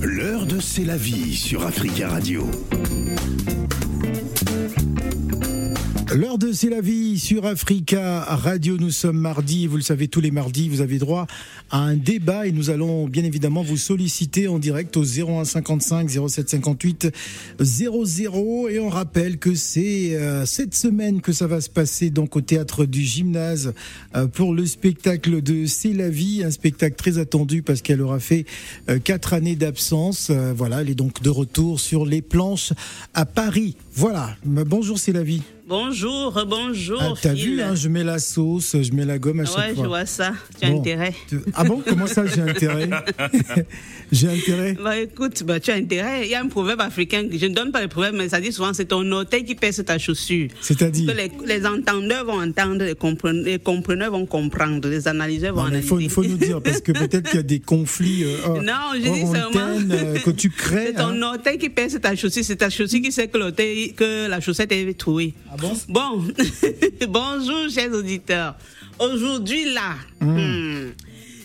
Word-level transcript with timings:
L'heure 0.00 0.46
de 0.46 0.60
C'est 0.60 0.84
la 0.84 0.96
vie 0.96 1.34
sur 1.36 1.66
Africa 1.66 2.08
Radio. 2.08 2.46
L'heure 6.14 6.36
de 6.36 6.52
C'est 6.52 6.68
la 6.68 6.82
vie 6.82 7.18
sur 7.18 7.46
Africa 7.46 8.20
Radio. 8.24 8.76
Nous 8.76 8.90
sommes 8.90 9.16
mardi. 9.16 9.66
Vous 9.66 9.76
le 9.76 9.82
savez, 9.82 10.08
tous 10.08 10.20
les 10.20 10.30
mardis, 10.30 10.68
vous 10.68 10.82
avez 10.82 10.98
droit 10.98 11.26
à 11.70 11.78
un 11.78 11.96
débat 11.96 12.46
et 12.46 12.52
nous 12.52 12.68
allons 12.68 13.06
bien 13.06 13.24
évidemment 13.24 13.62
vous 13.62 13.78
solliciter 13.78 14.46
en 14.46 14.58
direct 14.58 14.94
au 14.98 15.04
01 15.04 15.46
55 15.46 16.10
07 16.28 16.50
58 16.50 17.08
00. 17.58 18.68
Et 18.68 18.78
on 18.78 18.90
rappelle 18.90 19.38
que 19.38 19.54
c'est 19.54 20.14
euh, 20.14 20.44
cette 20.44 20.74
semaine 20.74 21.22
que 21.22 21.32
ça 21.32 21.46
va 21.46 21.62
se 21.62 21.70
passer 21.70 22.10
donc 22.10 22.36
au 22.36 22.42
théâtre 22.42 22.84
du 22.84 23.02
gymnase 23.02 23.72
euh, 24.14 24.26
pour 24.26 24.52
le 24.52 24.66
spectacle 24.66 25.40
de 25.40 25.64
C'est 25.64 25.94
la 25.94 26.10
vie, 26.10 26.44
un 26.44 26.50
spectacle 26.50 26.96
très 26.96 27.16
attendu 27.16 27.62
parce 27.62 27.80
qu'elle 27.80 28.02
aura 28.02 28.20
fait 28.20 28.44
euh, 28.90 28.98
quatre 28.98 29.32
années 29.32 29.56
d'absence. 29.56 30.30
Voilà, 30.30 30.82
elle 30.82 30.90
est 30.90 30.94
donc 30.94 31.22
de 31.22 31.30
retour 31.30 31.80
sur 31.80 32.04
les 32.04 32.20
planches 32.20 32.74
à 33.14 33.24
Paris. 33.24 33.76
Voilà. 33.94 34.36
Bonjour, 34.44 34.98
C'est 34.98 35.12
la 35.12 35.22
vie. 35.22 35.42
Bonjour, 35.68 36.44
bonjour. 36.48 36.98
Ah, 37.00 37.12
T'as 37.22 37.32
vu, 37.34 37.62
hein, 37.62 37.74
je 37.74 37.88
mets 37.88 38.04
la 38.04 38.18
sauce, 38.18 38.76
je 38.82 38.92
mets 38.92 39.06
la 39.06 39.18
gomme 39.18 39.40
à 39.40 39.44
chaque 39.46 39.56
Ouais, 39.56 39.74
fois. 39.74 39.84
je 39.84 39.88
vois 39.88 40.06
ça. 40.06 40.32
Tu 40.60 40.66
as 40.66 40.70
Bon. 40.70 40.80
intérêt. 40.80 41.14
Ah 41.54 41.64
bon 41.64 41.82
Comment 41.86 42.06
ça, 42.06 42.26
j'ai 42.26 42.42
intérêt 42.42 42.90
J'ai 44.12 44.28
intérêt 44.28 44.76
Bah 44.82 44.98
écoute, 44.98 45.42
bah, 45.44 45.60
tu 45.60 45.70
as 45.70 45.74
intérêt. 45.76 46.24
Il 46.26 46.30
y 46.30 46.34
a 46.34 46.42
un 46.42 46.48
proverbe 46.48 46.80
africain, 46.82 47.26
je 47.32 47.46
ne 47.46 47.54
donne 47.54 47.70
pas 47.72 47.80
le 47.80 47.88
proverbe, 47.88 48.16
mais 48.16 48.28
ça 48.28 48.40
dit 48.40 48.52
souvent 48.52 48.74
c'est 48.74 48.86
ton 48.86 49.10
orteil 49.12 49.44
qui 49.44 49.54
pèse 49.54 49.82
ta 49.86 49.98
chaussure. 49.98 50.48
C'est-à-dire 50.60 51.14
les, 51.14 51.30
les 51.46 51.64
entendeurs 51.66 52.26
vont 52.26 52.42
entendre, 52.42 52.84
les, 52.84 52.94
compren- 52.94 53.42
les 53.42 53.58
compreneurs 53.58 54.10
vont 54.10 54.26
comprendre, 54.26 54.88
les 54.88 55.08
analyseurs 55.08 55.54
vont 55.54 55.62
Non, 55.62 55.68
analyser. 55.68 55.88
faut, 55.88 56.00
faut 56.08 56.24
nous 56.24 56.36
dire, 56.36 56.60
parce 56.60 56.80
que 56.82 56.92
peut-être 56.92 57.30
qu'il 57.30 57.36
y 57.36 57.40
a 57.40 57.44
des 57.44 57.60
conflits 57.60 58.24
euh, 58.24 58.36
hors- 58.44 58.62
Non, 58.62 58.72
je 59.02 59.08
hors 59.08 59.14
dis 59.14 59.20
seulement- 59.20 59.76
antenne, 59.76 59.92
euh, 59.92 60.18
que 60.18 60.30
tu 60.30 60.50
crées. 60.50 60.86
C'est 60.88 60.94
ton 60.94 61.22
hein. 61.22 61.34
orteil 61.34 61.56
qui 61.56 61.70
pèse 61.70 61.98
ta 62.02 62.14
chaussure, 62.16 62.44
c'est 62.44 62.56
ta 62.56 62.68
chaussure 62.68 63.00
qui 63.00 63.12
sait 63.12 63.28
que, 63.28 63.38
l'orteil- 63.38 63.81
que 63.90 64.28
la 64.28 64.40
chaussette 64.40 64.72
est 64.72 64.98
trouée. 64.98 65.34
Ah 65.50 65.56
bon? 65.58 65.72
Bon, 65.88 66.24
bonjour 67.08 67.68
chers 67.70 67.92
auditeurs. 67.92 68.54
Aujourd'hui 68.98 69.72
là, 69.72 69.94
hmm, 70.20 70.92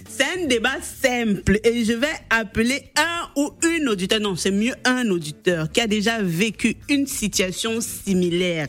c'est 0.07 0.43
un 0.43 0.47
débat 0.47 0.81
simple 0.81 1.59
et 1.63 1.83
je 1.83 1.93
vais 1.93 2.07
appeler 2.29 2.91
un 2.95 3.41
ou 3.41 3.51
une 3.67 3.89
auditeur, 3.89 4.19
non 4.19 4.35
c'est 4.35 4.51
mieux 4.51 4.73
un 4.85 5.09
auditeur 5.09 5.71
qui 5.71 5.81
a 5.81 5.87
déjà 5.87 6.21
vécu 6.21 6.75
une 6.89 7.07
situation 7.07 7.81
similaire 7.81 8.67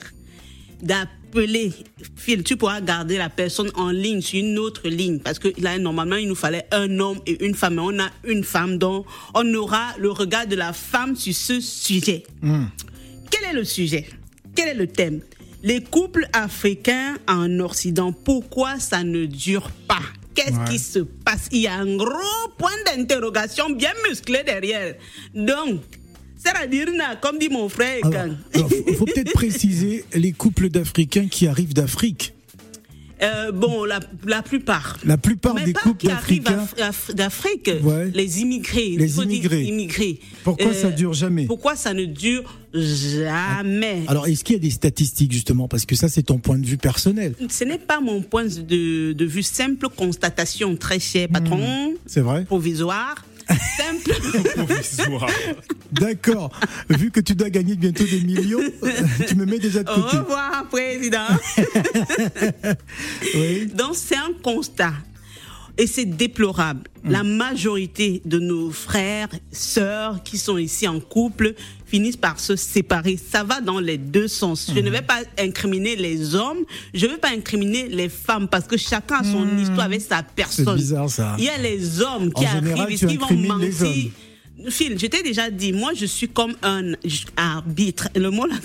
d'appeler 0.82 1.72
Phil, 2.16 2.42
tu 2.42 2.56
pourras 2.56 2.80
garder 2.80 3.18
la 3.18 3.28
personne 3.28 3.70
en 3.74 3.90
ligne 3.90 4.20
sur 4.22 4.38
une 4.38 4.58
autre 4.58 4.88
ligne 4.88 5.18
parce 5.18 5.38
que 5.38 5.48
là 5.60 5.78
normalement 5.78 6.16
il 6.16 6.28
nous 6.28 6.34
fallait 6.34 6.66
un 6.72 6.98
homme 7.00 7.18
et 7.26 7.44
une 7.44 7.54
femme 7.54 7.74
mais 7.74 7.82
on 7.82 7.98
a 7.98 8.10
une 8.24 8.44
femme 8.44 8.78
donc 8.78 9.06
on 9.34 9.54
aura 9.54 9.94
le 9.98 10.10
regard 10.10 10.46
de 10.46 10.56
la 10.56 10.72
femme 10.72 11.16
sur 11.16 11.34
ce 11.34 11.60
sujet. 11.60 12.24
Quel 13.30 13.44
est 13.50 13.52
le 13.54 13.64
sujet? 13.64 14.06
Quel 14.54 14.68
est 14.68 14.74
le 14.74 14.86
thème? 14.86 15.20
Les 15.62 15.82
couples 15.82 16.26
africains 16.32 17.16
en 17.26 17.58
Occident, 17.60 18.12
pourquoi 18.12 18.78
ça 18.78 19.02
ne 19.02 19.26
dure 19.26 19.70
pas? 19.88 20.02
Qu'est-ce 20.34 20.52
Ouais. 20.56 20.64
qui 20.70 20.78
se 20.78 21.00
passe? 21.00 21.48
Il 21.50 21.58
y 21.58 21.66
a 21.66 21.74
un 21.74 21.96
gros 21.96 22.48
point 22.56 22.70
d'interrogation 22.86 23.70
bien 23.70 23.92
musclé 24.08 24.42
derrière. 24.46 24.94
Donc, 25.34 25.80
c'est-à-dire, 26.36 26.86
comme 27.20 27.38
dit 27.38 27.48
mon 27.48 27.68
frère, 27.68 27.98
faut, 28.54 28.68
faut 28.94 29.04
peut-être 29.04 29.32
préciser 29.34 30.04
les 30.14 30.30
couples 30.32 30.68
d'Africains 30.68 31.26
qui 31.26 31.48
arrivent 31.48 31.74
d'Afrique. 31.74 32.34
Euh, 33.22 33.52
bon, 33.52 33.84
la, 33.84 34.00
la 34.26 34.42
plupart. 34.42 34.96
La 35.04 35.16
plupart 35.16 35.54
Mais 35.54 35.64
des 35.64 35.72
pas 35.72 35.80
couples 35.80 35.98
qui 36.06 36.10
arrivent 36.10 36.44
d'Afrique, 37.14 37.70
Ouais. 37.82 38.10
les 38.14 38.40
immigrés. 38.40 38.94
Les 38.96 39.18
immigrés. 39.20 39.64
immigrés. 39.64 40.20
Pourquoi 40.44 40.66
Euh, 40.68 40.72
ça 40.74 40.90
dure 40.90 41.12
jamais 41.14 41.46
Pourquoi 41.46 41.76
ça 41.76 41.94
ne 41.94 42.04
dure 42.04 42.44
jamais? 42.72 44.02
Alors, 44.08 44.26
est-ce 44.26 44.44
qu'il 44.44 44.54
y 44.54 44.58
a 44.58 44.62
des 44.62 44.70
statistiques 44.70 45.32
justement? 45.32 45.68
Parce 45.68 45.84
que 45.86 45.94
ça, 45.96 46.08
c'est 46.08 46.22
ton 46.22 46.38
point 46.38 46.58
de 46.58 46.66
vue 46.66 46.76
personnel. 46.78 47.34
Ce 47.48 47.64
n'est 47.64 47.78
pas 47.78 48.00
mon 48.00 48.22
point 48.22 48.44
de, 48.44 49.12
de 49.12 49.24
vue, 49.24 49.42
simple 49.42 49.88
constatation, 49.88 50.76
très 50.76 50.98
cher 51.00 51.28
patron, 51.28 51.94
C'est 52.06 52.20
vrai 52.20 52.44
provisoire. 52.44 53.24
Simple. 53.76 54.14
D'accord. 55.92 56.50
Vu 56.90 57.10
que 57.10 57.20
tu 57.20 57.34
dois 57.34 57.50
gagner 57.50 57.76
bientôt 57.76 58.04
des 58.04 58.20
millions, 58.20 58.60
tu 59.26 59.34
me 59.36 59.46
mets 59.46 59.58
déjà 59.58 59.82
de 59.82 59.90
Au 59.90 59.94
revoir, 59.94 60.68
président. 60.68 61.26
Oui. 63.34 63.66
Donc, 63.74 63.94
c'est 63.94 64.16
un 64.16 64.32
constat. 64.42 64.92
Et 65.78 65.86
c'est 65.86 66.04
déplorable. 66.04 66.82
La 67.04 67.22
majorité 67.22 68.20
de 68.24 68.40
nos 68.40 68.70
frères, 68.70 69.28
sœurs 69.52 70.22
qui 70.24 70.36
sont 70.36 70.58
ici 70.58 70.88
en 70.88 70.98
couple 70.98 71.54
finissent 71.88 72.16
par 72.16 72.38
se 72.38 72.56
séparer. 72.56 73.16
Ça 73.16 73.44
va 73.44 73.60
dans 73.60 73.80
les 73.80 73.98
deux 73.98 74.28
sens. 74.28 74.70
Je 74.74 74.80
ne 74.80 74.90
vais 74.90 75.02
pas 75.02 75.20
incriminer 75.38 75.96
les 75.96 76.34
hommes, 76.34 76.64
je 76.94 77.06
ne 77.06 77.12
vais 77.12 77.18
pas 77.18 77.30
incriminer 77.30 77.88
les 77.88 78.08
femmes 78.08 78.48
parce 78.48 78.66
que 78.66 78.76
chacun 78.76 79.16
a 79.16 79.24
son 79.24 79.58
histoire 79.58 79.86
avec 79.86 80.00
sa 80.00 80.22
personne. 80.22 80.76
bizarre, 80.76 81.10
ça. 81.10 81.36
Il 81.38 81.44
y 81.44 81.48
a 81.48 81.58
les 81.58 82.00
hommes 82.00 82.32
qui 82.32 82.46
En 82.46 82.52
général, 82.52 82.80
arrivent 82.80 82.98
tu 82.98 83.04
et 83.06 83.08
qui 83.08 83.16
vont 83.16 83.32
mentir. 83.32 84.10
Phil, 84.70 84.98
je 84.98 85.06
t'ai 85.06 85.22
déjà 85.22 85.50
dit, 85.50 85.72
moi 85.72 85.92
je 85.94 86.06
suis 86.06 86.28
comme 86.28 86.54
un 86.62 86.92
arbitre. 87.36 88.08
Le 88.14 88.30
mot 88.30 88.46
là 88.46 88.56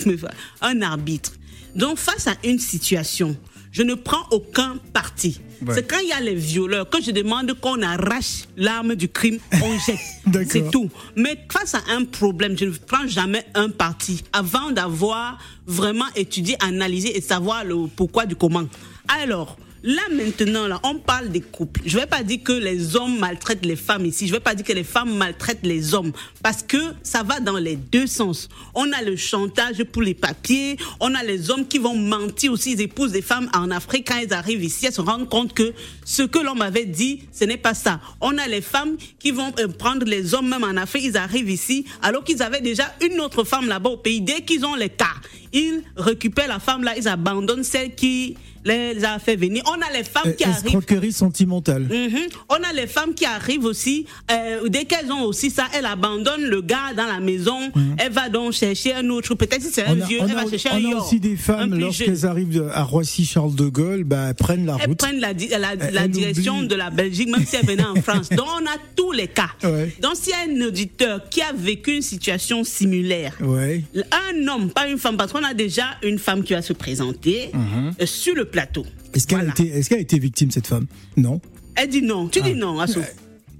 un 0.60 0.82
arbitre. 0.82 1.32
Donc 1.74 1.98
face 1.98 2.26
à 2.26 2.34
une 2.44 2.58
situation, 2.58 3.36
je 3.74 3.82
ne 3.82 3.94
prends 3.94 4.24
aucun 4.30 4.76
parti. 4.92 5.40
Ouais. 5.66 5.74
C'est 5.74 5.86
quand 5.86 5.98
il 6.00 6.08
y 6.08 6.12
a 6.12 6.20
les 6.20 6.34
violeurs 6.36 6.88
que 6.88 7.02
je 7.02 7.10
demande 7.10 7.54
qu'on 7.54 7.82
arrache 7.82 8.44
l'arme 8.56 8.94
du 8.94 9.08
crime, 9.08 9.38
on 9.62 9.78
jette. 9.86 9.98
D'accord. 10.26 10.48
C'est 10.48 10.70
tout. 10.70 10.88
Mais 11.16 11.36
face 11.50 11.74
à 11.74 11.80
un 11.90 12.04
problème, 12.04 12.56
je 12.56 12.66
ne 12.66 12.70
prends 12.70 13.06
jamais 13.08 13.44
un 13.54 13.70
parti 13.70 14.22
avant 14.32 14.70
d'avoir 14.70 15.38
vraiment 15.66 16.06
étudié, 16.14 16.56
analysé 16.60 17.16
et 17.16 17.20
savoir 17.20 17.64
le 17.64 17.88
pourquoi 17.88 18.26
du 18.26 18.36
comment. 18.36 18.64
Alors, 19.08 19.58
Là 19.86 20.00
maintenant, 20.10 20.66
là, 20.66 20.80
on 20.82 20.94
parle 20.94 21.28
des 21.28 21.42
couples. 21.42 21.82
Je 21.84 21.98
vais 21.98 22.06
pas 22.06 22.22
dire 22.22 22.42
que 22.42 22.54
les 22.54 22.96
hommes 22.96 23.18
maltraitent 23.18 23.66
les 23.66 23.76
femmes 23.76 24.06
ici. 24.06 24.26
Je 24.26 24.32
vais 24.32 24.40
pas 24.40 24.54
dire 24.54 24.64
que 24.64 24.72
les 24.72 24.82
femmes 24.82 25.14
maltraitent 25.14 25.66
les 25.66 25.92
hommes 25.92 26.12
parce 26.42 26.62
que 26.62 26.78
ça 27.02 27.22
va 27.22 27.38
dans 27.38 27.58
les 27.58 27.76
deux 27.76 28.06
sens. 28.06 28.48
On 28.74 28.90
a 28.92 29.02
le 29.02 29.14
chantage 29.16 29.84
pour 29.84 30.00
les 30.00 30.14
papiers. 30.14 30.78
On 31.00 31.14
a 31.14 31.22
les 31.22 31.50
hommes 31.50 31.68
qui 31.68 31.76
vont 31.76 31.94
mentir 31.94 32.52
aussi. 32.52 32.72
Ils 32.72 32.80
épousent 32.80 33.12
des 33.12 33.20
femmes 33.20 33.50
en 33.52 33.70
Afrique 33.70 34.08
quand 34.08 34.16
elles 34.16 34.32
arrivent 34.32 34.64
ici. 34.64 34.86
Elles 34.86 34.94
se 34.94 35.02
rendent 35.02 35.28
compte 35.28 35.52
que 35.52 35.74
ce 36.06 36.22
que 36.22 36.38
l'homme 36.38 36.62
avait 36.62 36.86
dit, 36.86 37.24
ce 37.30 37.44
n'est 37.44 37.58
pas 37.58 37.74
ça. 37.74 38.00
On 38.22 38.38
a 38.38 38.48
les 38.48 38.62
femmes 38.62 38.96
qui 39.18 39.32
vont 39.32 39.52
euh, 39.58 39.68
prendre 39.68 40.06
les 40.06 40.32
hommes 40.32 40.48
même 40.48 40.64
en 40.64 40.78
Afrique. 40.80 41.04
Ils 41.04 41.18
arrivent 41.18 41.50
ici 41.50 41.84
alors 42.00 42.24
qu'ils 42.24 42.42
avaient 42.42 42.62
déjà 42.62 42.84
une 43.02 43.20
autre 43.20 43.44
femme 43.44 43.68
là-bas 43.68 43.90
au 43.90 43.96
pays. 43.98 44.22
Dès 44.22 44.40
qu'ils 44.40 44.64
ont 44.64 44.76
les 44.76 44.88
cas, 44.88 45.12
ils 45.52 45.82
récupèrent 45.98 46.48
la 46.48 46.58
femme 46.58 46.84
là. 46.84 46.96
Ils 46.96 47.06
abandonnent 47.06 47.64
celle 47.64 47.94
qui 47.94 48.34
les 48.64 49.04
a 49.04 49.18
fait 49.18 49.36
venir. 49.36 49.62
On 49.66 49.72
a 49.74 49.96
les 49.96 50.04
femmes 50.04 50.22
Euh, 50.28 50.32
qui 50.32 50.44
arrivent. 50.44 50.56
Escroquerie 50.64 51.12
sentimentale. 51.12 51.82
Mhm. 51.82 52.18
On 52.48 52.54
a 52.56 52.72
les 52.74 52.86
femmes 52.86 53.14
qui 53.14 53.24
arrivent 53.24 53.64
aussi, 53.64 54.06
euh, 54.30 54.68
dès 54.68 54.84
qu'elles 54.84 55.10
ont 55.12 55.22
aussi 55.24 55.50
ça, 55.50 55.64
elles 55.74 55.84
abandonnent 55.86 56.44
le 56.44 56.60
gars 56.62 56.92
dans 56.96 57.06
la 57.06 57.20
maison, 57.20 57.58
elle 57.98 58.12
va 58.12 58.28
donc 58.28 58.52
chercher 58.52 58.94
un 58.94 59.08
autre, 59.10 59.34
peut-être 59.34 59.62
si 59.62 59.70
c'est 59.70 59.84
un 59.84 59.94
Mhm. 59.94 60.00
On 60.00 60.02
a, 60.02 60.06
vieux, 60.06 60.18
on 60.20 60.24
elle 60.28 60.30
a- 60.38 60.44
va 60.44 60.50
chercher 60.50 60.68
on 60.72 60.74
un 60.74 60.76
a 60.76 60.80
yor, 60.80 61.04
aussi 61.06 61.20
des 61.20 61.36
femmes, 61.36 61.74
lorsqu'elles 61.78 62.26
arrivent 62.26 62.70
à 62.72 62.82
Roissy-Charles 62.84 63.54
de 63.54 63.68
Gaulle, 63.68 64.04
bah, 64.04 64.26
elles 64.28 64.34
prennent 64.34 64.66
la 64.66 64.76
Elles 64.80 64.88
route. 64.88 64.98
prennent 64.98 65.20
la, 65.20 65.34
di- 65.34 65.48
la, 65.48 65.58
la 65.58 65.72
Elles 66.04 66.10
direction 66.10 66.62
de 66.62 66.74
la 66.74 66.90
Belgique, 66.90 67.28
même 67.28 67.44
si 67.46 67.56
elles 67.56 67.66
venaient 67.66 67.84
en 67.84 68.00
France. 68.02 68.28
Donc, 68.30 68.46
on 68.60 68.64
a 68.66 68.76
tous 68.96 69.12
les 69.12 69.28
cas. 69.28 69.50
Ouais. 69.62 69.94
Donc, 70.00 70.12
s'il 70.16 70.30
y 70.30 70.32
a 70.32 70.40
un 70.64 70.66
auditeur 70.66 71.28
qui 71.28 71.42
a 71.42 71.52
vécu 71.54 71.96
une 71.96 72.02
situation 72.02 72.64
similaire, 72.64 73.34
Ouais. 73.40 73.82
un 73.94 74.48
homme, 74.48 74.70
pas 74.70 74.88
une 74.88 74.98
femme, 74.98 75.16
parce 75.16 75.32
qu'on 75.32 75.44
a 75.44 75.54
déjà 75.54 75.84
une 76.02 76.18
femme 76.18 76.42
qui 76.42 76.52
va 76.54 76.62
se 76.62 76.72
présenter 76.72 77.50
Mhm. 77.52 77.92
euh, 78.00 78.06
sur 78.06 78.34
le 78.34 78.44
plateau. 78.54 78.84
Est-ce 79.12 79.26
qu'elle 79.26 79.38
Voilà. 79.38 79.52
a, 79.58 79.60
été- 79.62 79.76
est-ce 79.78 79.88
qu'elle 79.88 79.98
a 79.98 80.02
été 80.02 80.18
victime, 80.18 80.50
cette 80.52 80.68
femme? 80.68 80.86
Non. 81.16 81.40
Elle 81.74 81.88
dit 81.88 82.02
non. 82.02 82.28
Tu 82.28 82.38
Ah. 82.40 82.46
dis 82.48 82.54
non, 82.54 82.78
Asso. 82.78 83.00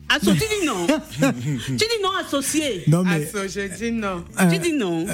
Asso, 0.06 0.32
tu 0.32 0.38
dis 0.38 0.66
non. 0.66 0.86
tu 1.66 1.74
dis 1.74 1.98
non, 2.02 2.10
associé. 2.24 2.82
Non, 2.86 3.02
mais. 3.02 3.24
Asso, 3.26 3.48
je 3.48 3.76
dis 3.76 3.90
non. 3.90 4.22
euh, 4.38 4.50
Tu 4.52 4.58
dis 4.58 4.72
non. 4.74 5.04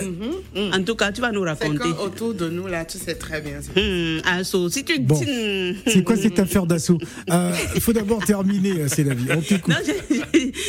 En 0.73 0.82
tout 0.82 0.97
cas, 0.97 1.12
tu 1.12 1.21
vas 1.23 1.31
nous 1.32 1.44
C'est 1.44 1.50
raconter. 1.50 1.79
que 1.79 2.03
autour 2.05 2.35
de 2.35 2.49
nous, 2.50 2.67
là, 2.67 2.85
tu 2.85 2.99
sais 2.99 3.15
très 3.15 3.41
bien. 3.41 3.61
Hum, 3.77 4.21
Asso, 4.27 4.69
si 4.69 4.85
tu 4.85 4.99
Bon. 5.00 5.19
dis. 5.19 5.77
C'est 5.87 6.03
quoi 6.05 6.17
cette 6.17 6.38
affaire 6.41 6.67
d'assaut 6.67 6.99
Euh, 7.31 7.53
Il 7.77 7.81
faut 7.81 7.93
d'abord 7.94 8.23
terminer, 8.25 8.73
euh, 8.82 8.88
c'est 8.88 9.05
la 9.05 9.15
vie. 9.15 9.27
On 9.31 9.41
t'écoute. 9.41 9.75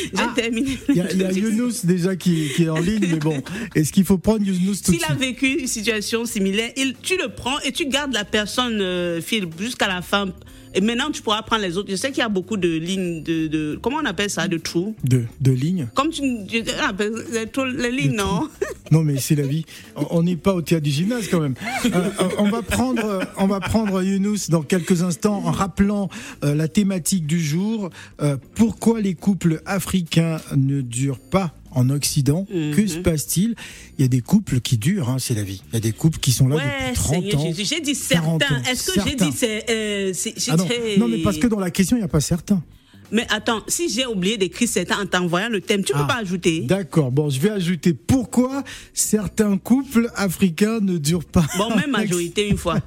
J'ai 0.02 0.10
Ah. 0.18 0.32
terminé. 0.34 0.78
Il 0.88 0.96
y 0.96 1.00
a, 1.00 1.12
il 1.12 1.18
y 1.20 1.24
a 1.24 1.32
Younous 1.32 1.84
déjà 1.84 2.16
qui, 2.16 2.48
qui 2.54 2.64
est 2.64 2.68
en 2.68 2.78
ligne, 2.80 3.06
mais 3.10 3.18
bon, 3.18 3.42
est-ce 3.74 3.92
qu'il 3.92 4.04
faut 4.04 4.18
prendre 4.18 4.42
Younous 4.44 4.76
tout 4.84 4.92
de 4.92 4.96
S'il 4.96 5.04
a 5.04 5.08
suite 5.08 5.18
vécu 5.18 5.46
une 5.60 5.66
situation 5.66 6.24
similaire, 6.24 6.70
il, 6.76 6.94
tu 7.02 7.16
le 7.16 7.28
prends 7.28 7.58
et 7.60 7.72
tu 7.72 7.86
gardes 7.86 8.12
la 8.12 8.24
personne, 8.24 8.78
euh, 8.80 9.20
Phil, 9.20 9.46
jusqu'à 9.58 9.88
la 9.88 10.02
fin. 10.02 10.28
Et 10.74 10.80
maintenant, 10.80 11.10
tu 11.10 11.22
pourras 11.22 11.42
prendre 11.42 11.62
les 11.62 11.76
autres. 11.76 11.90
Je 11.90 11.96
sais 11.96 12.08
qu'il 12.10 12.18
y 12.18 12.22
a 12.22 12.28
beaucoup 12.28 12.56
de 12.56 12.68
lignes 12.68 13.22
de, 13.22 13.46
de- 13.46 13.78
comment 13.82 13.98
on 14.02 14.04
appelle 14.06 14.30
ça, 14.30 14.48
de 14.48 14.56
trous? 14.58 14.94
de, 15.04 15.24
de 15.40 15.52
ligne 15.52 15.88
Comme 15.94 16.10
tu, 16.10 16.22
tu- 16.48 16.62
les, 16.62 17.46
trous- 17.46 17.64
les 17.66 17.90
lignes, 17.90 18.16
non? 18.16 18.48
Non, 18.90 19.02
mais 19.02 19.18
c'est 19.18 19.34
la 19.34 19.46
vie. 19.46 19.64
On- 20.10 20.22
n'est 20.22 20.36
pas 20.36 20.54
au 20.54 20.62
théâtre 20.62 20.84
du 20.84 20.90
gymnase 20.90 21.28
quand 21.28 21.40
même. 21.40 21.54
Euh, 21.86 21.88
euh, 21.94 22.28
on 22.38 22.48
va 22.50 22.62
prendre, 22.62 23.20
on 23.38 23.46
va 23.46 23.58
prendre 23.60 24.02
Younous 24.02 24.48
dans 24.50 24.62
quelques 24.62 25.02
instants 25.02 25.42
en 25.44 25.50
rappelant 25.50 26.08
euh, 26.44 26.54
la 26.54 26.68
thématique 26.68 27.26
du 27.26 27.40
jour. 27.42 27.90
Euh, 28.20 28.36
pourquoi 28.54 29.00
les 29.00 29.14
couples 29.14 29.60
africains 29.66 30.38
ne 30.56 30.80
durent 30.80 31.18
pas? 31.18 31.52
En 31.74 31.90
Occident. 31.90 32.46
Mhm. 32.52 32.74
Que 32.74 32.86
se 32.86 32.98
passe-t-il? 32.98 33.54
Il 33.98 34.02
y 34.02 34.04
a 34.04 34.08
des 34.08 34.20
couples 34.20 34.60
qui 34.60 34.78
durent, 34.78 35.08
hein, 35.10 35.16
c'est 35.18 35.34
la 35.34 35.42
vie. 35.42 35.62
Il 35.70 35.74
y 35.74 35.76
a 35.76 35.80
des 35.80 35.92
couples 35.92 36.18
qui 36.18 36.32
sont 36.32 36.48
là 36.48 36.56
Ouais, 36.56 36.62
depuis 36.88 36.94
30 36.94 37.14
Seigneur 37.22 37.40
ans. 37.40 37.52
J'ai 37.56 37.80
dit 37.80 37.94
40 38.08 38.42
certains. 38.42 38.70
Est-ce 38.70 38.90
que 38.92 39.00
j'ai 39.08 39.14
dit 39.16 39.30
c'est. 39.34 39.64
euh, 39.70 40.12
Ah 40.48 40.56
non. 40.56 40.68
non, 40.98 41.08
mais 41.08 41.18
parce 41.18 41.38
que 41.38 41.46
dans 41.46 41.58
la 41.60 41.70
question, 41.70 41.96
il 41.96 42.00
n'y 42.00 42.04
a 42.04 42.08
pas 42.08 42.20
certains. 42.20 42.62
Mais 43.12 43.26
attends, 43.28 43.62
si 43.68 43.90
j'ai 43.90 44.06
oublié 44.06 44.38
d'écrire 44.38 44.68
certains 44.68 45.02
en 45.02 45.06
t'envoyant 45.06 45.50
le 45.50 45.60
thème, 45.60 45.84
tu 45.84 45.92
peux 45.92 45.98
Ah, 46.00 46.06
pas 46.06 46.16
ajouter 46.16 46.60
D'accord, 46.60 47.12
bon, 47.12 47.28
je 47.28 47.38
vais 47.38 47.50
ajouter 47.50 47.92
pourquoi 47.92 48.64
certains 48.94 49.58
couples 49.58 50.10
africains 50.14 50.80
ne 50.80 50.96
durent 50.96 51.26
pas. 51.26 51.44
Bon, 51.58 51.68
même 51.76 51.90
majorité 51.90 52.48
une 52.48 52.56
fois. 52.56 52.78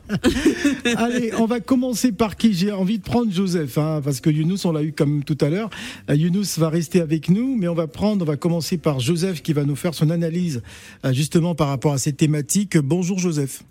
Allez, 0.97 1.31
on 1.37 1.45
va 1.45 1.59
commencer 1.59 2.11
par 2.11 2.35
qui 2.37 2.53
J'ai 2.53 2.71
envie 2.71 2.97
de 2.97 3.03
prendre 3.03 3.31
Joseph, 3.31 3.77
hein, 3.77 4.01
parce 4.03 4.19
que 4.19 4.31
Younous, 4.31 4.65
on 4.65 4.71
l'a 4.71 4.81
eu 4.81 4.93
comme 4.93 5.23
tout 5.23 5.37
à 5.41 5.49
l'heure. 5.49 5.69
Euh, 6.09 6.15
Younous 6.15 6.57
va 6.57 6.69
rester 6.69 7.01
avec 7.01 7.29
nous, 7.29 7.55
mais 7.55 7.67
on 7.67 7.75
va 7.75 7.85
prendre, 7.85 8.23
on 8.23 8.27
va 8.27 8.35
commencer 8.35 8.77
par 8.77 8.99
Joseph 8.99 9.43
qui 9.43 9.53
va 9.53 9.63
nous 9.63 9.75
faire 9.75 9.93
son 9.93 10.09
analyse 10.09 10.63
euh, 11.05 11.13
justement 11.13 11.53
par 11.53 11.67
rapport 11.67 11.93
à 11.93 11.99
ces 11.99 12.13
thématiques. 12.13 12.77
Bonjour 12.77 13.19
Joseph. 13.19 13.63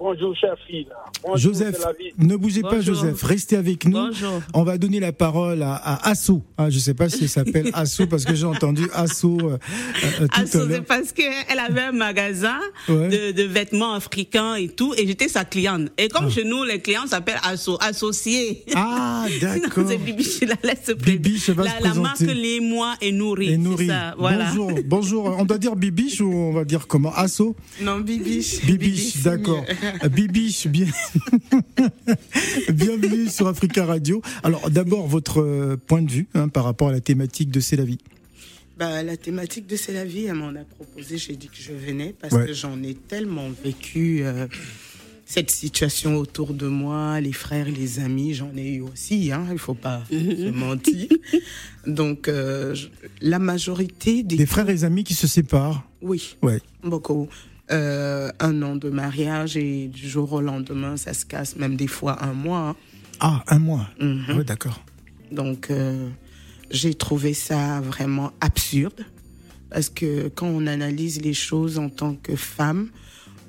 Bonjour, 0.00 0.34
chère 0.36 0.54
fille. 0.66 0.86
Bonjour, 1.24 1.52
Joseph, 1.52 1.76
ne 2.18 2.36
bougez 2.36 2.62
pas 2.62 2.76
Bonjour. 2.76 2.94
Joseph, 2.94 3.20
restez 3.24 3.56
avec 3.56 3.84
nous. 3.84 3.92
Bonjour. 3.98 4.40
On 4.54 4.62
va 4.62 4.78
donner 4.78 5.00
la 5.00 5.12
parole 5.12 5.60
à, 5.62 5.74
à 5.74 6.10
Asso. 6.10 6.40
Hein, 6.56 6.70
je 6.70 6.76
ne 6.76 6.80
sais 6.80 6.94
pas 6.94 7.08
si 7.08 7.24
elle 7.24 7.28
s'appelle 7.28 7.70
Asso 7.74 8.06
parce 8.08 8.24
que 8.24 8.34
j'ai 8.36 8.44
entendu 8.46 8.88
Asso 8.94 9.24
euh, 9.24 9.58
euh, 10.20 10.20
tout 10.20 10.26
Ah, 10.32 10.40
à 10.42 10.46
c'est 10.46 10.80
parce 10.82 11.10
qu'elle 11.12 11.58
avait 11.58 11.80
un 11.82 11.92
magasin 11.92 12.58
Ouais. 12.88 13.08
de, 13.08 13.32
de 13.32 13.42
vêtements 13.42 13.94
africains 13.94 14.54
et 14.54 14.68
tout, 14.68 14.94
et 14.96 15.04
j'étais 15.06 15.28
sa 15.28 15.44
cliente. 15.44 15.88
Et 15.98 16.08
comme 16.08 16.30
chez 16.30 16.44
nous, 16.44 16.62
les 16.62 16.80
clients 16.80 17.06
s'appellent 17.08 17.40
asso, 17.42 17.70
associés. 17.80 18.64
Ah, 18.76 19.26
d'accord. 19.40 19.72
Sinon, 19.74 19.88
c'est 19.88 19.98
Bibiche, 19.98 20.40
la 20.42 20.54
laisse. 20.62 20.90
Bibiche 20.96 21.50
va 21.50 21.64
la, 21.64 21.78
se 21.78 21.84
la 21.84 21.94
marque. 21.94 22.20
Les 22.20 22.60
Mois 22.60 22.94
et 23.00 23.10
Nourri. 23.10 23.48
Et 23.48 23.50
c'est 23.52 23.56
nourri. 23.58 23.86
ça, 23.88 24.14
voilà. 24.16 24.46
Bonjour, 24.46 24.72
bonjour. 24.86 25.24
On 25.38 25.44
doit 25.44 25.58
dire 25.58 25.74
Bibiche 25.74 26.20
ou 26.20 26.32
on 26.32 26.52
va 26.52 26.64
dire 26.64 26.86
comment? 26.86 27.12
Asso? 27.14 27.56
Non, 27.82 27.98
Bibiche. 27.98 28.64
Bibiche, 28.64 29.12
c'est 29.14 29.24
d'accord. 29.24 29.64
Euh, 30.04 30.08
Bibiche, 30.08 30.66
bien... 30.66 30.86
bienvenue 32.72 33.28
sur 33.28 33.46
Africa 33.48 33.84
Radio. 33.84 34.22
Alors 34.42 34.70
d'abord 34.70 35.06
votre 35.06 35.40
euh, 35.40 35.76
point 35.76 36.02
de 36.02 36.10
vue 36.10 36.26
hein, 36.34 36.48
par 36.48 36.64
rapport 36.64 36.88
à 36.88 36.92
la 36.92 37.00
thématique 37.00 37.50
de 37.50 37.60
C'est 37.60 37.76
la 37.76 37.84
vie. 37.84 37.98
Bah, 38.78 39.02
la 39.02 39.16
thématique 39.16 39.66
de 39.66 39.76
C'est 39.76 39.92
la 39.92 40.04
vie, 40.04 40.26
elle 40.26 40.34
m'en 40.34 40.48
a 40.50 40.64
proposé. 40.64 41.18
J'ai 41.18 41.36
dit 41.36 41.48
que 41.48 41.56
je 41.58 41.72
venais 41.72 42.14
parce 42.20 42.34
Ouais. 42.34 42.46
que 42.46 42.52
j'en 42.52 42.82
ai 42.82 42.94
tellement 42.94 43.48
vécu 43.64 44.20
euh, 44.22 44.46
cette 45.24 45.50
situation 45.50 46.16
autour 46.16 46.54
de 46.54 46.66
moi, 46.66 47.20
les 47.20 47.32
frères, 47.32 47.66
les 47.68 47.98
amis, 48.00 48.34
j'en 48.34 48.52
ai 48.56 48.74
eu 48.74 48.80
aussi. 48.82 49.32
Hein, 49.32 49.46
il 49.52 49.58
faut 49.58 49.74
pas 49.74 50.02
se 50.10 50.50
mentir. 50.50 51.08
Donc, 51.86 52.28
euh, 52.28 52.74
je- 52.74 52.88
la 53.20 53.38
majorité 53.38 54.22
des. 54.22 54.36
Des 54.36 54.46
frères 54.46 54.68
et 54.70 54.84
amis 54.84 55.04
qui 55.04 55.14
se 55.14 55.26
séparent. 55.26 55.84
Oui, 56.02 56.36
Ouais. 56.42 56.60
beaucoup. 56.84 57.28
Euh, 57.70 58.30
un 58.40 58.62
an 58.62 58.76
de 58.76 58.88
mariage 58.88 59.56
et 59.58 59.88
du 59.88 60.08
jour 60.08 60.32
au 60.32 60.40
lendemain, 60.40 60.96
ça 60.96 61.12
se 61.12 61.26
casse, 61.26 61.56
même 61.56 61.76
des 61.76 61.86
fois 61.86 62.24
un 62.24 62.32
mois. 62.32 62.68
hein. 62.70 62.76
Ah, 63.20 63.42
un 63.48 63.58
mois. 63.58 63.86
Mhm. 64.00 64.36
Ouais, 64.38 64.44
d'accord. 64.44 64.82
Donc, 65.30 65.70
euh, 65.70 66.08
j'ai 66.70 66.94
trouvé 66.94 67.34
ça 67.34 67.80
vraiment 67.80 68.32
absurde. 68.40 69.04
Parce 69.70 69.90
que 69.90 70.28
quand 70.28 70.46
on 70.46 70.66
analyse 70.66 71.20
les 71.20 71.34
choses 71.34 71.78
en 71.78 71.90
tant 71.90 72.14
que 72.14 72.36
femme, 72.36 72.88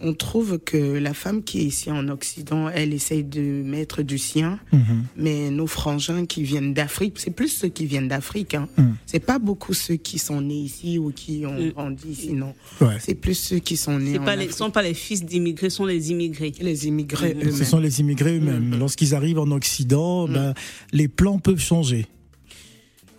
on 0.02 0.14
trouve 0.14 0.60
que 0.60 0.78
la 0.78 1.14
femme 1.14 1.44
qui 1.44 1.60
est 1.60 1.64
ici 1.66 1.92
en 1.92 2.08
Occident, 2.08 2.70
elle 2.70 2.94
essaye 2.94 3.24
de 3.24 3.42
mettre 3.64 4.02
du 4.02 4.18
sien. 4.18 4.60
Mhm. 4.72 5.04
Mais 5.18 5.50
nos 5.50 5.68
frangins 5.68 6.26
qui 6.26 6.44
viennent 6.44 6.74
d'Afrique, 6.74 7.16
c'est 7.18 7.32
plus 7.32 7.50
ceux 7.50 7.68
qui 7.68 7.86
viennent 7.86 8.08
d'Afrique. 8.08 8.56
Hein. 8.56 8.68
Mhm. 8.78 8.96
C'est 9.06 9.20
pas 9.20 9.40
beaucoup 9.40 9.74
ceux 9.74 9.96
qui 9.96 10.20
sont 10.20 10.42
nés 10.42 10.56
ici 10.62 10.98
ou 10.98 11.12
qui 11.12 11.44
ont 11.46 11.60
Mm. 11.60 11.70
grandi 11.72 12.08
ici, 12.10 12.34
non. 12.34 12.54
Ouais. 12.82 12.96
C'est 13.00 13.16
plus 13.16 13.36
ceux 13.36 13.60
qui 13.60 13.76
sont 13.78 14.00
nés 14.00 14.18
les, 14.20 14.20
Afrique. 14.20 14.54
sont 14.54 14.72
pas 14.72 14.82
les 14.84 14.94
fils 14.94 15.24
d'immigrés, 15.26 15.70
sont 15.70 15.86
les 15.86 16.12
immigrés. 16.12 16.54
Les 16.62 16.88
immigrés 16.88 17.34
Mm. 17.36 17.52
Ce 17.52 17.64
sont 17.66 17.80
les 17.80 18.00
immigrés 18.00 18.38
eux-mêmes. 18.38 18.76
Lorsqu'ils 18.80 19.14
arrivent 19.16 19.40
en 19.40 19.52
Occident, 19.52 20.28
ben, 20.28 20.54
les 20.94 21.08
plans 21.08 21.40
peuvent 21.40 21.60
changer. 21.62 22.06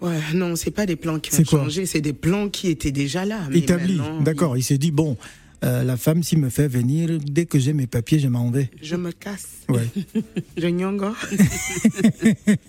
Ouais, 0.00 0.19
non, 0.35 0.56
c'est 0.56 0.71
pas 0.71 0.87
des 0.87 0.97
plans 0.97 1.19
qui 1.19 1.31
C'est 1.31 1.43
ont 1.43 1.59
changé, 1.65 1.85
c'est 1.85 2.00
des 2.00 2.15
plans 2.15 2.49
qui 2.49 2.69
étaient 2.69 2.91
déjà 2.93 3.27
là. 3.27 3.41
mais 3.50 3.59
Établi. 3.59 3.97
maintenant, 3.97 4.21
D'accord. 4.23 4.56
Il 4.56 4.62
s'est 4.62 4.79
dit 4.79 4.91
bon, 4.93 5.19
euh, 5.62 5.83
la 5.85 5.97
femme 5.97 6.23
s'il 6.23 6.39
me 6.39 6.49
fait 6.49 6.69
venir, 6.69 7.19
dès 7.23 7.47
que 7.47 7.59
j'ai 7.59 7.73
mes 7.73 7.87
papiers, 7.87 8.19
je 8.19 8.29
m'en 8.29 8.51
vais. 8.51 8.71
Je 8.81 8.97
me 8.97 9.12
casse. 9.12 9.61
Ouais. 9.69 9.87
Je 10.57 10.67
nyongo. 10.69 11.09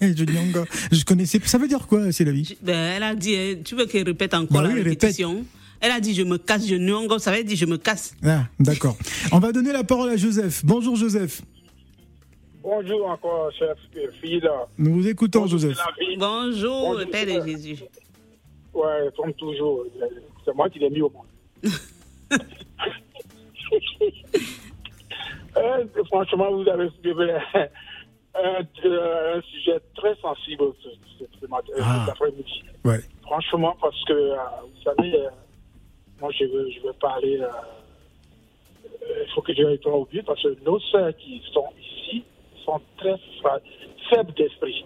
je, 0.02 0.50
encore, 0.50 0.66
je 0.92 1.04
connaissais. 1.06 1.40
Ça 1.46 1.58
veut 1.58 1.68
dire 1.68 1.88
quoi, 1.88 2.12
c'est 2.12 2.26
la 2.26 2.32
vie 2.32 2.58
Ben, 2.62 2.74
elle 2.96 3.04
a 3.04 3.16
dit, 3.16 3.36
euh, 3.36 3.56
tu 3.64 3.76
veux 3.76 3.86
qu'elle 3.86 4.04
répète 4.06 4.34
encore 4.34 4.62
Bah 4.62 4.64
la 4.64 4.70
oui, 4.70 4.82
répète. 4.82 5.02
répétition? 5.02 5.46
Elle 5.80 5.92
a 5.92 6.00
dit, 6.00 6.14
je 6.14 6.24
me 6.24 6.38
casse, 6.38 6.68
je 6.68 6.76
nyongo, 6.76 7.18
ça 7.18 7.32
veut 7.36 7.44
dire, 7.44 7.58
je 7.58 7.66
me 7.66 7.78
casse. 7.78 8.14
Ah, 8.24 8.46
d'accord. 8.60 8.98
On 9.32 9.40
va 9.40 9.52
donner 9.52 9.72
la 9.72 9.84
parole 9.84 10.10
à 10.10 10.18
Joseph. 10.18 10.62
Bonjour 10.64 10.96
Joseph. 10.96 11.42
Bonjour 12.62 13.10
encore, 13.10 13.52
chère 13.58 13.74
fille. 14.22 14.40
Là. 14.42 14.68
Nous 14.78 14.94
vous 14.94 15.08
écoutons, 15.08 15.42
Bonjour, 15.42 15.58
Joseph. 15.60 15.78
Bonjour, 16.20 16.20
Bonjour, 16.20 17.00
le 17.00 17.06
Père 17.08 17.26
de 17.26 17.48
Jésus. 17.48 17.80
Ouais, 18.74 19.10
comme 19.18 19.34
toujours. 19.34 19.86
C'est 20.46 20.54
moi 20.56 20.70
qui 20.70 20.78
l'ai 20.80 20.90
mis 20.90 21.02
au 21.02 21.10
monde. 21.10 21.72
Euh, 25.58 25.86
franchement, 26.08 26.52
vous 26.52 26.68
avez 26.70 26.90
soulevé 27.04 27.34
un, 27.34 27.68
euh, 28.86 29.36
un 29.38 29.42
sujet 29.42 29.80
très 29.96 30.16
sensible 30.16 30.64
ce, 30.82 31.46
matin, 31.48 31.74
Ah. 31.82 32.06
cet 32.06 32.14
après-midi. 32.16 32.64
Ouais. 32.86 33.00
Franchement, 33.24 33.76
parce 33.82 34.02
que, 34.06 34.14
euh, 34.14 34.36
vous 34.64 34.82
savez, 34.84 35.14
euh, 35.20 35.30
moi, 36.22 36.32
je 36.38 36.46
veux, 36.46 36.70
je 36.72 36.80
veux 36.82 36.94
parler. 36.94 37.38
euh, 37.42 37.48
euh, 37.48 39.24
Il 39.28 39.32
faut 39.34 39.42
que 39.42 39.54
je 39.54 39.62
ne 39.62 39.76
pas 39.78 39.92
oublier, 39.92 40.24
parce 40.24 40.42
que 40.42 40.56
nos 40.66 40.80
sœurs 40.80 41.16
qui 41.18 41.42
sont 41.54 41.68
ici 41.80 42.24
sont 42.64 42.80
très 42.98 43.16
faibles 44.10 44.34
d'esprit. 44.34 44.86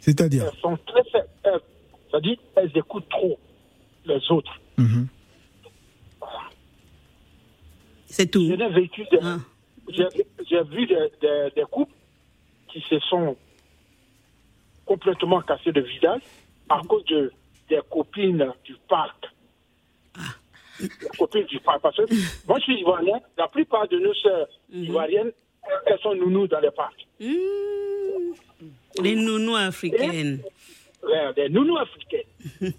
C'est-à-dire? 0.00 0.44
Elles 0.52 0.60
sont 0.60 0.78
très 0.86 1.02
faibles. 1.10 1.28
C'est-à-dire, 2.10 2.36
elles 2.56 2.72
écoutent 2.76 3.08
trop 3.08 3.38
les 4.06 4.20
autres. 4.30 4.60
Mhm. 4.78 5.08
C'est 8.10 8.30
tout. 8.30 8.44
J'ai 8.46 8.68
vécu 8.68 9.04
des, 9.10 9.18
Ah. 9.22 9.36
j'ai, 9.88 10.62
vu 10.64 10.86
des, 10.86 11.10
des- 11.20 11.50
des 11.54 11.64
couples 11.70 11.94
qui 12.72 12.80
se 12.88 12.98
sont 13.00 13.36
complètement 14.84 15.40
cassés 15.42 15.72
de 15.72 15.80
visage 15.80 16.20
à 16.68 16.80
cause 16.88 17.04
de, 17.06 17.32
des 17.68 17.80
copines 17.88 18.52
du 18.64 18.74
parc. 18.88 19.26
Les 20.80 20.88
copines 21.18 21.44
du 21.44 21.60
parc. 21.60 21.80
Parce 21.82 21.96
que 21.96 22.02
moi, 22.48 22.58
je 22.58 22.64
suis 22.64 22.80
ivoirien. 22.80 23.20
La 23.38 23.48
plupart 23.48 23.86
de 23.88 23.98
nos 23.98 24.14
sœurs 24.14 24.48
ivoiriennes, 24.72 25.32
elles 25.86 25.98
sont 26.00 26.14
nounous 26.14 26.46
dans 26.48 26.60
les 26.60 26.70
parcs. 26.70 27.06
Mmh. 27.20 27.34
Les 29.02 29.14
nounous 29.14 29.56
africaines. 29.56 30.42
Ouais, 31.02 31.32
des 31.34 31.48
nounous 31.48 31.76
africaines. 31.78 32.26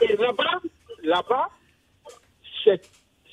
Et 0.00 0.16
là-bas, 0.16 0.60
là-bas, 1.02 1.48
c'est, 2.64 2.80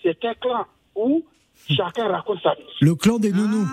c'est 0.02 0.26
un 0.26 0.34
clan 0.36 0.66
où 0.96 1.24
chacun 1.70 2.08
raconte 2.08 2.42
sa 2.42 2.54
vie. 2.56 2.64
Le 2.82 2.96
clan 2.96 3.18
des 3.20 3.32
nounous. 3.32 3.68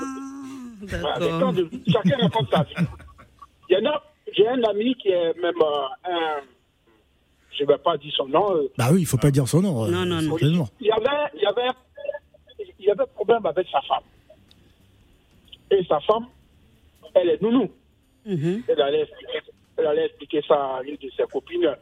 Voilà, 0.83 1.19
de- 1.53 1.71
chacun 1.89 2.17
raconte 2.19 2.51
sa 2.51 2.63
vie. 2.65 2.75
Il 3.71 3.79
y 3.79 3.87
en 3.87 3.91
a, 3.91 4.03
j'ai 4.37 4.49
un 4.49 4.63
ami 4.65 4.95
qui 4.97 5.09
est 5.09 5.35
même 5.41 5.55
euh, 5.61 5.87
un, 6.11 6.41
je 7.57 7.63
ne 7.63 7.69
vais 7.69 7.79
pas 7.79 7.97
dire 7.97 8.13
son 8.17 8.27
nom. 8.29 8.55
euh, 8.57 8.69
Bah 8.77 8.89
oui, 8.93 9.01
il 9.03 9.07
faut 9.07 9.17
pas 9.19 9.31
dire 9.31 9.47
son 9.49 9.63
nom. 9.63 9.85
euh, 9.85 9.91
Non, 9.91 10.05
non, 10.05 10.21
non. 10.23 10.37
il 10.81 10.87
y 10.87 10.91
avait, 10.91 11.31
il 11.35 11.43
y 11.43 11.47
avait, 11.47 11.69
il 12.79 12.85
y 12.87 12.91
avait 12.91 13.07
problème 13.15 13.45
avec 13.47 13.67
sa 13.71 13.81
femme. 13.83 14.03
Et 15.71 15.85
sa 15.85 16.01
femme, 16.01 16.27
elle 17.15 17.29
est 17.31 17.43
nounou. 17.43 17.71
Mhm. 18.27 18.63
Elle 18.69 18.81
allait 18.83 19.03
expliquer, 19.03 19.41
elle 19.77 19.87
allait 19.87 20.07
expliquer 20.07 20.43
ça 20.47 20.77
à 20.77 20.83
une 20.83 20.97
de 20.97 21.11
ses 21.17 21.25
copines, 21.31 21.75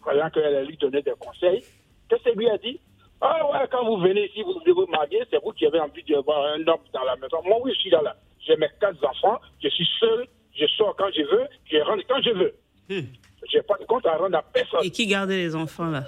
croyant 0.00 0.30
qu'elle 0.30 0.66
lui 0.66 0.76
donnait 0.76 1.02
des 1.02 1.14
conseils. 1.18 1.62
Qu'est-ce 2.08 2.22
qu'elle 2.24 2.36
lui 2.36 2.48
a 2.50 2.58
dit 2.58 2.78
Ah 3.20 3.50
ouais, 3.50 3.66
quand 3.70 3.84
vous 3.84 3.96
venez 3.98 4.26
ici, 4.26 4.42
vous 4.42 4.54
devez 4.60 4.72
vous 4.72 4.86
marier, 4.86 5.22
c'est 5.30 5.42
vous 5.42 5.52
qui 5.52 5.66
avez 5.66 5.80
envie 5.80 6.02
d'avoir 6.04 6.52
un 6.54 6.60
homme 6.66 6.80
dans 6.92 7.02
la 7.04 7.16
maison. 7.16 7.38
Moi, 7.44 7.58
oui, 7.62 7.72
je 7.74 7.80
suis 7.80 7.90
là. 7.90 8.00
là. 8.02 8.16
J'ai 8.46 8.56
mes 8.56 8.68
quatre 8.80 9.04
enfants, 9.04 9.40
je 9.62 9.68
suis 9.68 9.88
seul, 9.98 10.26
je 10.54 10.66
sors 10.66 10.94
quand 10.96 11.10
je 11.14 11.22
veux, 11.22 11.46
je 11.70 11.78
rentre 11.78 12.04
quand 12.08 12.22
je 12.22 12.30
veux. 12.30 12.54
Hmm. 12.88 13.06
Je 13.50 13.56
n'ai 13.56 13.62
pas 13.62 13.76
de 13.78 13.84
compte 13.84 14.06
à 14.06 14.16
rendre 14.16 14.36
à 14.38 14.42
personne. 14.42 14.80
Et 14.84 14.90
qui 14.90 15.06
gardait 15.06 15.36
les 15.36 15.54
enfants 15.56 15.90
là? 15.90 16.04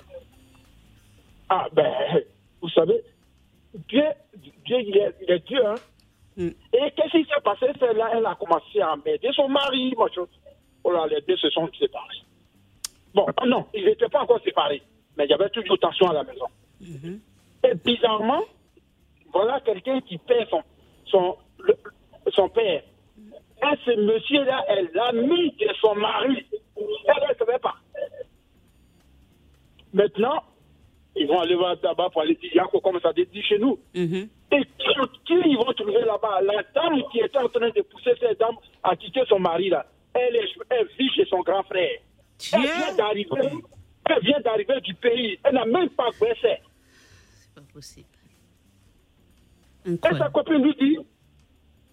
Ah 1.49 1.67
ben, 1.73 1.93
vous 2.63 2.69
savez, 2.71 3.03
Dieu, 3.89 4.05
Dieu 4.65 4.77
il, 4.81 4.97
est, 4.97 5.15
il 5.23 5.31
est 5.31 5.47
Dieu, 5.47 5.65
hein. 5.67 5.75
Mm. 6.37 6.49
Et 6.73 6.91
qu'est-ce 6.97 7.11
qui 7.11 7.25
s'est 7.25 7.41
passé? 7.45 7.67
C'est 7.79 7.93
là, 7.93 8.11
elle 8.15 8.25
a 8.25 8.37
commencé 8.37 8.81
à 8.81 8.95
m'aider 9.05 9.31
son 9.35 9.49
mari, 9.49 9.93
moi, 9.97 10.09
je- 10.15 10.21
Oh 10.85 10.93
là, 10.93 11.07
les 11.09 11.21
deux 11.23 11.37
se 11.37 11.51
sont 11.51 11.69
séparés. 11.79 12.23
Bon, 13.13 13.27
ah 13.37 13.45
non, 13.47 13.67
ils 13.75 13.85
n'étaient 13.85 14.09
pas 14.09 14.23
encore 14.23 14.41
séparés, 14.43 14.81
mais 15.17 15.25
il 15.25 15.31
y 15.31 15.35
avait 15.35 15.51
toujours 15.51 15.79
tension 15.79 16.09
à 16.09 16.15
la 16.15 16.23
maison. 16.25 16.47
Et 16.83 17.75
bizarrement, 17.85 18.43
voilà 19.33 19.61
quelqu'un 19.61 20.01
qui 20.01 20.19
perd 20.19 20.49
son, 20.49 20.63
son, 21.07 21.37
le- 21.59 21.77
son 22.33 22.49
père. 22.49 22.83
Et 23.63 23.77
ce 23.85 23.91
monsieur-là 24.01 24.65
est 24.69 24.95
l'ami 24.95 25.51
de 25.61 25.69
son 25.81 25.95
mari. 25.95 26.47
Elle 26.77 27.29
ne 27.29 27.35
savait 27.39 27.59
pas. 27.59 27.75
Maintenant, 29.93 30.43
ils 31.17 31.27
vont 31.27 31.41
aller 31.41 31.57
là-bas 31.83 32.09
pour 32.11 32.23
aller 32.23 32.37
dire, 32.37 32.55
Yako, 32.55 32.81
comme 32.81 33.01
ça 33.01 33.13
dit 33.13 33.27
chez 33.43 33.59
nous. 33.59 33.79
Mhm. 33.95 34.29
Et 34.53 34.63
qui, 34.79 34.95
qui 35.27 35.35
ils 35.47 35.57
vont 35.57 35.73
trouver 35.75 36.01
là-bas? 36.01 36.41
La 36.43 36.63
dame 36.75 37.03
qui 37.13 37.19
était 37.21 37.39
en 37.39 37.49
train 37.49 37.69
de 37.71 37.83
pousser 37.83 38.13
cette 38.19 38.39
dame 38.39 38.57
à 38.83 38.97
quitter 38.97 39.23
son 39.29 39.39
mari, 39.39 39.69
là, 39.69 39.85
elle, 40.15 40.37
est, 40.37 40.49
elle 40.71 40.89
vit 40.99 41.11
chez 41.15 41.25
son 41.27 41.41
grand 41.41 41.63
frère. 41.65 41.91
Elle 42.53 42.61
vient 42.61 42.71
Tiens, 42.87 42.97
d'arriver. 42.97 43.31
Elle 44.09 44.21
vient 44.23 44.41
d'arriver 44.41 44.81
du 44.81 44.95
pays. 44.95 45.39
Elle 45.45 45.55
n'a 45.55 45.65
même 45.67 45.91
pas 45.91 46.09
baissé. 46.21 46.57
C'est 47.55 47.61
pas 47.63 47.73
possible. 47.73 48.07
Et 49.87 49.97
sa 50.19 50.29
copine 50.31 50.63
lui 50.63 50.75
dit, 50.79 50.99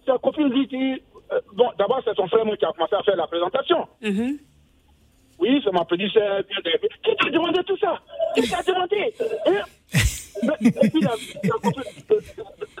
sa 0.06 0.18
copine 0.18 0.48
lui 0.50 0.66
dit, 0.66 1.02
euh, 1.32 1.40
bon, 1.54 1.68
d'abord 1.78 2.00
c'est 2.04 2.14
son 2.14 2.26
frère 2.28 2.44
qui 2.58 2.64
a 2.64 2.72
commencé 2.72 2.94
à 2.94 3.02
faire 3.02 3.16
la 3.16 3.26
présentation. 3.26 3.88
Mhm. 4.02 4.38
Oui, 5.38 5.60
ça 5.64 5.70
m'a 5.70 5.86
c'est 5.88 5.96
bien 5.96 6.08
d'arriver. 6.64 6.88
Qui 7.04 7.10
t'a 7.16 7.30
demandé 7.30 7.60
tout 7.64 7.76
ça? 7.78 8.00
Qui 8.34 8.48
t'a 8.48 8.62
demandé? 8.62 9.14
Hein? 9.46 9.62
Mais- 10.42 10.68
Et 10.68 10.90
puis 10.90 11.00
la, 11.00 11.14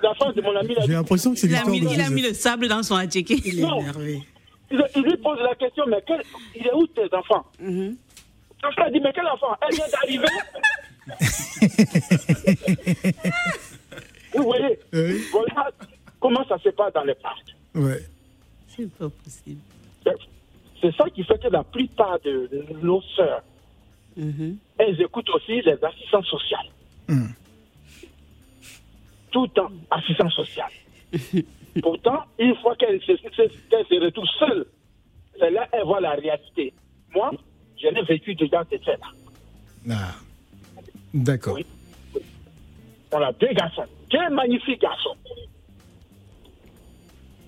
la 0.02 0.10
euh, 0.10 0.14
femme 0.14 0.32
de 0.32 0.42
mon 0.42 0.56
ami, 0.56 0.74
J'ai 0.80 0.86
dit, 0.86 0.92
l'impression 0.92 1.32
que 1.32 1.38
c'est 1.38 1.46
Il 1.46 1.54
a, 1.54 1.58
l'histoire 1.64 1.70
mis, 1.74 1.80
de 1.80 1.88
il 1.94 2.00
a 2.00 2.10
mis 2.10 2.22
le 2.22 2.32
sable 2.34 2.68
dans 2.68 2.82
son 2.82 2.94
attiqué. 2.96 3.36
Il 3.44 3.60
est 3.60 3.62
Non. 3.62 3.80
énervé. 3.80 4.22
il, 4.70 4.84
il 4.96 5.02
lui 5.02 5.16
pose 5.18 5.38
la 5.40 5.54
question, 5.54 5.84
mais 5.88 6.02
quel, 6.06 6.20
il 6.56 6.66
est 6.66 6.72
où 6.74 6.86
tes 6.88 7.12
enfants? 7.14 7.44
Mhm. 7.60 7.96
Son 8.62 8.70
frère 8.72 8.90
dit, 8.90 9.00
mais 9.00 9.12
quel 9.14 9.26
enfant? 9.26 9.54
Elle 9.62 9.74
vient 9.76 9.88
d'arriver. 9.92 10.24
Vous 14.34 14.42
voyez 14.42 14.78
Oui. 14.92 15.22
Voilà 15.32 15.70
comment 16.20 16.44
ça 16.46 16.58
se 16.58 16.68
passe 16.70 16.92
dans 16.92 17.04
les 17.04 17.14
parcs. 17.14 17.54
Ouais. 17.74 18.02
C'est 18.68 18.90
pas 18.94 19.08
possible. 19.08 19.60
C'est 20.80 20.94
ça 20.94 21.04
qui 21.10 21.24
fait 21.24 21.40
que 21.42 21.48
la 21.48 21.64
plupart 21.64 22.20
de 22.20 22.48
nos 22.82 23.02
sœurs, 23.16 23.42
Mhm. 24.16 24.56
elles 24.78 25.00
écoutent 25.00 25.30
aussi 25.30 25.60
les 25.62 25.76
assistants 25.84 26.22
sociaux. 26.22 26.56
Hmm. 27.08 27.28
Tout 29.32 29.42
le 29.44 29.48
temps, 29.50 29.70
assistants 29.90 30.30
sociaux. 30.30 30.62
Pourtant, 31.82 32.24
une 32.38 32.54
fois 32.56 32.74
qu'elles 32.76 33.00
se, 33.02 33.16
se- 33.16 33.68
qu'elles 33.68 33.86
se 33.86 34.04
retrouvent 34.04 34.26
seules, 34.38 34.66
c'est 35.38 35.50
là 35.50 35.66
qu'elles 35.68 35.84
voient 35.84 36.00
la 36.00 36.12
réalité. 36.12 36.72
Moi, 37.14 37.30
je 37.80 37.88
l'ai 37.88 38.02
vécu 38.02 38.34
déjà 38.34 38.64
cette 38.70 38.84
scène. 38.84 38.98
Ah. 39.90 40.14
D'accord. 41.24 41.54
Oui. 41.54 41.66
On 43.12 43.20
a 43.22 43.32
deux 43.32 43.52
garçons, 43.52 43.84
deux 44.10 44.28
magnifiques 44.34 44.80
garçons. 44.82 45.16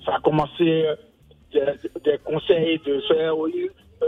Ça 0.04 0.14
a 0.16 0.20
commencé 0.20 0.62
euh, 0.86 0.94
des, 1.52 2.00
des 2.04 2.18
conseils 2.24 2.78
de 2.86 3.00
faire, 3.08 3.36
oui, 3.38 3.68
euh, 4.02 4.06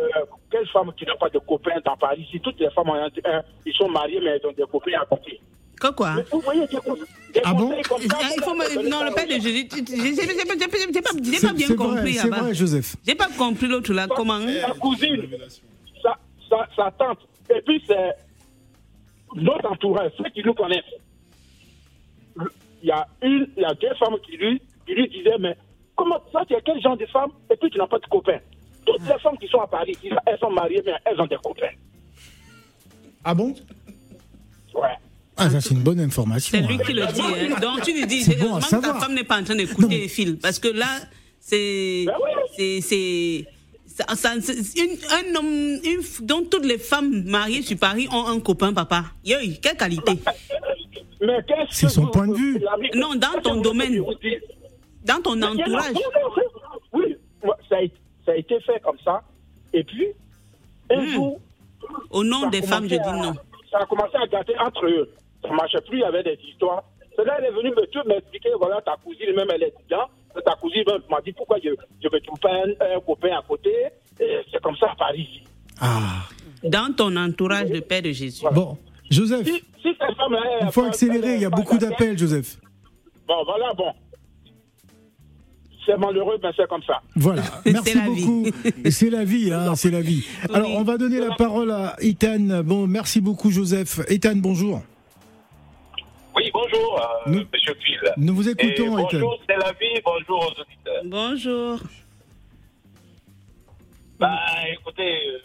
quelle 0.51 0.67
femme 0.69 0.91
qui 0.97 1.05
n'a 1.05 1.15
pas 1.17 1.29
de 1.29 1.39
copains 1.39 1.79
dans 1.85 1.97
Paris? 1.97 2.27
Si 2.31 2.41
toutes 2.41 2.59
les 2.59 2.71
femmes, 2.71 2.89
ont 2.89 2.95
un- 2.95 3.07
un- 3.31 3.43
ils 3.67 3.75
sont 3.75 3.89
mariés, 3.89 4.21
mais 4.23 4.31
elles 4.31 4.47
ont 4.47 4.53
des 4.53 4.65
copains 4.71 4.93
à 5.01 5.05
côté. 5.05 5.41
Quoi, 5.79 5.93
quoi? 5.93 6.15
Mais 6.17 6.23
vous 6.31 6.41
voyez 6.41 6.61
des, 6.67 6.77
des 7.35 7.41
Ah 7.45 7.53
bon? 7.53 7.71
comme 7.89 8.01
ça 8.01 8.17
Ah, 8.23 8.29
il 8.37 8.43
faut 8.43 8.55
me- 8.55 8.89
Non, 8.89 9.05
le 9.05 9.13
père 9.13 9.27
de 9.27 9.33
Jésus, 9.33 9.69
j'ai 9.71 11.03
pas, 11.03 11.11
j'ai 11.23 11.41
pas- 11.47 11.53
bien 11.53 11.75
compris 11.77 12.15
c'est 12.15 12.29
là-bas. 12.31 12.43
vrai, 12.43 12.55
Joseph. 12.55 12.97
J'ai 13.07 13.15
pas 13.15 13.29
compris 13.37 13.67
l'autre 13.67 13.93
là, 13.93 14.07
comment? 14.07 14.39
Sa 14.41 14.73
cousine, 14.75 15.29
sa, 16.03 16.17
sa, 16.49 16.69
sa 16.77 16.91
tante, 16.93 17.19
et 17.55 17.61
puis 17.63 17.83
c'est 17.87 18.13
notre 19.37 19.71
entourage, 19.71 20.13
ceux 20.19 20.29
qui 20.31 20.43
nous 20.45 20.55
connaissent. 20.55 20.83
Il 22.83 22.89
y 22.89 22.91
a 22.91 23.07
une, 23.23 23.47
il 23.57 23.63
y 23.63 23.65
a 23.65 23.75
deux 23.75 23.95
femmes 23.99 24.17
qui 24.27 24.37
lui, 24.37 24.61
qui 24.87 24.95
lui 24.95 25.09
disaient, 25.09 25.39
mais 25.39 25.57
comment 25.97 26.21
ça, 26.33 26.41
tu 26.47 26.55
es 26.55 26.61
quel 26.65 26.81
genre 26.83 26.97
de 26.97 27.07
femme, 27.07 27.31
et 27.51 27.57
puis 27.57 27.71
tu 27.71 27.79
n'as 27.79 27.87
pas 27.87 27.99
de 27.99 28.07
copain. 28.07 28.39
Toutes 28.85 29.01
les 29.07 29.19
femmes 29.21 29.39
qui 29.39 29.47
sont 29.49 29.61
à 29.61 29.67
Paris, 29.67 29.97
elles 30.27 30.39
sont 30.41 30.51
mariées, 30.51 30.83
mais 30.85 30.93
elles 31.05 31.21
ont 31.21 31.27
des 31.27 31.37
copains. 31.37 31.71
Ah 33.25 33.35
bon? 33.35 33.55
Ouais. 34.75 34.89
Ah, 35.37 35.49
ça, 35.49 35.61
c'est 35.61 35.75
une 35.75 35.83
bonne 35.83 36.01
information. 36.01 36.59
C'est 36.59 36.67
lui 36.67 36.75
hein. 36.75 36.85
qui 36.85 36.93
le 36.93 37.07
dit. 37.07 37.21
hein. 37.55 37.61
Donc 37.61 37.83
tu 37.83 37.93
lui 37.93 38.07
dis, 38.07 38.23
C'est 38.23 38.37
bon 38.37 38.47
à 38.55 38.59
heureusement 38.59 38.81
que 38.81 38.87
ta 38.87 38.95
femme 38.95 39.15
n'est 39.15 39.25
pas 39.25 39.41
en 39.41 39.45
train 39.45 39.55
d'écouter 39.55 39.89
les 40.01 40.09
fils. 40.09 40.37
Parce 40.43 40.59
que 40.59 40.69
là, 40.69 40.87
c'est. 41.39 42.05
Ben 42.07 42.15
oui. 42.59 42.81
C'est. 42.83 43.47
C'est- 44.09 44.17
ça- 44.17 44.41
ça- 44.41 44.53
c'est 44.63 44.79
une, 44.81 44.97
un 45.11 45.37
homme, 45.39 45.81
une, 45.85 46.01
f- 46.01 46.25
dont 46.25 46.45
toutes 46.51 46.65
les 46.65 46.79
femmes 46.79 47.23
mariées 47.25 47.63
sur 47.63 47.79
Paris 47.79 48.09
ont 48.13 48.27
un 48.27 48.41
copain, 48.41 48.73
papa. 48.73 49.05
Yo, 49.25 49.37
quelle 49.63 49.77
qualité 49.77 50.13
Mais 51.21 51.39
qu'est-ce 51.47 51.75
C'est 51.81 51.87
que 51.87 51.93
son 51.93 52.03
vous- 52.03 52.11
point 52.11 52.27
de 52.29 52.35
vue. 52.35 52.61
Non, 52.95 53.15
dans 53.15 53.41
ton 53.43 53.61
domaine. 53.61 54.03
Dans 55.05 55.21
ton 55.23 55.37
Mais 55.37 55.47
entourage. 55.47 55.93
non, 55.95 56.01
non, 56.01 56.31
c'est- 56.37 56.79
Oui, 56.93 57.17
moi, 57.45 57.57
ça 57.69 57.77
a, 57.77 57.81
été- 57.83 57.97
ça 58.27 58.33
a 58.33 58.37
été 58.37 58.61
fait 58.61 58.81
comme 58.83 58.99
ça. 59.05 59.23
Et 59.73 59.83
puis, 59.85 60.09
un 60.91 61.07
jour, 61.07 61.41
Au 62.11 62.23
nom 62.25 62.49
des 62.49 62.63
femmes, 62.63 62.85
je 62.85 62.95
dis 62.97 62.99
non. 62.99 63.35
Ça 63.71 63.79
a 63.79 63.87
commencé 63.87 64.17
à 64.17 64.27
gâter 64.27 64.55
entre 64.59 64.87
eux. 64.87 65.11
Ça 65.43 65.49
ne 65.49 65.55
marchait 65.55 65.81
plus, 65.89 65.99
il 65.99 66.01
y 66.01 66.05
avait 66.05 66.23
des 66.23 66.39
histoires. 66.49 66.85
Elle 67.19 67.45
est 67.45 67.51
venue 67.51 67.71
me 67.71 67.87
tout 67.87 68.07
m'expliquer, 68.09 68.51
voilà, 68.59 68.81
ta 68.83 68.97
cousine, 69.05 69.35
même 69.35 69.49
elle 69.55 69.65
est 69.65 69.75
dedans. 69.85 70.07
Ta 70.45 70.55
cousine 70.61 70.83
même 70.87 71.01
m'a 71.11 71.21
dit 71.21 71.33
pourquoi 71.33 71.59
je 71.63 71.69
ne 71.71 71.75
me 72.13 72.21
trouve 72.21 72.39
pas 72.41 72.51
un, 72.53 72.97
un 72.97 73.01
copain 73.01 73.37
à 73.39 73.43
côté? 73.47 73.71
C'est 74.19 74.61
comme 74.63 74.77
ça 74.77 74.87
à 74.93 74.95
Paris. 74.97 75.43
Ah. 75.81 76.23
Dans 76.63 76.95
ton 76.95 77.15
entourage, 77.17 77.69
le 77.71 77.81
père 77.81 78.03
de 78.03 78.13
Jésus. 78.13 78.45
Bon, 78.53 78.77
Joseph, 79.11 79.47
Si, 79.47 79.55
si 79.83 79.89
cette 79.99 80.17
femme-là, 80.17 80.41
elle- 80.61 80.67
il 80.67 80.73
faut 80.73 80.83
elle- 80.83 80.89
accélérer, 80.89 81.35
il 81.35 81.41
y 81.41 81.45
a 81.45 81.49
elle- 81.49 81.55
beaucoup 81.55 81.77
d'appels, 81.79 82.17
Joseph. 82.19 82.57
Bon, 83.27 83.43
voilà, 83.45 83.73
bon. 83.75 83.93
C'est 85.85 85.97
malheureux, 85.99 86.39
mais 86.41 86.51
c'est 86.57 86.69
comme 86.69 86.83
ça. 86.85 87.01
Voilà, 87.17 87.43
merci 87.67 87.95
la 87.97 88.09
vie. 88.09 88.25
beaucoup. 88.25 88.47
C'est 88.91 89.11
la 89.11 89.25
vie, 89.25 89.53
hein, 89.53 89.75
c'est 89.75 89.91
la 89.91 90.01
vie. 90.01 90.25
Alors, 90.55 90.71
on 90.77 90.85
va 90.85 90.97
donner 90.97 91.19
la 91.19 91.35
parole 91.35 91.73
à 91.73 91.97
Ethan. 92.01 92.63
Bon, 92.63 92.87
merci 92.87 93.21
beaucoup, 93.21 93.51
Joseph. 93.51 93.99
Ethan, 94.09 94.37
bonjour. 94.37 94.83
Bonjour, 96.63 97.01
euh, 97.01 97.31
Nous- 97.31 97.45
Monsieur 97.53 97.75
Phil. 97.85 98.01
Nous 98.19 98.35
vous 98.37 98.49
écoutons, 98.49 98.97
bonjour, 98.97 99.39
c'est 99.49 99.57
la 99.57 99.73
vie, 99.73 100.01
bonjour 100.05 100.39
aux 100.47 100.61
auditeurs. 100.61 101.03
Bonjour. 101.05 101.79
Bah, 104.21 104.39
écoutez, 104.71 105.29
euh, 105.29 105.39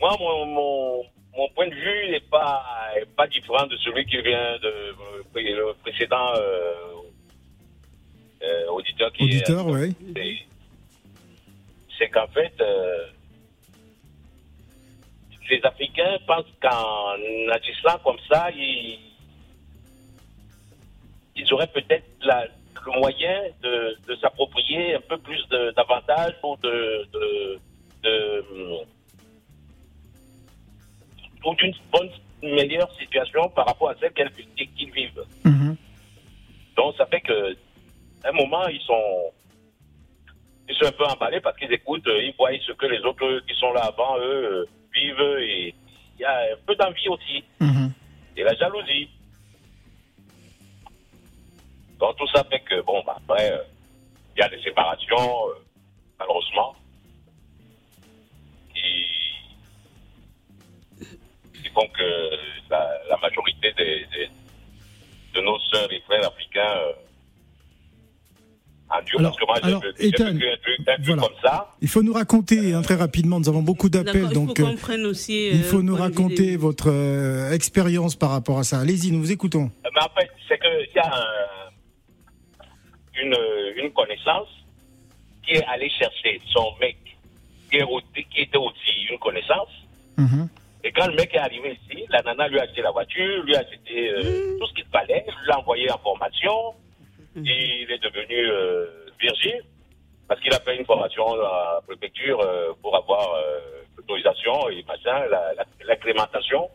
moi, 0.00 0.16
mon, 0.18 0.46
mon, 0.46 1.02
mon 1.36 1.48
point 1.54 1.68
de 1.68 1.74
vue 1.74 2.10
n'est 2.12 2.20
pas, 2.20 2.64
est 2.96 3.04
pas 3.14 3.26
différent 3.26 3.66
de 3.66 3.76
celui 3.78 4.06
qui 4.06 4.16
vient 4.22 4.56
de 4.62 4.68
euh, 4.68 5.22
le 5.34 5.74
précédent 5.82 6.32
euh, 6.36 6.72
euh, 8.42 8.66
auditeur 8.70 9.12
qui 9.12 9.24
Auditeur, 9.24 9.66
oui. 9.66 9.94
c'est- 10.14 10.46
c'est 11.98 12.08
qu'en 12.08 12.28
fait, 12.28 12.54
euh, 12.60 13.06
les 15.50 15.60
Africains 15.62 16.16
pensent 16.26 16.44
qu'en 16.62 17.16
agissant 17.52 17.98
comme 18.02 18.18
ça, 18.30 18.50
ils, 18.52 18.98
ils 21.36 21.52
auraient 21.52 21.66
peut-être 21.68 22.04
la- 22.22 22.46
le 22.86 23.00
moyen 23.00 23.42
de, 23.62 23.96
de 24.06 24.14
s'approprier 24.16 24.94
un 24.94 25.00
peu 25.00 25.18
plus 25.18 25.42
d'avantages 25.76 26.34
ou 26.42 26.56
de, 26.62 27.06
de, 27.12 27.58
de, 28.04 28.44
ou 31.44 31.54
d'une 31.54 31.74
bonne, 31.92 32.10
meilleure 32.42 32.92
situation 32.92 33.48
par 33.48 33.66
rapport 33.66 33.90
à 33.90 33.94
celle 33.98 34.12
qu'elles- 34.12 34.30
qu'ils 34.76 34.92
vivent. 34.92 35.24
Mhm. 35.44 35.76
Donc 36.76 36.94
ça 36.96 37.06
fait 37.06 37.20
que 37.22 37.54
à 38.24 38.28
un 38.28 38.32
moment 38.32 38.66
ils 38.68 38.80
sont 38.82 39.32
ils 40.68 40.74
sont 40.76 40.86
un 40.86 40.92
peu 40.92 41.04
emballés 41.04 41.40
parce 41.40 41.56
qu'ils 41.58 41.72
écoutent, 41.72 42.06
euh, 42.08 42.22
ils 42.22 42.34
voient 42.36 42.50
ce 42.60 42.72
que 42.72 42.86
les 42.86 42.98
autres 43.00 43.40
qui 43.48 43.54
sont 43.58 43.72
là 43.72 43.82
avant 43.84 44.18
eux 44.18 44.20
euh, 44.52 44.66
vivent 44.94 45.38
et 45.40 45.74
il 46.18 46.20
y 46.22 46.24
a 46.24 46.40
un 46.52 46.56
peu 46.66 46.74
d'envie 46.76 47.08
aussi 47.08 47.42
Mhm. 47.60 47.90
et 48.36 48.42
la 48.44 48.54
jalousie. 48.54 49.08
Donc 52.00 52.16
tout 52.16 52.28
ça 52.34 52.44
fait 52.44 52.60
que 52.60 52.80
bon 52.82 53.02
bah, 53.06 53.16
après 53.24 53.52
euh, 53.52 53.58
il 54.36 54.40
y 54.40 54.42
a 54.42 54.48
des 54.48 54.60
séparations 54.62 55.16
euh, 55.48 55.54
malheureusement 56.18 56.74
qui 58.74 59.04
qui 61.54 61.68
font 61.70 61.86
que 61.96 62.30
la, 62.70 62.88
la 63.10 63.16
majorité 63.18 63.72
des, 63.76 64.06
des- 64.12 64.30
de 65.34 65.40
nos 65.42 65.58
sœurs 65.72 65.92
et 65.92 66.00
frères 66.06 66.26
africains 66.26 66.60
euh, 66.78 66.92
endurent. 68.90 69.20
Alors- 69.20 69.30
Parce 69.32 69.40
que 69.40 69.46
moi, 69.46 69.56
j'ai 69.62 69.68
alors, 69.68 69.82
vécu- 69.82 69.94
j'ai 70.00 70.08
Ethan, 70.08 70.24
vécu 70.32 70.46
un 70.48 70.56
truc, 70.56 70.80
un 70.88 70.94
truc 70.94 71.06
voilà. 71.06 71.22
comme 71.22 71.36
ça. 71.42 71.74
Il 71.82 71.88
faut 71.88 72.02
nous 72.02 72.12
raconter 72.12 72.72
hein, 72.74 72.82
très 72.82 72.94
rapidement, 72.94 73.38
nous 73.40 73.48
avons 73.48 73.62
beaucoup 73.62 73.88
d'appels, 73.88 74.14
D'accord, 74.28 74.30
il 74.30 74.34
faut 74.34 74.46
donc 74.46 74.60
euh, 74.60 74.64
qu'on 74.64 74.76
prenne 74.76 75.04
aussi. 75.06 75.48
il 75.48 75.62
faut 75.62 75.82
nous 75.82 75.96
raconter 75.96 76.46
des- 76.52 76.56
votre 76.56 76.90
euh, 76.90 77.52
expérience 77.52 78.16
par 78.16 78.30
rapport 78.30 78.58
à 78.58 78.64
ça. 78.64 78.80
Allez-y, 78.80 79.10
nous 79.12 79.18
vous 79.20 79.32
écoutons. 79.32 79.70
Mais 79.84 80.02
en 80.02 80.08
fait, 80.18 80.30
c'est 80.48 80.58
qu'il 80.58 80.88
y 80.94 80.98
a 80.98 81.06
un- 81.14 81.65
une, 83.22 83.36
une 83.76 83.92
connaissance 83.92 84.48
qui 85.44 85.52
est 85.54 85.64
allée 85.66 85.90
chercher 85.90 86.40
son 86.52 86.74
mec 86.80 86.96
qui, 87.70 87.76
est 87.78 87.82
au- 87.82 88.00
qui 88.14 88.40
était 88.40 88.58
aussi 88.58 89.04
une 89.10 89.18
connaissance. 89.18 89.68
Mhm. 90.16 90.48
Et 90.84 90.92
quand 90.92 91.06
le 91.08 91.14
mec 91.14 91.34
est 91.34 91.38
arrivé 91.38 91.76
ici, 91.82 92.04
la 92.10 92.22
nana 92.22 92.46
lui 92.48 92.58
a 92.60 92.62
acheté 92.62 92.80
la 92.82 92.90
voiture, 92.92 93.42
lui 93.44 93.56
a 93.56 93.60
acheté 93.60 94.10
euh, 94.10 94.56
tout 94.58 94.66
ce 94.68 94.74
qu'il 94.74 94.84
fallait, 94.86 95.24
lui 95.44 95.50
a 95.50 95.58
envoyé 95.58 95.90
en 95.90 95.98
formation. 95.98 96.74
Et 97.44 97.82
il 97.82 97.90
est 97.90 97.98
devenu 98.02 98.34
euh, 98.50 98.86
virgile 99.20 99.62
parce 100.28 100.40
qu'il 100.40 100.52
a 100.54 100.60
fait 100.60 100.76
une 100.76 100.86
formation 100.86 101.34
à 101.34 101.74
la 101.76 101.80
préfecture 101.86 102.40
euh, 102.40 102.72
pour 102.80 102.96
avoir 102.96 103.34
euh, 103.34 103.60
l'autorisation 103.96 104.68
et 104.70 104.82
machin, 104.84 105.26
la, 105.30 105.52
la, 105.54 105.64
l'acclimatation. 105.84 106.68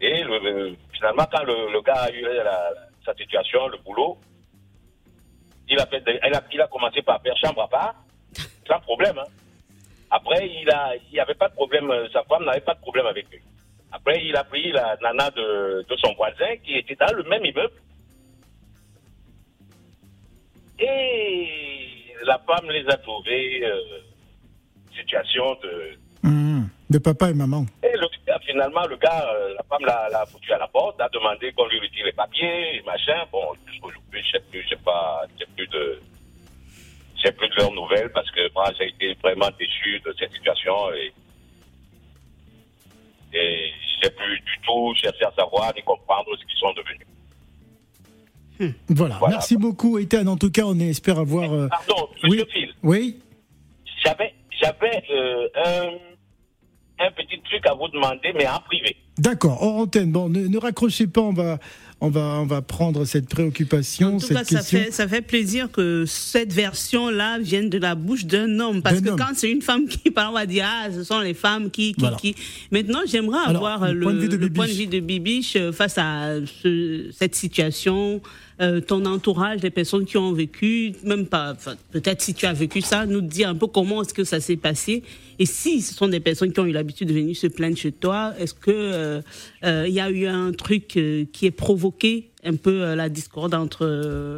Et 0.00 0.22
le- 0.22 0.38
le- 0.38 0.76
finalement, 0.92 1.26
quand 1.32 1.42
le, 1.44 1.72
le 1.72 1.80
gars 1.82 2.02
a 2.02 2.10
eu 2.10 2.22
la- 2.22 2.72
sa 3.04 3.14
situation, 3.14 3.66
le 3.68 3.78
boulot, 3.78 4.16
il 5.68 5.78
a, 5.80 5.86
fait 5.86 6.00
des- 6.00 6.18
il, 6.26 6.34
a, 6.34 6.42
il 6.52 6.60
a 6.60 6.66
commencé 6.68 7.02
par 7.02 7.20
faire 7.22 7.36
chambre 7.36 7.62
à 7.62 7.68
part, 7.68 7.94
sans 8.66 8.80
problème. 8.80 9.18
hein. 9.18 9.30
Après, 10.10 10.46
il 10.48 10.68
a, 10.70 10.92
il 11.10 11.18
avait 11.20 11.34
pas 11.34 11.48
de 11.48 11.54
problème, 11.54 11.90
euh, 11.90 12.06
sa 12.12 12.22
femme 12.24 12.44
n'avait 12.44 12.60
pas 12.60 12.74
de 12.74 12.80
problème 12.80 13.06
avec 13.06 13.28
lui. 13.30 13.40
Après, 13.90 14.22
il 14.24 14.36
a 14.36 14.44
pris 14.44 14.70
la 14.72 14.96
nana 15.02 15.30
de, 15.30 15.84
de 15.88 15.96
son 15.96 16.12
voisin 16.14 16.56
qui 16.64 16.76
était 16.76 16.94
dans 16.96 17.12
le 17.14 17.22
même 17.24 17.44
immeuble. 17.44 17.72
Et 20.78 21.48
la 22.24 22.38
femme 22.38 22.70
les 22.70 22.86
a 22.88 22.96
trouvés 22.98 23.64
euh, 23.64 23.80
situation 24.96 25.54
de, 25.62 25.98
Hum, 26.24 26.68
De 26.88 26.98
papa 26.98 27.30
et 27.30 27.34
maman. 27.34 27.66
et 27.82 27.96
le, 27.96 28.06
finalement, 28.46 28.86
le 28.86 28.96
gars, 28.96 29.26
euh, 29.34 29.54
la 29.54 29.62
femme 29.64 29.84
l'a, 29.84 30.24
foutu 30.26 30.52
à 30.52 30.58
la 30.58 30.68
porte, 30.68 31.00
a 31.00 31.08
demandé 31.08 31.52
qu'on 31.52 31.66
lui 31.66 31.80
retire 31.80 32.04
les 32.06 32.12
papiers, 32.12 32.80
machin. 32.86 33.24
Bon, 33.32 33.52
jusqu'aujourd'hui, 33.66 34.22
je 34.24 34.30
sais 34.38 34.44
plus, 34.50 34.62
je 34.62 34.68
sais 34.70 34.82
pas, 34.84 35.22
de, 35.72 36.00
j'ai 37.22 37.32
plus 37.32 37.48
de 37.48 37.54
leurs 37.56 37.72
nouvelles 37.72 38.10
parce 38.12 38.30
que 38.30 38.52
moi, 38.54 38.70
j'ai 38.78 38.88
été 38.88 39.14
vraiment 39.22 39.48
déçu 39.58 40.00
de 40.04 40.14
cette 40.18 40.32
situation 40.32 40.74
et, 40.94 41.12
et 43.34 43.70
j'ai 44.02 44.10
plus 44.10 44.38
du 44.40 44.58
tout 44.64 44.94
cherché 44.96 45.24
à 45.24 45.32
savoir 45.36 45.72
ni 45.74 45.82
comprendre 45.82 46.28
ce 46.38 46.44
qu'ils 46.46 46.58
sont 46.58 46.72
devenus. 46.74 47.06
Voilà. 48.88 49.16
Voilà. 49.18 49.36
Merci 49.36 49.56
beaucoup, 49.56 49.98
Ethan. 49.98 50.26
En 50.26 50.36
tout 50.36 50.50
cas, 50.50 50.62
on 50.64 50.78
espère 50.78 51.18
avoir. 51.18 51.52
euh, 51.52 51.68
Pardon, 51.68 52.08
oui. 52.24 52.30
monsieur 52.30 52.46
Phil, 52.52 52.74
Oui. 52.82 53.20
j'avais, 54.04 54.34
j'avais 54.60 55.02
euh, 55.10 55.48
un, 55.64 57.04
un 57.06 57.10
petit 57.12 57.40
truc 57.42 57.66
à 57.66 57.74
vous 57.74 57.88
demander, 57.88 58.32
mais 58.34 58.46
en 58.46 58.60
privé. 58.60 58.96
D'accord. 59.18 59.60
Hors 59.62 59.76
antenne. 59.78 60.12
Bon, 60.12 60.28
ne, 60.28 60.46
ne 60.46 60.58
raccrochez 60.58 61.06
pas. 61.08 61.22
On 61.22 61.32
va, 61.32 61.58
on 62.04 62.10
va, 62.10 62.40
on 62.40 62.46
va 62.46 62.62
prendre 62.62 63.04
cette 63.04 63.28
préoccupation, 63.28 64.16
En 64.16 64.18
tout 64.18 64.26
cette 64.26 64.36
cas, 64.38 64.44
ça 64.44 64.56
question. 64.56 64.78
fait, 64.80 64.90
ça 64.90 65.06
fait 65.06 65.22
plaisir 65.22 65.70
que 65.70 66.04
cette 66.06 66.52
version-là 66.52 67.38
vienne 67.38 67.70
de 67.70 67.78
la 67.78 67.94
bouche 67.94 68.24
d'un 68.26 68.58
homme. 68.58 68.82
Parce 68.82 69.00
que 69.00 69.10
homme. 69.10 69.16
quand 69.18 69.32
c'est 69.36 69.50
une 69.50 69.62
femme 69.62 69.86
qui 69.86 70.10
parle, 70.10 70.30
on 70.30 70.34
va 70.34 70.46
dire, 70.46 70.66
ah, 70.68 70.88
ce 70.92 71.04
sont 71.04 71.20
les 71.20 71.32
femmes 71.34 71.70
qui, 71.70 71.92
qui, 71.94 72.00
Voilà. 72.00 72.16
qui. 72.16 72.34
Maintenant, 72.72 73.00
j'aimerais 73.06 73.38
avoir 73.46 73.86
le 73.86 73.94
le, 73.94 74.00
point 74.00 74.12
de 74.14 74.18
vue 74.18 74.28
de 74.28 74.36
le 74.36 74.50
point 74.50 74.66
de 74.66 74.70
Bibiche. 74.72 74.86
vue 74.90 75.00
de 75.00 75.00
Bibiche 75.00 75.56
euh, 75.56 75.70
face 75.72 75.96
à 75.96 76.34
ce- 76.62 77.06
cette 77.16 77.34
situation, 77.36 78.20
euh, 78.60 78.80
ton 78.80 79.04
entourage, 79.06 79.62
les 79.62 79.70
personnes 79.70 80.04
qui 80.04 80.16
ont 80.16 80.32
vécu, 80.32 80.92
même 81.04 81.26
pas, 81.26 81.56
peut-être 81.90 82.20
si 82.20 82.34
tu 82.34 82.46
as 82.46 82.52
vécu 82.52 82.80
ça, 82.80 83.06
nous 83.06 83.20
dire 83.20 83.48
un 83.48 83.54
peu 83.54 83.66
comment 83.66 84.02
est-ce 84.02 84.14
que 84.14 84.24
ça 84.24 84.40
s'est 84.40 84.56
passé. 84.56 85.02
Et 85.38 85.46
si 85.46 85.80
ce 85.80 85.94
sont 85.94 86.08
des 86.08 86.20
personnes 86.20 86.52
qui 86.52 86.60
ont 86.60 86.66
eu 86.66 86.72
l'habitude 86.72 87.08
de 87.08 87.14
venir 87.14 87.36
se 87.36 87.46
plaindre 87.46 87.76
chez 87.76 87.92
toi, 87.92 88.34
est-ce 88.38 88.54
que 88.54 88.70
euh, 88.70 89.22
euh, 89.64 89.86
il 89.88 89.94
y 89.94 90.00
a 90.00 90.10
eu 90.10 90.26
un 90.26 90.52
truc 90.52 90.86
qui 90.86 91.46
est 91.46 91.50
provoqué 91.50 92.30
un 92.44 92.56
peu 92.56 92.94
la 92.94 93.08
discorde 93.08 93.54
entre 93.54 93.86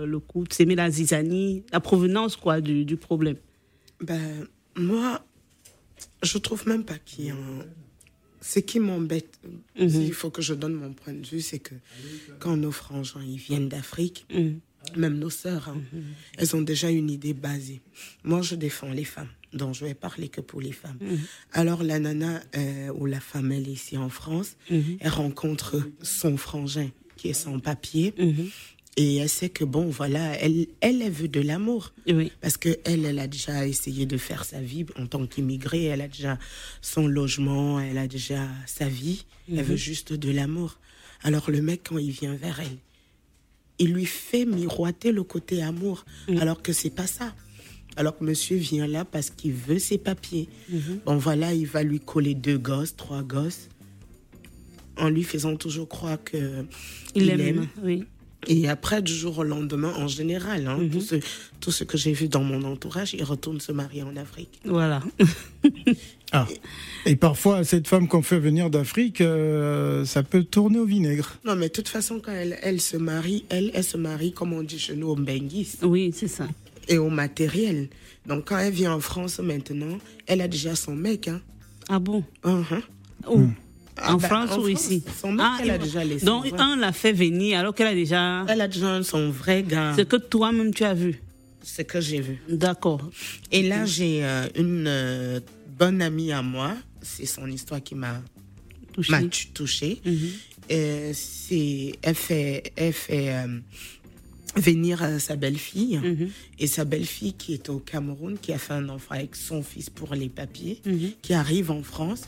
le 0.06 0.18
couple, 0.18 0.48
c'est 0.52 0.64
la 0.64 0.90
zizanie, 0.90 1.62
la 1.72 1.80
provenance 1.80 2.36
quoi 2.36 2.60
du, 2.60 2.96
problème? 2.96 3.36
Ben, 4.00 4.46
moi, 4.76 5.24
je 6.22 6.38
trouve 6.38 6.66
même 6.68 6.84
pas 6.84 6.98
qu'il 7.04 7.26
y 7.26 7.30
un... 7.30 7.34
Ce 8.46 8.58
qui 8.60 8.78
m'embête, 8.78 9.38
Mhm. 9.78 10.02
il 10.02 10.12
faut 10.12 10.30
que 10.30 10.42
je 10.42 10.52
donne 10.54 10.74
mon 10.74 10.92
point 10.92 11.14
de 11.14 11.26
vue, 11.26 11.40
c'est 11.40 11.58
que 11.60 11.74
quand 12.40 12.56
nos 12.58 12.72
frangins 12.72 13.24
ils 13.24 13.38
viennent 13.38 13.70
d'Afrique, 13.70 14.26
Mhm. 14.30 14.60
même 14.96 15.18
nos 15.18 15.30
sœurs, 15.30 15.70
hein, 15.70 15.80
elles 16.36 16.54
ont 16.54 16.60
déjà 16.60 16.90
une 16.90 17.10
idée 17.10 17.32
basée. 17.32 17.80
Moi, 18.22 18.42
je 18.42 18.54
défends 18.54 18.92
les 18.92 19.04
femmes, 19.04 19.30
donc 19.54 19.74
je 19.74 19.84
vais 19.86 19.94
parler 19.94 20.28
que 20.28 20.42
pour 20.42 20.60
les 20.60 20.72
femmes. 20.72 20.98
Alors, 21.52 21.82
la 21.82 21.98
nana 21.98 22.42
euh, 22.54 22.92
ou 22.98 23.06
la 23.06 23.20
femme, 23.20 23.50
elle 23.50 23.66
est 23.66 23.72
ici 23.72 23.96
en 23.96 24.10
France, 24.10 24.56
elle 24.68 25.08
rencontre 25.08 25.70
son 26.02 26.36
frangin 26.36 26.90
qui 27.16 27.28
est 27.28 27.32
sans 27.44 27.58
papier, 27.60 28.12
et 28.96 29.16
elle 29.16 29.28
sait 29.28 29.48
que, 29.48 29.64
bon, 29.64 29.86
voilà, 29.86 30.38
elle, 30.40 30.66
elle, 30.80 31.02
elle 31.02 31.10
veut 31.10 31.28
de 31.28 31.40
l'amour. 31.40 31.92
Oui. 32.06 32.30
Parce 32.40 32.56
que 32.56 32.78
elle, 32.84 33.04
elle 33.04 33.18
a 33.18 33.26
déjà 33.26 33.66
essayé 33.66 34.06
de 34.06 34.16
faire 34.16 34.44
sa 34.44 34.60
vie 34.60 34.86
en 34.96 35.06
tant 35.06 35.26
qu'immigrée. 35.26 35.84
Elle 35.84 36.00
a 36.00 36.08
déjà 36.08 36.38
son 36.80 37.08
logement, 37.08 37.80
elle 37.80 37.98
a 37.98 38.06
déjà 38.06 38.46
sa 38.66 38.88
vie. 38.88 39.24
Elle 39.50 39.64
veut 39.64 39.76
juste 39.76 40.12
de 40.12 40.30
l'amour. 40.30 40.78
Alors 41.22 41.50
le 41.50 41.60
mec, 41.60 41.82
quand 41.88 41.98
il 41.98 42.12
vient 42.12 42.34
vers 42.34 42.60
elle, 42.60 42.78
il 43.78 43.92
lui 43.92 44.06
fait 44.06 44.44
miroiter 44.44 45.10
le 45.10 45.24
côté 45.24 45.62
amour, 45.62 46.04
alors 46.38 46.62
que 46.62 46.72
c'est 46.72 46.94
pas 46.94 47.08
ça. 47.08 47.34
Alors 47.96 48.16
que 48.18 48.24
monsieur 48.24 48.56
vient 48.56 48.86
là 48.86 49.04
parce 49.04 49.30
qu'il 49.30 49.52
veut 49.52 49.78
ses 49.78 49.98
papiers. 49.98 50.48
Bon 51.04 51.16
voilà, 51.16 51.52
il 51.52 51.66
va 51.66 51.82
lui 51.82 51.98
coller 51.98 52.34
deux 52.34 52.58
gosses, 52.58 52.94
trois 52.94 53.22
gosses, 53.22 53.68
en 54.96 55.08
lui 55.08 55.24
faisant 55.24 55.56
toujours 55.56 55.88
croire 55.88 56.22
que 56.22 56.64
Il 57.14 57.30
aime. 57.30 57.66
Oui. 57.82 58.04
Et 58.46 58.68
après, 58.68 59.02
du 59.02 59.14
jour 59.14 59.38
au 59.38 59.42
lendemain, 59.42 59.92
en 59.96 60.08
général, 60.08 60.66
hein, 60.66 60.78
tout, 60.90 61.00
ce, 61.00 61.16
tout 61.60 61.70
ce 61.70 61.84
que 61.84 61.96
j'ai 61.96 62.12
vu 62.12 62.28
dans 62.28 62.42
mon 62.42 62.62
entourage, 62.64 63.14
ils 63.14 63.24
retournent 63.24 63.60
se 63.60 63.72
marier 63.72 64.02
en 64.02 64.16
Afrique. 64.16 64.60
Voilà. 64.64 65.02
Ah. 66.36 66.48
Et 67.06 67.14
parfois, 67.14 67.62
cette 67.62 67.86
femme 67.86 68.08
qu'on 68.08 68.22
fait 68.22 68.40
venir 68.40 68.68
d'Afrique, 68.68 69.20
euh, 69.20 70.04
ça 70.04 70.24
peut 70.24 70.42
tourner 70.42 70.80
au 70.80 70.84
vinaigre. 70.84 71.36
Non, 71.44 71.54
mais 71.54 71.68
de 71.68 71.72
toute 71.72 71.86
façon, 71.86 72.18
quand 72.18 72.32
elle, 72.32 72.58
elle 72.62 72.80
se 72.80 72.96
marie, 72.96 73.44
elle, 73.50 73.70
elle 73.72 73.84
se 73.84 73.96
marie, 73.96 74.32
comme 74.32 74.52
on 74.52 74.64
dit 74.64 74.80
chez 74.80 74.96
nous, 74.96 75.10
au 75.10 75.14
benguis 75.14 75.68
oui, 75.82 76.10
c'est 76.12 76.26
ça. 76.26 76.48
et 76.88 76.98
au 76.98 77.08
matériel. 77.08 77.88
Donc, 78.26 78.46
quand 78.48 78.58
elle 78.58 78.72
vient 78.72 78.94
en 78.94 79.00
France 79.00 79.38
maintenant, 79.38 79.98
elle 80.26 80.40
a 80.40 80.48
déjà 80.48 80.74
son 80.74 80.96
mec. 80.96 81.28
Hein. 81.28 81.40
Ah 81.88 82.00
bon? 82.00 82.24
Uh-huh. 82.42 82.82
Où? 83.28 83.46
Ah 83.46 83.60
En 84.02 84.14
bah, 84.16 84.28
France 84.28 84.50
en 84.52 84.58
ou 84.58 84.68
France. 84.68 84.70
ici 84.90 85.02
Son 85.20 85.32
mec, 85.32 85.46
elle 85.62 85.70
a 85.70 85.78
déjà 85.78 86.02
laissé. 86.04 86.24
Donc, 86.26 86.44
ouais. 86.44 86.52
un 86.58 86.76
l'a 86.76 86.92
fait 86.92 87.12
venir 87.12 87.58
alors 87.60 87.74
qu'elle 87.74 87.86
a 87.86 87.94
déjà. 87.94 88.44
Elle 88.48 88.60
a 88.60 88.68
déjà 88.68 89.02
son 89.02 89.30
vrai 89.30 89.62
gars. 89.62 89.94
Ce 89.96 90.02
que 90.02 90.16
toi-même 90.16 90.74
tu 90.74 90.82
as 90.84 90.94
vu. 90.94 91.20
Ce 91.62 91.82
que 91.82 92.00
j'ai 92.00 92.20
vu. 92.20 92.38
D'accord. 92.48 93.08
Et 93.52 93.62
là, 93.62 93.84
j'ai 93.86 94.24
euh, 94.24 94.46
une 94.56 94.84
euh, 94.88 95.40
bonne 95.78 96.02
amie 96.02 96.32
à 96.32 96.42
moi. 96.42 96.74
C'est 97.02 97.26
son 97.26 97.46
histoire 97.50 97.82
qui 97.82 97.94
m'a 97.94 98.20
Touché. 98.92 99.12
m'a 99.12 99.22
tu- 99.24 99.48
touchée. 99.48 100.00
Euh, 100.70 101.12
c'est, 101.14 101.92
elle 102.02 102.14
fait, 102.14 102.72
elle 102.76 102.92
fait 102.92 103.32
euh, 103.34 103.58
venir 104.56 105.02
euh, 105.02 105.18
sa 105.18 105.36
belle-fille. 105.36 105.98
Mhm. 105.98 106.30
Et 106.58 106.66
sa 106.66 106.84
belle-fille 106.84 107.32
qui 107.34 107.54
est 107.54 107.68
au 107.68 107.78
Cameroun, 107.78 108.36
qui 108.40 108.52
a 108.52 108.58
fait 108.58 108.72
un 108.74 108.88
enfant 108.88 109.14
avec 109.14 109.34
son 109.36 109.62
fils 109.62 109.90
pour 109.90 110.14
les 110.14 110.28
papiers, 110.28 110.80
Mhm. 110.86 111.10
qui 111.22 111.34
arrive 111.34 111.70
en 111.70 111.82
France. 111.82 112.22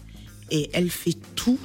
Et 0.50 0.68
elle 0.72 0.90
fait 0.90 1.16
tout 1.34 1.58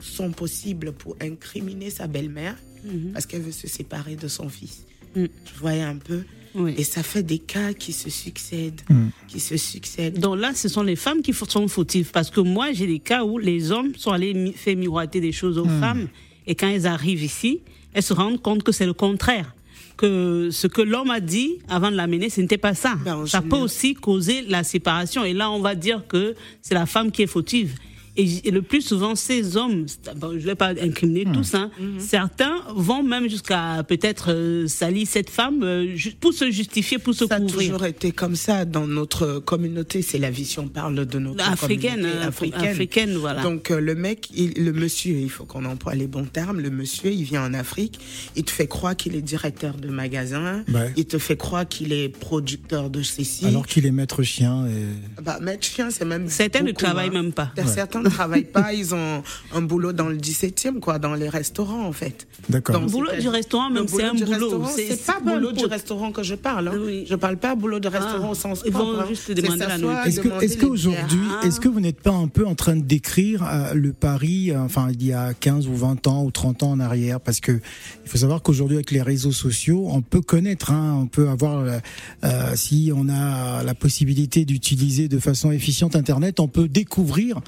son 0.00 0.30
possible 0.30 0.92
pour 0.92 1.16
incriminer 1.20 1.90
sa 1.90 2.06
belle-mère 2.06 2.56
Mhm. 2.84 3.12
parce 3.12 3.26
qu'elle 3.26 3.42
veut 3.42 3.52
se 3.52 3.66
séparer 3.68 4.14
de 4.16 4.28
son 4.28 4.48
fils. 4.48 4.84
Mm. 5.16 5.24
Je 5.24 5.58
voyais 5.60 5.82
un 5.82 5.96
peu? 5.96 6.22
Oui. 6.54 6.74
Et 6.78 6.84
ça 6.84 7.02
fait 7.02 7.22
des 7.22 7.38
cas 7.38 7.72
qui 7.72 7.92
se 7.92 8.08
succèdent, 8.10 8.80
Mm. 8.88 9.08
qui 9.28 9.40
se 9.40 9.56
succèdent. 9.56 10.18
Donc 10.20 10.38
là, 10.38 10.54
ce 10.54 10.68
sont 10.68 10.82
les 10.82 10.96
femmes 10.96 11.20
qui 11.22 11.32
sont 11.32 11.68
fautives. 11.68 12.10
Parce 12.12 12.30
que 12.30 12.40
moi, 12.40 12.72
j'ai 12.72 12.86
des 12.86 12.98
cas 13.00 13.24
où 13.24 13.38
les 13.38 13.72
hommes 13.72 13.92
sont 13.96 14.12
allés 14.12 14.34
mi- 14.34 14.52
faire 14.52 14.76
miroiter 14.76 15.20
des 15.20 15.32
choses 15.32 15.58
aux 15.58 15.66
femmes. 15.66 16.08
Et 16.46 16.54
quand 16.54 16.68
elles 16.68 16.86
arrivent 16.86 17.22
ici, 17.24 17.60
elles 17.92 18.02
se 18.02 18.12
rendent 18.12 18.40
compte 18.40 18.62
que 18.62 18.72
c'est 18.72 18.86
le 18.86 18.92
contraire. 18.94 19.54
Que 19.96 20.50
ce 20.52 20.66
que 20.66 20.82
l'homme 20.82 21.10
a 21.10 21.20
dit 21.20 21.58
avant 21.68 21.90
de 21.90 21.96
l'amener, 21.96 22.28
ce 22.30 22.40
n'était 22.42 22.58
pas 22.58 22.74
ça. 22.74 22.94
Ben, 23.04 23.16
en 23.16 23.26
ça 23.26 23.40
peut 23.42 23.56
aussi 23.56 23.94
causer 23.94 24.42
la 24.42 24.62
séparation. 24.62 25.24
Et 25.24 25.32
là, 25.32 25.50
on 25.50 25.60
va 25.60 25.74
dire 25.74 26.06
que 26.06 26.34
c'est 26.62 26.74
la 26.74 26.86
femme 26.86 27.10
qui 27.10 27.22
est 27.22 27.26
fautive. 27.26 27.74
Et, 28.16 28.50
le 28.50 28.62
plus 28.62 28.80
souvent, 28.82 29.14
ces 29.14 29.56
hommes, 29.56 29.86
bon, 30.16 30.30
je 30.32 30.36
ne 30.36 30.40
vais 30.40 30.54
pas 30.54 30.68
incriminer 30.80 31.26
tous, 31.32 31.54
hein, 31.54 31.70
certains 31.98 32.62
vont 32.74 33.02
même 33.02 33.28
jusqu'à 33.28 33.82
peut-être 33.86 34.32
euh, 34.32 34.66
salir 34.66 35.06
cette 35.06 35.28
femme 35.30 35.62
euh, 35.62 35.96
pour 36.20 36.32
se 36.32 36.50
justifier, 36.50 36.98
pour 36.98 37.14
se 37.14 37.26
Ça 37.26 37.34
a 37.36 37.40
couvrir. 37.40 37.72
toujours 37.72 37.86
été 37.86 38.12
comme 38.12 38.36
ça 38.36 38.64
dans 38.64 38.86
notre 38.86 39.38
communauté. 39.40 40.02
C'est 40.02 40.18
la 40.18 40.30
vie 40.30 40.44
si 40.44 40.58
on 40.58 40.68
parle 40.68 41.04
de 41.06 41.18
notre 41.18 41.46
Africaine, 41.48 41.94
communauté 41.96 42.18
hein, 42.18 42.28
africaine. 42.28 42.64
africaine, 42.70 43.16
voilà. 43.16 43.42
Donc 43.42 43.70
euh, 43.70 43.80
le 43.80 43.94
mec, 43.94 44.28
il- 44.34 44.54
le 44.64 44.72
monsieur, 44.72 45.14
il 45.14 45.30
faut 45.30 45.44
qu'on 45.44 45.64
emploie 45.64 45.94
les 45.94 46.06
bons 46.06 46.24
termes. 46.24 46.60
Le 46.60 46.70
monsieur, 46.70 47.10
il 47.12 47.24
vient 47.24 47.44
en 47.44 47.54
Afrique, 47.54 47.98
il 48.36 48.44
te 48.44 48.50
fait 48.50 48.66
croire 48.66 48.96
qu'il 48.96 49.14
est 49.14 49.22
directeur 49.22 49.74
de 49.76 49.88
magasin, 49.88 50.64
Ouais. 50.72 50.92
il 50.96 51.04
te 51.04 51.18
fait 51.18 51.36
croire 51.36 51.66
qu'il 51.68 51.92
est 51.92 52.08
producteur 52.08 52.88
de 52.90 53.02
ceci. 53.02 53.46
Alors 53.46 53.66
qu'il 53.66 53.84
est 53.86 53.90
maître 53.90 54.22
chien. 54.22 54.66
Et... 54.66 55.22
bah, 55.22 55.38
maître 55.42 55.66
chien, 55.66 55.90
c'est 55.90 56.04
même. 56.04 56.28
Certains 56.28 56.62
ne 56.62 56.72
travaillent 56.72 57.08
hein. 57.08 57.22
même 57.22 57.32
pas. 57.32 57.52
Certains 57.66 58.02
ne 58.06 58.10
travaillent 58.10 58.44
pas, 58.44 58.72
ils 58.72 58.94
ont 58.94 59.22
un 59.54 59.62
boulot 59.62 59.92
dans 59.92 60.08
le 60.08 60.16
17e, 60.16 60.80
quoi, 60.80 60.98
dans 60.98 61.14
les 61.14 61.28
restaurants, 61.28 61.84
en 61.86 61.92
fait. 61.92 62.26
D'accord. 62.48 62.80
Le 62.80 62.86
boulot 62.86 63.10
du 63.20 63.28
restaurant, 63.28 63.70
même, 63.70 63.88
c'est 63.88 64.02
un 64.04 64.14
du 64.14 64.24
boulot. 64.24 64.38
restaurant, 64.60 64.68
C'est 64.74 65.04
pas 65.06 65.16
un 65.20 65.34
boulot 65.34 65.52
du 65.52 65.64
restaurant 65.66 66.12
que 66.12 66.22
je 66.22 66.34
parle. 66.34 66.68
hein. 66.68 66.72
Oui. 66.78 67.04
Je 67.08 67.14
parle 67.14 67.36
pas 67.36 67.54
boulot 67.54 67.80
de 67.80 67.88
restaurant 67.88 68.26
Ah, 68.28 68.30
au 68.30 68.34
sens 68.34 68.62
ils 68.66 68.72
vont 68.72 68.78
propre. 68.92 69.00
hein. 69.00 69.06
juste 69.08 69.22
C'est 69.26 69.34
demander 69.34 69.58
la 69.60 69.68
s'asseoir, 69.70 69.94
nourriture. 70.06 70.36
Est-ce 70.36 70.44
est-ce 70.44 70.60
les 70.60 70.66
qu'aujourd'hui, 70.68 71.18
bières. 71.18 71.44
est-ce 71.44 71.60
que 71.60 71.68
vous 71.68 71.80
n'êtes 71.80 72.00
pas 72.00 72.12
un 72.12 72.28
peu 72.28 72.46
en 72.46 72.54
train 72.54 72.76
de 72.76 72.82
décrire 72.84 73.44
euh, 73.46 73.74
le 73.74 73.92
Paris, 73.92 74.50
euh, 74.50 74.60
enfin, 74.60 74.88
il 74.92 75.04
y 75.04 75.12
a 75.12 75.34
15 75.34 75.66
ou 75.68 75.74
20 75.74 76.06
ans 76.06 76.24
ou 76.24 76.30
30 76.30 76.62
ans 76.62 76.70
en 76.72 76.80
arrière? 76.80 77.20
Parce 77.20 77.40
que 77.40 77.52
il 77.52 78.10
faut 78.10 78.18
savoir 78.18 78.42
qu'aujourd'hui, 78.42 78.76
avec 78.76 78.90
les 78.90 79.02
réseaux 79.02 79.32
sociaux, 79.32 79.88
on 79.90 80.02
peut 80.02 80.20
connaître, 80.20 80.70
hein, 80.70 81.00
on 81.02 81.06
peut 81.06 81.28
avoir, 81.28 81.58
euh, 81.64 81.78
euh, 82.24 82.52
si 82.54 82.90
on 82.94 83.08
a 83.08 83.62
la 83.62 83.74
possibilité 83.74 84.44
d'utiliser 84.44 85.08
de 85.08 85.18
façon 85.18 85.50
efficiente 85.52 85.96
Internet, 85.96 86.40
on 86.40 86.48
peut 86.48 86.68
découvrir 86.68 87.40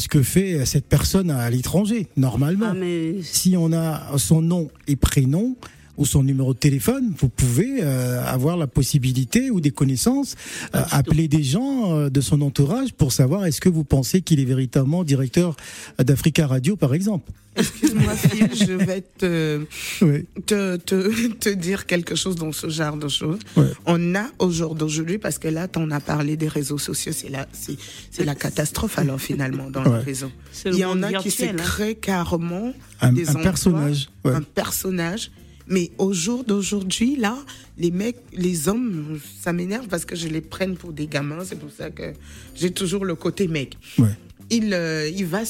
ce 0.00 0.08
que 0.08 0.22
fait 0.22 0.64
cette 0.66 0.86
personne 0.86 1.30
à 1.30 1.48
l'étranger, 1.50 2.08
normalement. 2.16 2.70
Ah, 2.70 2.74
mais 2.74 3.22
Si 3.22 3.54
on 3.56 3.72
a 3.72 4.18
son 4.18 4.42
nom 4.42 4.70
et 4.88 4.96
prénom 4.96 5.56
ou 6.00 6.06
son 6.06 6.22
numéro 6.24 6.54
de 6.54 6.58
téléphone, 6.58 7.12
vous 7.18 7.28
pouvez 7.28 7.80
euh, 7.82 8.24
avoir 8.24 8.56
la 8.56 8.66
possibilité 8.66 9.50
ou 9.50 9.60
des 9.60 9.70
connaissances, 9.70 10.34
euh, 10.74 10.80
appeler 10.90 11.28
des 11.28 11.42
gens 11.42 11.94
euh, 11.94 12.08
de 12.08 12.20
son 12.22 12.40
entourage 12.40 12.94
pour 12.94 13.12
savoir 13.12 13.44
est-ce 13.44 13.60
que 13.60 13.68
vous 13.68 13.84
pensez 13.84 14.22
qu'il 14.22 14.40
est 14.40 14.44
véritablement 14.46 15.04
directeur 15.04 15.54
d'Africa 15.98 16.46
Radio, 16.46 16.74
par 16.76 16.94
exemple. 16.94 17.30
Excuse-moi, 17.56 18.14
Phil, 18.14 18.48
je 18.66 18.72
vais 18.72 19.02
te, 19.18 19.60
Oui. 20.00 20.24
te, 20.46 20.76
te, 20.76 21.26
te 21.34 21.48
dire 21.50 21.84
quelque 21.84 22.14
chose 22.14 22.36
dans 22.36 22.52
ce 22.52 22.70
genre 22.70 22.96
de 22.96 23.08
choses. 23.08 23.40
Ouais. 23.56 23.66
On 23.84 24.14
a 24.14 24.24
au 24.38 24.50
jour 24.50 24.74
d'aujourd'hui, 24.74 25.18
parce 25.18 25.38
que 25.38 25.48
là, 25.48 25.68
t'en 25.68 25.90
as 25.90 26.00
parlé 26.00 26.36
des 26.38 26.48
réseaux 26.48 26.78
sociaux, 26.78 27.12
c'est 27.14 27.28
la, 27.28 27.46
c'est, 27.52 27.76
c'est 28.10 28.24
la 28.24 28.34
catastrophe 28.34 28.98
alors 28.98 29.20
finalement 29.20 29.68
dans 29.68 29.82
Ouais. 29.84 29.98
les 29.98 30.04
réseaux. 30.04 30.30
C'est 30.52 30.70
le 30.70 30.76
Il 30.76 30.78
y 30.80 30.84
en 30.86 31.02
a 31.02 31.12
qui 31.14 31.30
se 31.30 31.44
hein. 31.44 31.52
créent 31.56 31.96
carrément 31.96 32.72
Un, 33.02 33.12
des 33.12 33.26
un 33.28 33.30
emplois, 33.32 33.42
personnage. 33.42 34.08
ouais. 34.24 34.32
un 34.32 34.42
personnage. 34.42 35.30
Mais 35.70 35.92
au 35.98 36.12
jour 36.12 36.42
d'aujourd'hui, 36.44 37.14
là, 37.14 37.38
les 37.78 37.92
mecs, 37.92 38.18
les 38.32 38.68
hommes, 38.68 39.20
ça 39.40 39.52
m'énerve 39.52 39.86
parce 39.86 40.04
que 40.04 40.16
je 40.16 40.26
les 40.26 40.40
prenne 40.40 40.76
pour 40.76 40.92
des 40.92 41.06
gamins. 41.06 41.44
C'est 41.44 41.58
pour 41.58 41.70
ça 41.70 41.90
que 41.90 42.12
j'ai 42.56 42.72
toujours 42.72 43.04
le 43.04 43.14
côté 43.14 43.46
mec. 43.46 43.78
Ouais. 43.96 44.08
Il, 44.50 44.74
euh, 44.74 45.08
il 45.08 45.26
va, 45.26 45.42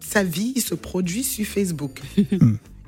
sa 0.00 0.24
vie, 0.24 0.54
il 0.56 0.62
se 0.62 0.74
produit 0.74 1.22
sur 1.22 1.44
Facebook. 1.44 2.00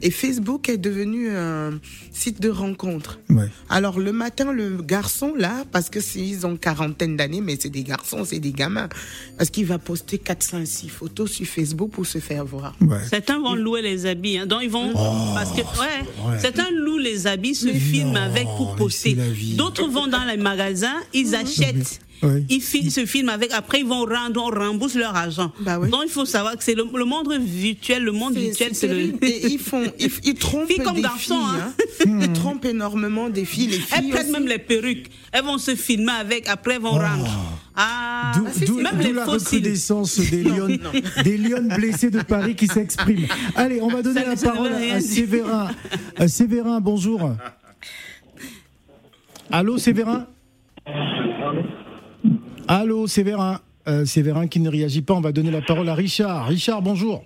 Et 0.02 0.10
Facebook 0.10 0.68
est 0.68 0.76
devenu 0.78 1.30
un 1.30 1.78
site 2.12 2.40
de 2.40 2.48
rencontre. 2.48 3.18
Ouais. 3.30 3.48
Alors 3.68 3.98
le 3.98 4.12
matin, 4.12 4.52
le 4.52 4.80
garçon 4.82 5.34
là, 5.36 5.64
parce 5.72 5.90
que 5.90 6.00
s'ils 6.00 6.46
ont 6.46 6.56
quarantaine 6.56 7.16
d'années, 7.16 7.40
mais 7.40 7.56
c'est 7.60 7.68
des 7.68 7.82
garçons, 7.82 8.24
c'est 8.24 8.38
des 8.38 8.52
gamins, 8.52 8.88
parce 9.36 9.50
qu'il 9.50 9.66
va 9.66 9.78
poster 9.78 10.18
4, 10.18 10.42
5, 10.42 10.66
6 10.66 10.88
photos 10.88 11.30
sur 11.32 11.46
Facebook 11.46 11.90
pour 11.90 12.06
se 12.06 12.18
faire 12.18 12.44
voir. 12.44 12.74
Ouais. 12.80 12.98
Certains 13.10 13.40
vont 13.40 13.54
louer 13.54 13.82
les 13.82 14.06
habits, 14.06 14.38
hein. 14.38 14.46
donc 14.46 14.60
ils 14.62 14.70
vont 14.70 14.92
parce 15.34 15.50
que 15.52 15.58
ouais, 15.62 16.04
Oh, 16.24 16.30
ouais. 16.30 16.38
certains 16.38 16.70
louent 16.70 16.98
les 16.98 17.26
habits, 17.26 17.54
se 17.54 17.66
Mais 17.66 17.78
filment 17.78 18.12
non, 18.12 18.20
avec 18.20 18.44
pour 18.56 18.76
poster. 18.76 19.16
D'autres 19.56 19.88
vont 19.88 20.06
dans 20.06 20.24
les 20.24 20.36
magasins, 20.36 20.96
ils 21.12 21.34
achètent. 21.34 22.00
Ouais. 22.22 22.44
Ils 22.48 22.60
filment 22.60 23.28
avec, 23.28 23.52
après 23.52 23.80
ils 23.80 23.86
vont 23.86 24.04
rendre, 24.04 24.42
on 24.42 24.50
rembourse 24.50 24.94
leur 24.94 25.14
argent. 25.14 25.52
Bah 25.60 25.78
oui. 25.78 25.88
Donc 25.88 26.02
il 26.06 26.10
faut 26.10 26.24
savoir 26.24 26.56
que 26.56 26.64
c'est 26.64 26.74
le, 26.74 26.84
le 26.92 27.04
monde 27.04 27.32
virtuel, 27.38 28.02
le 28.02 28.12
monde 28.12 28.34
virtuel, 28.36 28.70
c'est 28.74 28.88
le. 28.88 29.24
Et 29.24 29.46
ils 29.52 29.58
font, 29.58 29.84
ils, 30.00 30.10
ils 30.24 30.34
trompent 30.38 30.66
Filles 30.66 30.82
comme 30.84 30.96
des 30.96 31.02
garçons, 31.02 31.36
filles. 31.36 31.60
hein. 31.60 31.72
hein. 32.08 32.18
Ils 32.22 32.32
trompent 32.32 32.64
énormément 32.64 33.28
des 33.28 33.44
filles. 33.44 33.68
Les 33.68 33.80
Elles 33.96 34.08
prennent 34.10 34.22
aussi. 34.24 34.32
même 34.32 34.46
les 34.48 34.58
perruques. 34.58 35.10
Elles 35.32 35.44
vont 35.44 35.58
se 35.58 35.74
filmer 35.76 36.12
avec, 36.18 36.48
après 36.48 36.74
elles 36.74 36.80
vont 36.82 36.90
rendre. 36.90 37.28
Ah, 37.76 38.32
D'où 38.34 38.46
si, 38.52 38.64
d'où- 38.64 38.80
la 38.80 38.90
fossiles. 38.90 39.18
recrudescence 39.60 40.18
des 40.18 40.42
lions, 40.42 40.66
des 41.22 41.38
lions 41.38 41.68
blessés 41.76 42.10
de 42.10 42.20
Paris 42.22 42.56
qui 42.56 42.66
s'expriment. 42.66 43.28
Allez, 43.54 43.80
on 43.80 43.86
va 43.88 44.02
donner 44.02 44.22
Ça 44.22 44.26
la 44.26 44.36
ça 44.36 44.50
parole 44.50 44.72
à. 44.72 45.00
Séverin. 45.00 45.70
Euh, 46.20 46.26
Séverin, 46.26 46.80
bonjour. 46.80 47.30
Allô, 49.50 49.78
Séverin 49.78 50.26
Allô, 52.68 53.06
Séverin. 53.06 53.60
Euh, 53.86 54.04
Séverin 54.04 54.46
qui 54.48 54.60
ne 54.60 54.68
réagit 54.68 55.00
pas, 55.00 55.14
on 55.14 55.20
va 55.22 55.32
donner 55.32 55.50
la 55.50 55.62
parole 55.62 55.88
à 55.88 55.94
Richard. 55.94 56.46
Richard, 56.46 56.82
bonjour. 56.82 57.24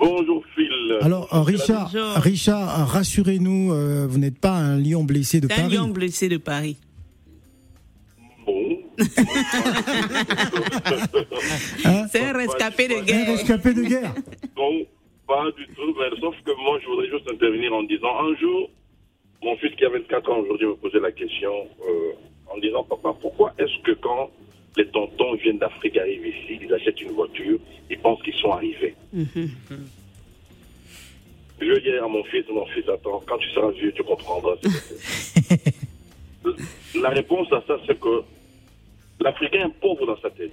Bonjour 0.00 0.42
Phil. 0.56 0.98
Alors, 1.02 1.32
euh, 1.32 1.42
Richard. 1.42 1.92
Richard, 2.16 2.88
rassurez-nous, 2.88 3.72
euh, 3.72 4.06
vous 4.08 4.18
n'êtes 4.18 4.40
pas 4.40 4.50
un 4.56 4.76
lion 4.78 5.04
blessé 5.04 5.40
de 5.40 5.46
c'est 5.48 5.54
un 5.54 5.62
Paris. 5.64 5.76
lion 5.76 5.88
blessé 5.88 6.28
de 6.28 6.38
Paris. 6.38 6.76
Bon. 8.44 8.78
C'est 12.10 12.24
un 12.24 12.32
rescapé 12.32 12.88
de 12.88 12.94
Un 12.94 13.02
guerre. 13.02 13.26
rescapé 13.28 13.74
de 13.74 13.82
guerre. 13.82 14.14
Non, 14.56 14.84
pas 15.28 15.44
du 15.56 15.66
tout. 15.74 15.94
Mais 15.98 16.08
sauf 16.20 16.34
que 16.44 16.50
moi, 16.62 16.78
je 16.82 16.86
voudrais 16.88 17.08
juste 17.08 17.30
intervenir 17.30 17.72
en 17.74 17.82
disant 17.84 18.08
un 18.20 18.34
jour, 18.40 18.70
mon 19.42 19.56
fils 19.58 19.74
qui 19.76 19.84
a 19.84 19.90
24 19.90 20.30
ans 20.32 20.38
aujourd'hui 20.38 20.66
me 20.66 20.74
posait 20.76 20.98
la 21.00 21.12
question 21.12 21.50
euh, 21.88 22.12
en 22.56 22.60
disant 22.60 22.84
Papa, 22.84 23.14
pourquoi 23.20 23.52
est-ce 23.58 23.78
que 23.82 23.92
quand 23.92 24.30
les 24.76 24.86
tontons 24.88 25.34
viennent 25.34 25.58
d'Afrique 25.58 25.96
arrivent 25.96 26.26
ici, 26.26 26.58
ils 26.62 26.72
achètent 26.72 27.00
une 27.00 27.12
voiture, 27.12 27.58
ils 27.90 27.98
pensent 27.98 28.22
qu'ils 28.22 28.34
sont 28.34 28.52
arrivés 28.52 28.94
Je 31.60 31.60
veux 31.60 31.80
dire 31.80 32.04
à 32.04 32.08
mon 32.08 32.24
fils 32.24 32.44
Mon 32.48 32.66
fils, 32.66 32.88
attends, 32.88 33.22
quand 33.26 33.38
tu 33.38 33.50
seras 33.50 33.70
vieux, 33.70 33.92
tu 33.92 34.02
comprendras. 34.02 34.56
la 37.00 37.10
réponse 37.10 37.52
à 37.52 37.62
ça, 37.66 37.78
c'est 37.86 37.98
que 37.98 38.22
l'Africain 39.20 39.68
est 39.68 39.80
pauvre 39.80 40.06
dans 40.06 40.20
sa 40.20 40.30
tête. 40.30 40.52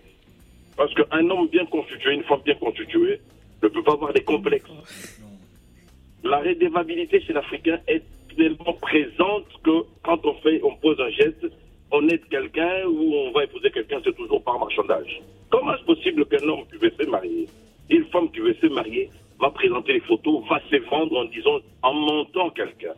Parce 0.75 0.93
qu'un 0.93 1.29
homme 1.29 1.47
bien 1.49 1.65
constitué, 1.65 2.13
une 2.13 2.23
femme 2.23 2.41
bien 2.43 2.55
constituée, 2.55 3.19
ne 3.61 3.67
peut 3.67 3.83
pas 3.83 3.93
avoir 3.93 4.13
des 4.13 4.23
complexes. 4.23 4.65
La 6.23 6.39
rédévabilité 6.39 7.21
chez 7.21 7.33
l'Africain 7.33 7.79
est 7.87 8.03
tellement 8.35 8.73
présente 8.73 9.45
que 9.63 9.83
quand 10.03 10.25
on 10.25 10.33
fait, 10.35 10.61
on 10.63 10.75
pose 10.77 10.99
un 10.99 11.09
geste, 11.09 11.45
on 11.93 12.07
aide 12.09 12.25
quelqu'un 12.29 12.85
ou 12.87 13.13
on 13.27 13.31
va 13.31 13.43
épouser 13.45 13.69
quelqu'un, 13.71 13.99
c'est 14.03 14.15
toujours 14.15 14.43
par 14.43 14.59
marchandage. 14.59 15.21
Comment 15.51 15.75
est-ce 15.75 15.85
possible 15.85 16.25
qu'un 16.25 16.45
homme 16.47 16.65
qui 16.71 16.77
veut 16.77 16.91
se 16.99 17.05
marier, 17.07 17.47
une 17.89 18.05
femme 18.05 18.29
qui 18.31 18.39
veut 18.39 18.55
se 18.61 18.67
marier, 18.67 19.09
va 19.39 19.49
présenter 19.51 19.93
les 19.93 19.99
photos, 20.01 20.43
va 20.49 20.59
se 20.69 20.75
vendre 20.89 21.15
en 21.17 21.25
disant, 21.25 21.59
en 21.83 21.93
montant 21.93 22.49
quelqu'un? 22.49 22.93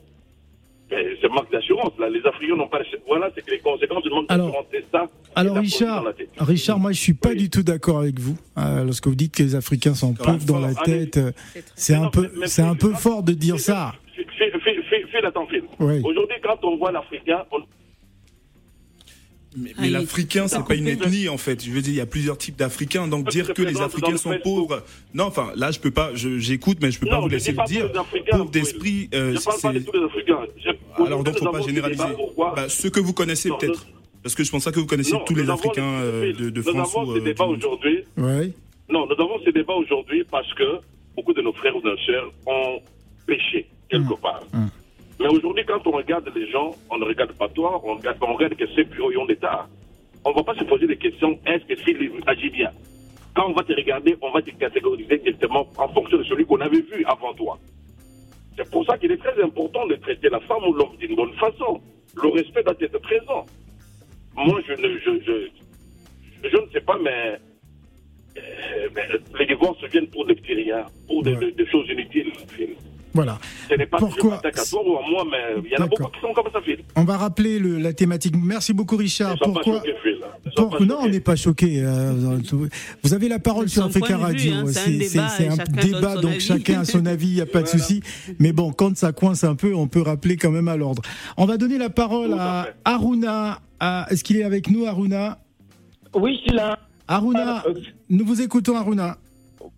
Mais 0.92 1.18
C'est 1.20 1.28
manque 1.30 1.52
d'assurance. 1.52 1.92
Là, 2.00 2.10
les 2.10 2.24
Africains 2.26 2.56
n'ont 2.56 2.68
pas. 2.68 2.80
Voilà, 3.08 3.30
c'est 3.36 3.44
que 3.44 3.52
les 3.52 3.60
conséquences 3.60 4.04
du 4.04 4.10
manque 4.12 4.30
d'assurance, 4.30 4.66
c'est 4.72 4.86
ça. 4.92 5.10
Alors 5.36 5.58
Richard. 5.58 6.06
Richard, 6.40 6.80
moi 6.80 6.92
je 6.92 7.00
suis 7.02 7.14
pas 7.16 7.30
Oui. 7.30 7.38
du 7.38 7.50
tout 7.50 7.64
d'accord 7.64 7.98
avec 8.00 8.20
vous 8.20 8.38
euh, 8.58 8.84
lorsque 8.86 9.08
vous 9.08 9.16
dites 9.16 9.34
que 9.36 9.42
les 9.44 9.56
Africains 9.56 9.96
sont 9.96 10.14
pauvres 10.14 10.46
dans 10.46 10.60
la 10.60 10.68
allez. 10.80 11.10
tête. 11.10 11.18
euh, 11.18 11.32
C'est 11.76 11.96
un 11.96 12.10
peu, 12.10 12.30
c'est 12.46 12.62
un 12.62 12.76
peu 12.76 12.94
fort 12.94 13.24
de 13.24 13.34
dire 13.34 13.60
ça. 13.60 13.94
Fais, 14.16 14.24
fais, 14.38 14.52
fais, 14.64 15.04
fais. 15.12 15.24
Aujourd'hui, 16.04 16.38
quand 16.44 16.64
on 16.64 16.78
voit 16.78 16.92
l'Africain, 16.92 17.44
on, 17.52 17.60
Mais, 19.58 19.72
Ah, 19.78 19.82
mais 19.82 19.90
l'Africain, 19.90 20.48
c'est 20.48 20.64
pas 20.66 20.76
une 20.76 20.88
ethnie 20.88 21.30
en 21.30 21.38
fait. 21.38 21.64
Je 21.64 21.72
veux 21.72 21.82
dire, 21.82 21.94
il 21.94 21.98
y 21.98 22.02
a 22.02 22.06
plusieurs 22.06 22.38
types 22.38 22.56
d'Africains. 22.58 23.08
Donc 23.08 23.30
dire 23.30 23.54
que 23.54 23.62
les 23.62 23.80
Africains 23.82 24.18
sont 24.18 24.38
pauvres. 24.44 24.84
Non, 25.14 25.26
enfin, 25.26 25.52
là, 25.56 25.72
je 25.72 25.80
peux 25.80 25.92
pas. 25.92 26.12
J'écoute, 26.14 26.78
mais 26.82 26.92
je 26.92 27.00
peux 27.00 27.08
pas 27.08 27.20
vous 27.20 27.30
laisser 27.30 27.52
le 27.54 27.64
dire. 27.66 27.88
tous 27.88 27.94
les 27.94 28.00
Africains, 28.00 28.38
Pauvre 28.38 28.52
d'esprit, 28.52 29.10
euh, 29.14 29.36
je 29.36 29.44
parle 29.44 29.62
pas 29.62 29.74
de 29.74 29.80
c'est. 29.80 29.86
tous 29.86 29.98
les 29.98 30.04
Africains. 30.06 30.40
Je- 30.64 31.04
Alors 31.06 31.24
donc, 31.24 31.38
faut 31.38 31.46
nous 31.46 31.52
pas 31.52 31.58
avons 31.58 31.66
ce 31.66 31.70
généraliser. 31.70 32.04
débat. 32.04 32.54
Bah, 32.56 32.70
ceux 32.70 32.90
que 32.90 33.00
vous 33.00 33.14
connaissez 33.14 33.50
peut-être. 33.50 33.86
Parce 34.24 34.34
que 34.34 34.44
je 34.44 34.50
pense 34.52 34.64
pas 34.66 34.72
que 34.72 34.80
vous 34.80 34.88
connaissez 34.88 35.12
Non, 35.14 35.20
tous 35.26 35.36
les 35.36 35.44
nous 35.44 35.50
avons 35.52 35.60
Africains 35.60 35.84
euh, 36.02 36.34
de, 36.34 36.50
de 36.50 36.58
Nous 36.62 36.64
France 36.64 36.96
avons 36.96 37.12
ou 37.12 37.16
ces 37.16 37.30
euh, 37.30 37.34
monde. 37.38 37.58
aujourd'hui. 37.58 38.00
Ouais. 38.18 38.52
Non, 38.90 39.06
nous 39.06 39.14
avons 39.24 39.40
ces 39.46 39.52
débats 39.52 39.74
aujourd'hui 39.76 40.24
parce 40.32 40.52
que 40.56 40.64
beaucoup 41.16 41.32
de 41.34 41.42
nos 41.44 41.54
frères 41.54 41.76
ou 41.76 41.82
nos 41.82 41.96
sœurs 41.98 42.32
ont 42.48 42.80
péché 43.28 43.68
quelque 43.90 44.14
Mmh. 44.14 44.18
part. 44.22 44.44
Mais 45.20 45.28
aujourd'hui, 45.28 45.64
quand 45.66 45.86
on 45.88 45.92
regarde 45.92 46.30
les 46.36 46.50
gens, 46.52 46.72
on 46.90 46.98
ne 46.98 47.06
regarde 47.06 47.32
pas 47.34 47.48
toi, 47.50 47.82
on 47.86 47.96
regarde, 47.96 48.18
on 48.22 48.34
regarde 48.34 48.56
que 48.56 48.68
ces 48.76 48.84
bureaux 48.84 49.12
ont 49.18 49.26
d'État. 49.26 49.68
On 50.26 50.32
ne 50.32 50.36
va 50.36 50.44
pas 50.44 50.56
se 50.56 50.64
poser 50.64 50.88
des 50.88 50.98
questions, 50.98 51.40
est-ce 51.46 51.64
que 51.66 51.76
s'il 51.84 52.12
agit 52.26 52.50
bien? 52.50 52.70
Quand 53.36 53.50
on 53.50 53.54
va 53.54 53.64
te 53.64 53.74
regarder, 53.74 54.16
on 54.22 54.32
va 54.32 54.42
te 54.42 54.50
catégoriser 54.52 55.18
directement 55.18 55.68
en 55.78 55.88
fonction 55.90 56.18
de 56.18 56.24
celui 56.24 56.46
qu'on 56.46 56.60
avait 56.62 56.82
vu 56.82 57.04
avant 57.06 57.34
toi. 57.34 57.58
C'est 58.58 58.70
pour 58.72 58.86
ça 58.86 58.98
qu'il 58.98 59.12
est 59.12 59.18
très 59.18 59.42
important 59.42 59.86
de 59.88 59.96
traiter 59.96 60.30
la 60.30 60.40
femme 60.42 60.64
ou 60.68 60.74
l'homme 60.74 60.96
d'une 60.98 61.16
bonne 61.16 61.34
façon. 61.34 61.82
Le 62.16 62.30
respect 62.30 62.64
doit 62.64 62.76
être 62.80 63.00
présent. 63.00 63.46
Moi, 64.36 64.62
je 64.68 64.74
ne, 64.74 64.98
je, 65.00 65.12
je, 65.26 66.50
je 66.50 66.58
ne 66.58 66.70
sais 66.72 66.82
pas, 66.82 66.98
mais 67.02 67.38
euh, 68.38 68.90
mais 68.96 69.04
les 69.40 69.46
divorces 69.46 69.84
viennent 69.92 70.08
pour 70.08 70.26
des 70.26 70.36
petits 70.36 70.54
riens, 70.56 70.86
pour 71.08 71.24
des, 71.24 71.34
Ouais. 71.34 71.46
des- 71.46 71.52
des 71.52 71.68
choses 71.68 71.88
inutiles. 71.90 72.32
Voilà. 73.16 73.40
Ce 73.70 73.76
n'est 73.76 73.86
pas 73.86 73.98
Pourquoi 73.98 74.24
je 74.24 74.36
m'attaque 74.36 74.60
à 74.60 74.66
toi 74.66 74.82
ou 74.86 74.98
à 74.98 75.10
moi, 75.10 75.24
mais 75.32 75.62
il 75.66 75.72
y 75.72 75.74
en 75.74 75.78
a 75.78 75.80
D'accord. 75.88 75.98
beaucoup 76.00 76.12
qui 76.12 76.20
sont 76.22 76.34
comme 76.34 76.52
ça, 76.54 76.60
Phil. 76.62 76.80
On 76.98 77.04
va 77.06 77.18
rappeler 77.18 77.60
le- 77.60 77.78
la 77.80 77.94
thématique. 77.94 78.36
Merci 78.38 78.74
beaucoup 78.74 78.98
Richard. 78.98 79.40
Pas 79.40 79.46
Pourquoi 79.46 79.64
choqués, 79.78 79.94
Phil. 80.04 80.18
Ils 80.46 80.52
sont 80.52 80.68
Pour- 80.70 80.78
pas 80.80 80.86
non, 80.86 80.98
on 81.02 81.08
n'est 81.08 81.20
pas 81.22 81.36
choqué. 81.38 81.84
vous 83.04 83.14
avez 83.14 83.30
la 83.30 83.40
parole 83.40 83.70
sur 83.70 83.86
Africa 83.86 84.18
Radio. 84.18 84.54
hein, 84.54 84.64
c'est 84.68 85.48
un 85.48 85.56
débat 85.82 86.12
un 86.12 86.16
donc 86.22 86.32
avis. 86.34 86.40
chacun 86.42 86.82
a 86.82 86.86
son 86.86 87.06
avis, 87.06 87.28
il 87.28 87.36
n'y 87.36 87.42
a 87.42 87.46
pas 87.46 87.62
de 87.62 87.68
souci. 87.68 88.02
Mais 88.40 88.52
bon, 88.52 88.72
quand 88.74 88.96
ça 88.98 89.12
coince 89.14 89.44
un 89.46 89.56
peu, 89.56 89.74
on 89.74 89.88
peut 89.88 90.02
rappeler 90.02 90.36
quand 90.38 90.52
même 90.52 90.68
à 90.68 90.76
l'ordre. 90.76 91.02
On 91.38 91.46
va 91.46 91.58
donner 91.58 91.78
la 91.78 91.90
parole 91.90 92.32
Tout 92.32 92.38
à. 92.40 92.68
Aruna. 92.84 93.60
À- 93.80 94.08
Est-ce 94.10 94.24
qu'il 94.24 94.38
est 94.38 94.44
avec 94.44 94.70
nous, 94.70 94.86
Aruna? 94.86 95.38
Oui, 96.14 96.36
je 96.38 96.50
suis 96.50 96.56
là. 96.58 96.80
Aruna, 97.08 97.64
Euh, 97.68 97.74
nous 98.10 98.26
vous 98.26 98.42
écoutons, 98.42 98.76
Aruna. 98.76 99.18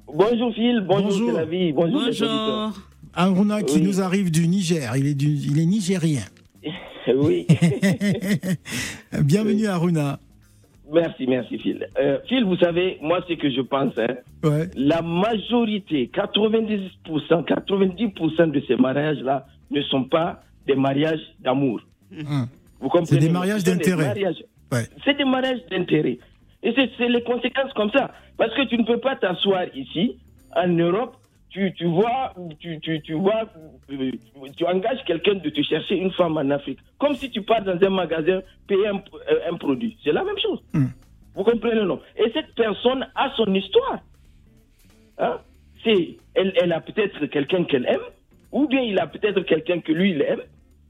Bonjour 0.07 0.53
Phil, 0.53 0.83
bonjour, 0.87 1.09
Bonjour. 1.31 1.39
vie, 1.49 1.73
bonjour. 1.73 2.01
Bonjour. 2.05 2.73
Aruna 3.17 3.63
qui 3.63 3.79
Oui. 3.79 3.81
nous 3.83 3.99
arrive 4.01 4.29
du 4.31 4.47
Niger. 4.47 4.95
Il 4.95 5.07
est, 5.07 5.15
du, 5.15 5.27
il 5.27 5.59
est 5.59 5.65
nigérien. 5.65 6.21
Oui, 7.15 7.47
Bienvenue 9.23 9.65
Aruna. 9.67 10.19
merci, 10.93 11.25
merci 11.25 11.57
Phil. 11.57 11.87
Euh, 11.97 12.17
Phil, 12.27 12.43
vous 12.43 12.57
savez, 12.57 12.97
moi 13.01 13.21
ce 13.27 13.33
que 13.35 13.49
je 13.49 13.61
pense, 13.61 13.93
hein, 13.97 14.15
Ouais. 14.43 14.69
la 14.75 15.01
majorité, 15.01 16.11
90%, 16.13 17.45
90% 17.45 18.51
de 18.51 18.61
ces 18.67 18.75
mariages-là 18.75 19.47
ne 19.71 19.81
sont 19.83 20.03
pas 20.03 20.41
des 20.67 20.75
mariages 20.75 21.21
d'amour. 21.39 21.79
Hum. 22.11 22.47
Vous 22.81 22.89
comprenez? 22.89 23.05
C'est 23.07 23.25
des 23.25 23.29
mariages 23.29 23.63
d'intérêt. 23.63 24.13
Ouais. 24.71 24.83
C'est 25.05 25.17
des 25.17 25.25
mariages 25.25 25.61
d'intérêt. 25.71 26.19
Et 26.63 26.73
c'est 26.75 26.89
c'est 26.97 27.07
les 27.09 27.23
conséquences 27.23 27.71
comme 27.73 27.89
ça. 27.91 28.11
Parce 28.37 28.53
que 28.53 28.67
tu 28.67 28.77
ne 28.77 28.83
peux 28.83 28.99
pas 28.99 29.15
t'asseoir 29.15 29.63
ici, 29.75 30.17
en 30.55 30.67
Europe, 30.67 31.15
tu, 31.49 31.73
tu 31.73 31.85
vois, 31.85 32.33
tu, 32.59 32.79
tu, 32.79 33.01
tu 33.01 33.13
vois, 33.13 33.45
euh, 33.91 34.11
tu 34.55 34.65
engages 34.65 35.03
quelqu'un 35.05 35.35
de 35.35 35.49
te 35.49 35.61
chercher 35.61 35.95
une 35.95 36.11
femme 36.11 36.37
en 36.37 36.49
Afrique. 36.49 36.79
Comme 36.99 37.15
si 37.15 37.29
tu 37.31 37.41
pars 37.41 37.63
dans 37.63 37.77
un 37.81 37.89
magasin 37.89 38.41
payer 38.67 38.87
un, 38.87 38.97
euh, 38.97 39.51
un 39.51 39.55
produit. 39.55 39.97
C'est 40.03 40.11
la 40.11 40.23
même 40.23 40.37
chose. 40.39 40.61
Mm. 40.73 40.87
Vous 41.35 41.43
comprenez, 41.43 41.83
non? 41.83 41.99
Et 42.17 42.31
cette 42.33 42.53
personne 42.55 43.07
a 43.15 43.31
son 43.35 43.53
histoire. 43.53 43.99
Hein? 45.19 45.37
C'est, 45.83 46.17
elle, 46.33 46.53
elle 46.61 46.73
a 46.73 46.81
peut-être 46.81 47.25
quelqu'un 47.27 47.63
qu'elle 47.63 47.85
aime, 47.85 48.07
ou 48.51 48.67
bien 48.67 48.81
il 48.81 48.99
a 48.99 49.07
peut-être 49.07 49.41
quelqu'un 49.41 49.79
que 49.79 49.91
lui, 49.91 50.11
il 50.11 50.21
aime. 50.21 50.41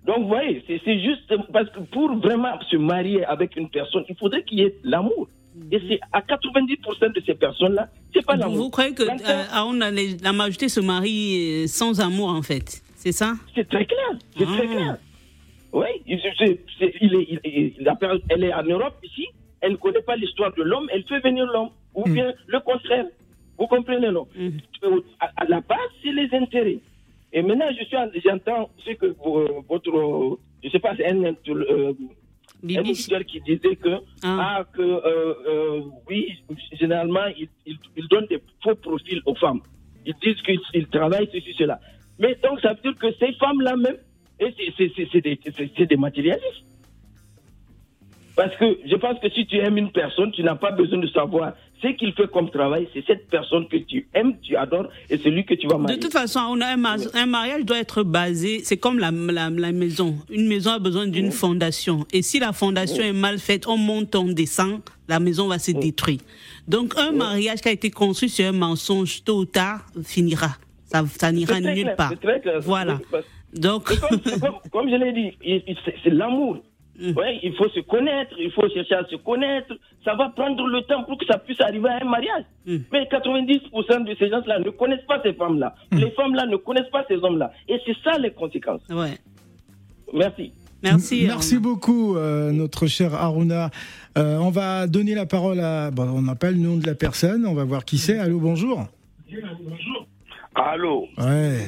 Donc, 0.06 0.20
vous 0.20 0.28
voyez, 0.30 0.64
c'est 0.66 0.80
c'est 0.86 1.00
juste 1.02 1.34
parce 1.52 1.70
que 1.70 1.82
pour 1.82 2.16
vraiment 2.16 2.60
se 2.70 2.78
marier 2.78 3.26
avec 3.26 3.58
une 3.58 3.70
personne, 3.70 4.06
il 4.08 4.16
faudrait 4.16 4.44
qu'il 4.44 4.60
y 4.60 4.64
ait 4.64 4.76
l'amour. 4.84 5.28
Et 5.72 5.80
c'est 5.88 6.00
à 6.14 6.22
90% 6.22 7.14
de 7.14 7.22
ces 7.26 7.34
personnes-là, 7.36 7.90
c'est 8.14 8.26
pas 8.26 8.36
l'amour. 8.36 8.58
vous 8.58 8.70
croyez 8.70 8.94
que 8.94 9.04
euh, 9.04 10.18
la 10.24 10.34
majorité 10.34 10.70
se 10.70 10.80
marie 10.80 11.64
euh, 11.64 11.68
sans 11.68 12.00
amour, 12.00 12.30
en 12.30 12.42
fait 12.42 12.82
C'est 12.96 13.12
ça? 13.12 13.34
C'est 13.54 13.68
très 13.68 13.86
clair, 13.86 14.10
c'est 14.38 14.46
Ah. 14.48 14.58
très 14.58 14.68
clair. 14.68 14.98
Oui, 15.74 15.88
il, 16.08 16.20
il 16.42 16.60
il- 17.12 17.40
il- 17.44 17.90
elle 18.30 18.44
est 18.46 18.54
en 18.54 18.64
Europe 18.64 18.96
ici, 19.04 19.28
elle 19.62 19.74
ne 19.74 19.78
connaît 19.78 20.02
pas 20.02 20.16
l'histoire 20.16 20.54
de 20.56 20.64
l'homme, 20.64 20.88
elle 20.94 21.04
fait 21.04 21.20
venir 21.20 21.46
l'homme, 21.46 21.70
ou 21.94 22.08
Mm. 22.08 22.14
bien 22.14 22.34
le 22.48 22.60
contraire. 22.62 23.06
Vous 23.60 23.68
comprenez, 23.68 24.10
non? 24.12 24.28
Mm. 24.36 24.50
Euh, 24.84 25.02
à, 25.20 25.32
à 25.36 25.46
la 25.46 25.60
base, 25.62 25.90
c'est 26.04 26.12
les 26.14 26.30
intérêts. 26.34 26.80
Et 27.34 27.42
maintenant, 27.42 27.66
je 27.78 27.84
suis 27.86 27.98
j'entends 28.26 28.70
ce 28.86 28.92
que 28.92 29.08
votre, 29.68 30.40
je 30.64 30.70
sais 30.70 30.80
pas, 30.80 30.96
c'est 30.96 31.08
un, 31.08 31.34
un 32.64 32.68
Bibi 32.68 32.90
auditeur 32.92 33.24
qui 33.26 33.40
disait 33.42 33.76
que, 33.76 33.96
Ah. 34.24 34.58
ah, 34.60 34.66
que 34.74 34.82
euh, 34.82 35.34
euh, 35.48 35.82
oui, 36.10 36.34
généralement, 36.74 37.26
ils, 37.38 37.48
ils, 37.66 37.78
ils 37.96 38.08
donnent 38.08 38.26
des 38.28 38.42
faux 38.64 38.76
profils 38.76 39.22
aux 39.26 39.36
femmes. 39.36 39.62
Ils 40.06 40.16
disent 40.24 40.42
qu'ils 40.42 40.60
ils 40.74 40.88
travaillent, 40.88 41.30
ceci, 41.32 41.54
cela. 41.58 41.80
Mais 42.20 42.36
donc, 42.44 42.60
ça 42.62 42.74
veut 42.74 42.82
dire 42.82 42.96
que 43.00 43.12
ces 43.20 43.34
femmes-là 43.34 43.76
même, 43.76 43.98
c'est- 44.40 45.22
des, 45.22 45.86
des 45.86 45.96
matérialistes. 45.98 46.64
Parce 48.36 48.56
que 48.58 48.78
je 48.86 48.96
pense 48.96 49.20
que 49.20 49.30
si 49.30 49.46
tu 49.48 49.58
aimes 49.58 49.78
une 49.78 49.92
personne, 49.92 50.32
tu 50.32 50.44
n'as 50.44 50.56
pas 50.56 50.72
besoin 50.72 51.00
de 51.00 51.08
savoir 51.08 51.54
ce 51.82 51.88
qu'il 51.90 52.14
fait 52.14 52.30
comme 52.32 52.50
travail. 52.50 52.88
C'est 52.94 53.06
cette 53.06 53.28
personne 53.30 53.68
que 53.68 53.78
tu 53.78 54.08
aimes, 54.14 54.34
tu 54.42 54.56
adores, 54.56 54.88
et 55.10 55.18
c'est 55.18 55.30
lui 55.30 55.46
que 55.46 55.54
tu 55.54 55.68
vas 55.68 55.76
De 55.76 55.82
marier. 55.82 56.00
toute 56.00 56.12
façon, 56.14 56.40
on 56.50 56.62
a 56.62 56.68
un, 56.68 56.78
ma- 56.78 56.96
un 57.14 57.26
mariage 57.26 57.66
doit 57.66 57.80
être 57.80 58.04
basé, 58.04 58.62
c'est 58.64 58.78
comme 58.78 59.00
la, 59.00 59.12
la, 59.12 59.50
la 59.50 59.72
maison. 59.72 60.16
Une 60.30 60.48
maison 60.48 60.72
a 60.72 60.80
besoin 60.80 61.08
d'une 61.08 61.32
fondation. 61.32 62.06
Et 62.14 62.22
si 62.22 62.40
la 62.40 62.54
fondation 62.54 63.04
est 63.04 63.14
mal 63.14 63.38
faite, 63.40 63.68
on 63.68 63.78
monte, 63.78 64.16
on 64.16 64.26
descend, 64.26 64.82
la 65.08 65.20
maison 65.20 65.48
va 65.48 65.60
se 65.60 65.72
détruire. 65.72 66.20
Donc 66.68 66.94
un 66.98 67.12
mariage 67.12 67.62
qui 67.62 67.70
a 67.70 67.72
été 67.72 67.90
construit 67.92 68.30
sur 68.30 68.46
un 68.46 68.52
mensonge, 68.52 69.24
tôt 69.24 69.40
ou 69.40 69.46
tard, 69.46 69.86
finira. 70.04 70.58
Ça, 70.86 71.04
ça 71.20 71.32
n'ira 71.32 71.60
nulle 71.60 71.84
clair, 71.84 71.96
part. 71.96 72.20
clair. 72.20 72.42
Voilà. 72.62 73.00
Donc, 73.54 73.86
comme, 74.00 74.20
comme, 74.42 74.56
comme 74.72 74.90
je 74.90 74.96
l'ai 74.96 75.14
dit, 75.14 75.64
c'est 76.04 76.10
l'amour. 76.10 76.60
Ouais, 77.00 77.40
il 77.44 77.54
faut 77.56 77.70
se 77.70 77.80
connaître, 77.82 78.34
il 78.40 78.52
faut 78.52 78.68
chercher 78.70 78.96
à 78.96 79.06
se 79.06 79.16
connaître. 79.18 79.74
Ça 80.04 80.16
va 80.16 80.30
prendre 80.30 80.66
le 80.66 80.82
temps 80.82 81.04
pour 81.04 81.18
que 81.18 81.26
ça 81.28 81.38
puisse 81.38 81.62
arriver 81.62 81.90
à 81.90 82.00
un 82.02 82.10
mariage. 82.10 82.44
Mm. 82.66 82.78
Mais 82.92 83.04
90% 83.06 84.04
de 84.04 84.16
ces 84.18 84.30
gens-là 84.30 84.60
ne 84.60 84.70
connaissent 84.72 85.06
pas 85.08 85.22
ces 85.24 85.34
femmes-là. 85.34 85.76
Mm. 85.92 85.98
Les 86.00 86.12
femmes-là 86.12 86.46
ne 86.48 86.56
connaissent 86.58 86.90
pas 86.92 87.06
ces 87.08 87.18
hommes-là. 87.18 87.52
Et 87.70 87.78
c'est 87.86 87.96
ça 88.04 88.18
les 88.18 88.32
conséquences. 88.32 88.82
ouais. 88.90 89.18
Merci. 90.14 90.52
Merci. 90.82 91.26
Merci 91.28 91.60
beaucoup, 91.60 92.16
euh, 92.16 92.52
notre 92.52 92.86
cher 92.88 93.14
Aruna. 93.14 93.70
Euh, 94.18 94.38
on 94.38 94.52
va 94.52 94.88
donner 94.88 95.16
la 95.16 95.26
parole 95.26 95.60
à. 95.60 95.92
Bon, 95.92 96.04
on 96.04 96.22
n'a 96.22 96.36
pas 96.36 96.52
le 96.52 96.58
nom 96.58 96.78
de 96.78 96.86
la 96.86 96.96
personne, 96.96 97.46
on 97.46 97.54
va 97.54 97.64
voir 97.64 97.84
qui 97.84 97.98
c'est. 97.98 98.18
Allô, 98.20 98.40
bonjour. 98.40 98.86
Allô, 100.56 101.08
Ouais, 101.18 101.68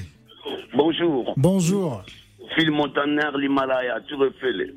bonjour. 0.75 1.33
bonjour. 1.37 2.03
Phil 2.55 2.71
Montaner, 2.71 3.29
l'Himalaya, 3.37 3.99
tu 4.07 4.15
refais. 4.15 4.73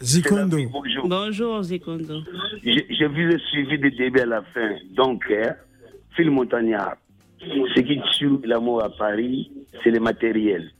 Zikondo. 0.00 0.56
Bonjour. 0.70 1.08
Bonjour, 1.08 1.62
Zikondo. 1.62 2.20
J'ai 2.64 3.08
vu 3.08 3.26
le 3.32 3.38
suivi 3.38 3.78
des 3.78 3.90
débats 3.90 4.22
à 4.22 4.26
la 4.26 4.42
fin. 4.54 4.70
Donc, 4.96 5.24
hein, 5.30 5.54
Phil 6.16 6.30
Montagnard, 6.30 6.96
ce 7.40 7.80
qui 7.80 8.00
tue 8.18 8.38
l'amour 8.44 8.82
à 8.82 8.90
Paris, 8.90 9.50
c'est 9.82 9.90
le 9.90 10.00
matériel. 10.00 10.70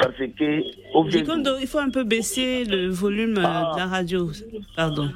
Parce 0.00 0.16
que, 0.38 0.62
Zikondo, 1.10 1.56
il 1.60 1.66
faut 1.66 1.78
un 1.78 1.90
peu 1.90 2.04
baisser 2.04 2.64
le 2.64 2.88
volume 2.88 3.36
euh, 3.38 3.42
Ah. 3.44 3.72
de 3.74 3.78
la 3.80 3.86
radio. 3.86 4.30
Pardon. 4.76 5.08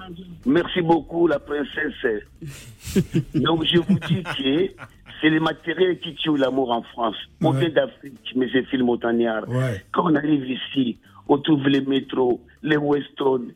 Merci 0.44 0.80
beaucoup, 0.82 1.28
la 1.28 1.38
princesse. 1.38 2.24
Donc, 3.34 3.64
je 3.64 3.78
vous 3.78 3.98
dis 4.08 4.22
que 4.24 4.72
c'est 5.20 5.30
le 5.30 5.38
matériel 5.38 6.00
qui 6.00 6.14
tue 6.16 6.36
l'amour 6.36 6.72
en 6.72 6.82
France. 6.82 7.14
On 7.42 7.52
Ouais. 7.52 7.60
vient 7.60 7.68
d'Afrique, 7.70 8.18
monsieur 8.34 8.62
Phil 8.64 8.82
Montagnard. 8.82 9.48
Ouais. 9.48 9.84
Quand 9.92 10.10
on 10.10 10.14
arrive 10.16 10.50
ici, 10.50 10.98
on 11.28 11.38
trouve 11.38 11.68
les 11.68 11.80
métros, 11.80 12.40
les 12.62 12.76
Weston. 12.76 13.48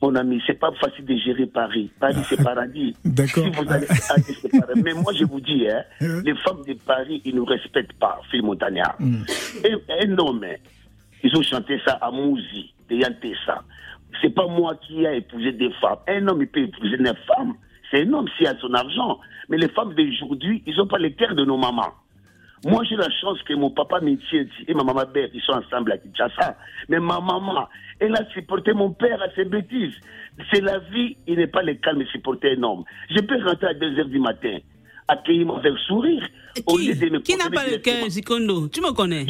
Mon 0.00 0.14
ami, 0.14 0.40
c'est 0.46 0.58
pas 0.58 0.70
facile 0.80 1.04
de 1.06 1.16
gérer 1.16 1.46
Paris. 1.46 1.90
Paris, 1.98 2.22
c'est 2.28 2.42
paradis. 2.42 2.94
D'accord. 3.04 3.44
Si 3.44 3.50
vous 3.50 3.72
allez 3.72 3.86
à 3.86 3.94
Paris, 4.08 4.36
c'est 4.40 4.48
paradis. 4.48 4.82
Mais 4.84 4.94
moi, 4.94 5.12
je 5.12 5.24
vous 5.24 5.40
dis, 5.40 5.66
hein, 5.68 5.82
les 6.24 6.34
femmes 6.36 6.62
de 6.66 6.74
Paris, 6.74 7.20
ils 7.24 7.34
ne 7.34 7.40
respectent 7.40 7.98
pas, 7.98 8.20
Phil 8.30 8.42
Montagnard. 8.42 8.94
Mm. 9.00 9.22
Et 9.64 10.06
un 10.06 10.18
homme, 10.18 10.44
hein, 10.44 10.54
ils 11.24 11.36
ont 11.36 11.42
chanté 11.42 11.80
ça 11.84 11.94
à 12.00 12.10
Mouzi, 12.12 12.72
de 12.88 12.96
Yantessa. 12.96 13.64
C'est 14.22 14.30
pas 14.30 14.46
moi 14.46 14.76
qui 14.86 15.04
ai 15.04 15.16
épousé 15.16 15.52
des 15.52 15.70
femmes. 15.80 15.98
Un 16.06 16.28
homme, 16.28 16.42
il 16.42 16.48
peut 16.48 16.60
épouser 16.60 16.96
une 16.96 17.12
femme. 17.26 17.54
C'est 17.90 18.02
un 18.02 18.12
homme 18.12 18.28
s'il 18.36 18.46
a 18.46 18.56
son 18.58 18.72
argent. 18.74 19.18
Mais 19.48 19.56
les 19.56 19.68
femmes 19.68 19.94
d'aujourd'hui, 19.94 20.62
ils 20.66 20.76
n'ont 20.76 20.86
pas 20.86 20.98
les 20.98 21.14
terres 21.14 21.34
de 21.34 21.44
nos 21.44 21.56
mamans. 21.56 21.94
Moi, 22.64 22.82
j'ai 22.88 22.96
la 22.96 23.08
chance 23.20 23.40
que 23.42 23.54
mon 23.54 23.70
papa 23.70 24.00
Métier 24.00 24.48
et 24.66 24.74
ma 24.74 24.82
maman 24.84 25.04
Bert, 25.12 25.28
ils 25.32 25.40
sont 25.42 25.52
ensemble 25.52 25.92
à 25.92 25.98
Kinshasa. 25.98 26.56
Mais 26.88 26.98
ma 26.98 27.20
maman, 27.20 27.68
elle 28.00 28.14
a 28.16 28.24
supporté 28.32 28.72
mon 28.72 28.90
père 28.92 29.20
à 29.22 29.30
ses 29.34 29.44
bêtises. 29.44 29.94
C'est 30.52 30.60
la 30.60 30.78
vie, 30.78 31.16
il 31.26 31.36
n'est 31.36 31.46
pas 31.46 31.62
le 31.62 31.74
calme 31.74 32.00
de 32.00 32.04
supporter 32.06 32.56
un 32.58 32.62
homme. 32.62 32.84
Je 33.10 33.20
peux 33.20 33.42
rentrer 33.44 33.68
à 33.68 33.74
2 33.74 33.98
heures 33.98 34.06
du 34.08 34.18
matin, 34.20 34.58
accueillir 35.08 35.50
avec 35.54 35.72
sourire, 35.86 36.26
au 36.66 36.78
lieu 36.78 36.94
de 36.94 37.10
me 37.10 37.18
Qui, 37.20 37.32
qui 37.32 37.38
n'a 37.38 37.50
pas 37.50 37.66
le 37.66 37.78
cœur, 37.78 38.08
Zikondo? 38.08 38.68
Tu 38.68 38.80
me 38.80 38.92
connais 38.92 39.26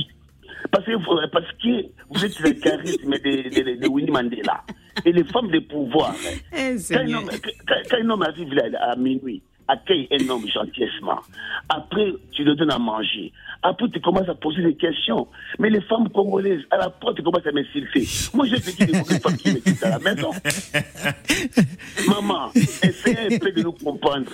Parce 0.70 0.84
que, 0.84 0.92
vous- 0.92 1.28
parce 1.32 1.52
que 1.62 1.86
vous 2.10 2.24
êtes 2.24 2.40
le 2.40 2.50
charisme 2.52 3.10
de, 3.12 3.18
de, 3.18 3.74
de, 3.76 3.80
de 3.82 3.88
Winnie 3.88 4.10
Mandela. 4.10 4.62
Et 5.04 5.12
les 5.12 5.24
femmes 5.24 5.48
de 5.50 5.60
pouvoir. 5.60 6.10
hein. 6.10 6.36
Eh, 6.56 6.76
Quand 6.92 7.00
un, 7.00 7.14
homme, 7.14 7.30
quand- 7.30 7.74
quand 7.90 7.96
un 7.98 8.10
homme 8.10 8.22
arrive 8.22 8.52
là, 8.54 8.64
à 8.90 8.96
minuit, 8.96 9.42
accueille 9.68 10.09
un 10.11 10.28
homme 10.28 10.46
gentillement. 10.48 11.20
Après, 11.68 12.12
tu 12.33 12.44
le 12.44 12.54
donnes 12.54 12.72
à 12.72 12.78
manger. 12.78 13.33
Après, 13.62 13.88
tu 13.90 14.00
commences 14.00 14.28
à 14.28 14.35
poser 14.35 14.62
des 14.62 14.74
questions. 14.74 15.28
Mais 15.59 15.70
les 15.70 15.81
femmes 15.83 16.09
congolaises, 16.09 16.62
à 16.70 16.78
la 16.78 16.90
porte, 16.90 17.16
tu 17.16 17.22
commences 17.22 17.46
à 17.46 17.52
m'insulter. 17.52 18.07
Moi, 18.35 18.46
je 18.46 18.57
te 18.57 18.70
dis 18.70 18.92
des 18.92 19.20
femmes 19.20 19.37
qui 19.37 19.52
m'insultent 19.52 19.85
à 19.85 19.90
la 19.90 19.98
maison. 19.98 20.31
Maman, 22.09 22.50
essayez 22.54 23.35
un 23.35 23.38
peu 23.38 23.52
de 23.52 23.62
nous 23.62 23.72
comprendre. 23.72 24.31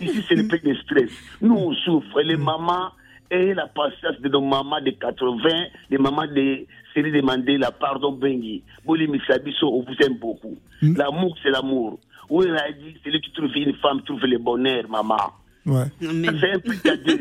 Ici, 0.00 0.24
c'est 0.28 0.34
le 0.34 0.46
pays 0.46 0.60
de 0.60 0.74
stress. 0.82 1.10
Nous, 1.40 1.54
on 1.54 1.74
souffre. 1.74 2.20
Les 2.22 2.36
mamans 2.36 2.90
et 3.30 3.54
la 3.54 3.66
patience 3.66 4.20
de 4.20 4.28
nos 4.28 4.40
mamans 4.40 4.80
de 4.80 4.90
80, 4.90 5.48
les 5.90 5.98
mamans 5.98 6.26
de 6.26 6.66
de 7.02 7.20
Mandela, 7.20 7.70
pardon, 7.72 8.12
Bengi. 8.12 8.62
Boli 8.84 9.06
Misabiso, 9.06 9.68
on 9.68 9.82
vous 9.82 9.96
aime 10.04 10.16
beaucoup. 10.18 10.56
L'amour, 10.82 11.36
c'est 11.42 11.50
l'amour. 11.50 11.98
Oui, 12.28 12.46
elle 12.48 12.56
a 12.56 12.72
dit, 12.72 12.96
c'est 13.04 13.10
lui 13.10 13.20
qui 13.20 13.32
trouve 13.32 13.50
une 13.56 13.74
femme, 13.76 14.02
trouve 14.02 14.24
le 14.24 14.38
bonheur, 14.38 14.84
maman. 14.88 15.16
Ouais. 15.64 15.84
Mais- 16.00 16.28
C'est 16.40 16.52
un 16.52 16.58
peu 16.60 16.74
cadeau. 16.76 17.12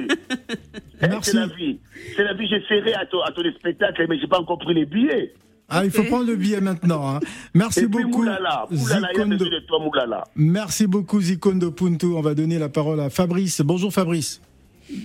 Merci. 1.01 1.31
C'est 1.31 1.37
la 1.37 1.47
vie. 1.47 1.79
C'est 2.15 2.23
la 2.23 2.33
vie. 2.33 2.47
Je 2.47 2.59
serai 2.67 2.93
à 2.93 3.05
ton, 3.05 3.21
à 3.21 3.31
ton 3.31 3.41
spectacle, 3.57 4.05
mais 4.09 4.17
je 4.17 4.21
n'ai 4.23 4.27
pas 4.27 4.39
encore 4.39 4.59
pris 4.59 4.73
les 4.73 4.85
billets. 4.85 5.33
Ah, 5.67 5.83
il 5.83 5.89
faut 5.89 6.03
prendre 6.03 6.27
le 6.27 6.35
billet 6.35 6.61
maintenant. 6.61 7.15
hein. 7.15 7.19
Merci 7.55 7.81
Et 7.81 7.87
puis, 7.87 8.03
beaucoup. 8.03 8.19
Moulala, 8.19 8.67
Moulala, 8.69 9.09
il 9.13 9.17
y 9.17 9.21
a 9.21 9.23
Zikondo. 9.23 9.37
besoin 9.45 9.59
de 9.59 9.65
toi, 9.65 9.79
Moulala. 9.83 10.23
Merci 10.35 10.85
beaucoup, 10.87 11.19
Zikondo 11.21 11.71
Punto. 11.71 12.17
On 12.17 12.21
va 12.21 12.35
donner 12.35 12.59
la 12.59 12.69
parole 12.69 12.99
à 12.99 13.09
Fabrice. 13.09 13.61
Bonjour, 13.61 13.91
Fabrice. 13.91 14.39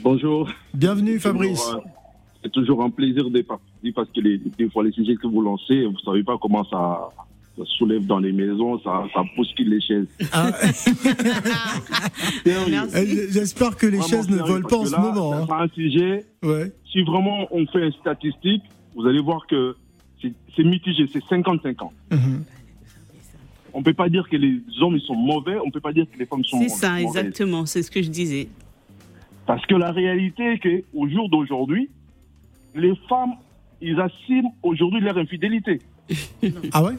Bonjour. 0.03 0.51
Bienvenue, 0.75 1.19
Fabrice. 1.19 1.67
Euh, 1.75 1.79
C'est 2.43 2.53
toujours 2.53 2.83
un 2.83 2.91
plaisir 2.91 3.31
de 3.31 3.41
participer 3.41 3.93
parce 3.93 4.09
que 4.11 4.21
les, 4.21 4.37
des 4.59 4.69
fois 4.69 4.85
les 4.85 4.93
sujets 4.93 5.17
que 5.17 5.27
vous 5.27 5.41
lancez, 5.41 5.87
vous 5.87 5.99
savez 6.05 6.23
pas 6.23 6.37
comment 6.41 6.65
ça 6.65 7.09
soulève 7.65 8.07
dans 8.07 8.19
les 8.19 8.33
maisons, 8.33 8.81
ça, 8.81 9.05
ça 9.15 9.23
bouscule 9.37 9.69
les 9.71 9.81
chaises. 9.81 10.07
Ah, 10.33 10.51
Sérieux. 12.45 12.79
euh, 12.95 13.27
J'espère 13.31 13.77
que 13.77 13.87
les 13.87 13.99
Vraiment 13.99 14.09
chaises 14.09 14.29
ne 14.31 14.37
volent 14.39 14.69
pas 14.69 14.77
en 14.79 14.85
ce 14.87 14.93
là, 14.93 14.99
moment. 15.01 15.33
hein. 15.35 15.47
C'est 15.47 15.55
un 15.55 15.69
sujet. 15.69 16.25
Ouais. 16.43 16.73
Si 16.93 17.03
vraiment 17.03 17.47
on 17.51 17.67
fait 17.67 17.87
une 17.87 17.93
statistique, 17.93 18.63
vous 18.95 19.07
allez 19.07 19.21
voir 19.21 19.47
que 19.47 19.77
c'est 20.23 20.65
mitigé, 20.65 21.07
c'est 21.13 21.23
50-50. 21.25 21.91
Mhm. 22.11 22.45
On 23.73 23.83
peut 23.83 23.95
pas 23.95 24.09
dire 24.09 24.29
que 24.29 24.37
les 24.37 24.61
hommes 24.81 24.97
ils 24.97 25.03
sont 25.07 25.15
mauvais, 25.15 25.57
on 25.65 25.71
peut 25.71 25.81
pas 25.81 25.93
dire 25.93 26.05
que 26.13 26.19
les 26.19 26.27
femmes 26.27 26.45
sont 26.45 26.59
C'est 26.61 26.69
ça, 26.69 26.91
mauvaises. 26.91 27.05
exactement. 27.07 27.67
C'est 27.67 27.83
ce 27.83 27.91
que 27.91 28.03
je 28.03 28.11
disais. 28.11 28.49
Parce 29.47 29.65
que 29.67 29.75
la 29.75 29.93
réalité 29.93 30.55
est 30.55 30.59
qu'au 30.59 31.09
jour 31.09 31.29
d'aujourd'hui, 31.31 31.89
les 32.75 32.95
femmes, 33.09 33.33
ils 33.81 33.99
assument 34.01 34.51
aujourd'hui 34.63 35.01
leur 35.01 35.17
infidélité. 35.19 35.81
Ah 36.73 36.83
ouais? 36.83 36.95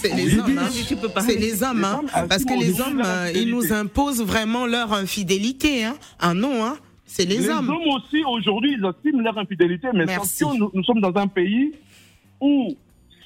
C'est 0.00 0.14
les 0.14 0.38
hommes, 0.38 0.58
hein. 0.58 0.68
C'est 1.20 1.36
les 1.38 1.62
hommes, 1.62 1.84
hein. 1.84 2.00
Parce 2.28 2.44
que 2.44 2.58
les 2.58 2.80
hommes, 2.80 3.00
ils 3.00 3.06
infidélité. 3.06 3.50
nous 3.52 3.72
imposent 3.72 4.22
vraiment 4.22 4.66
leur 4.66 4.92
infidélité, 4.92 5.84
hein. 5.84 5.96
Ah 6.20 6.34
non, 6.34 6.64
hein. 6.64 6.76
C'est 7.06 7.24
les, 7.24 7.38
Les, 7.38 7.48
hommes. 7.48 7.70
hommes 7.70 7.88
aussi, 7.96 8.22
aujourd'hui, 8.24 8.76
ils 8.78 8.84
assument 8.84 9.22
leur 9.22 9.38
infidélité, 9.38 9.88
mais 9.94 10.04
Merci. 10.04 10.44
attention, 10.44 10.58
nous, 10.58 10.70
nous 10.74 10.84
sommes 10.84 11.00
dans 11.00 11.16
un 11.16 11.26
pays 11.26 11.72
où 12.40 12.76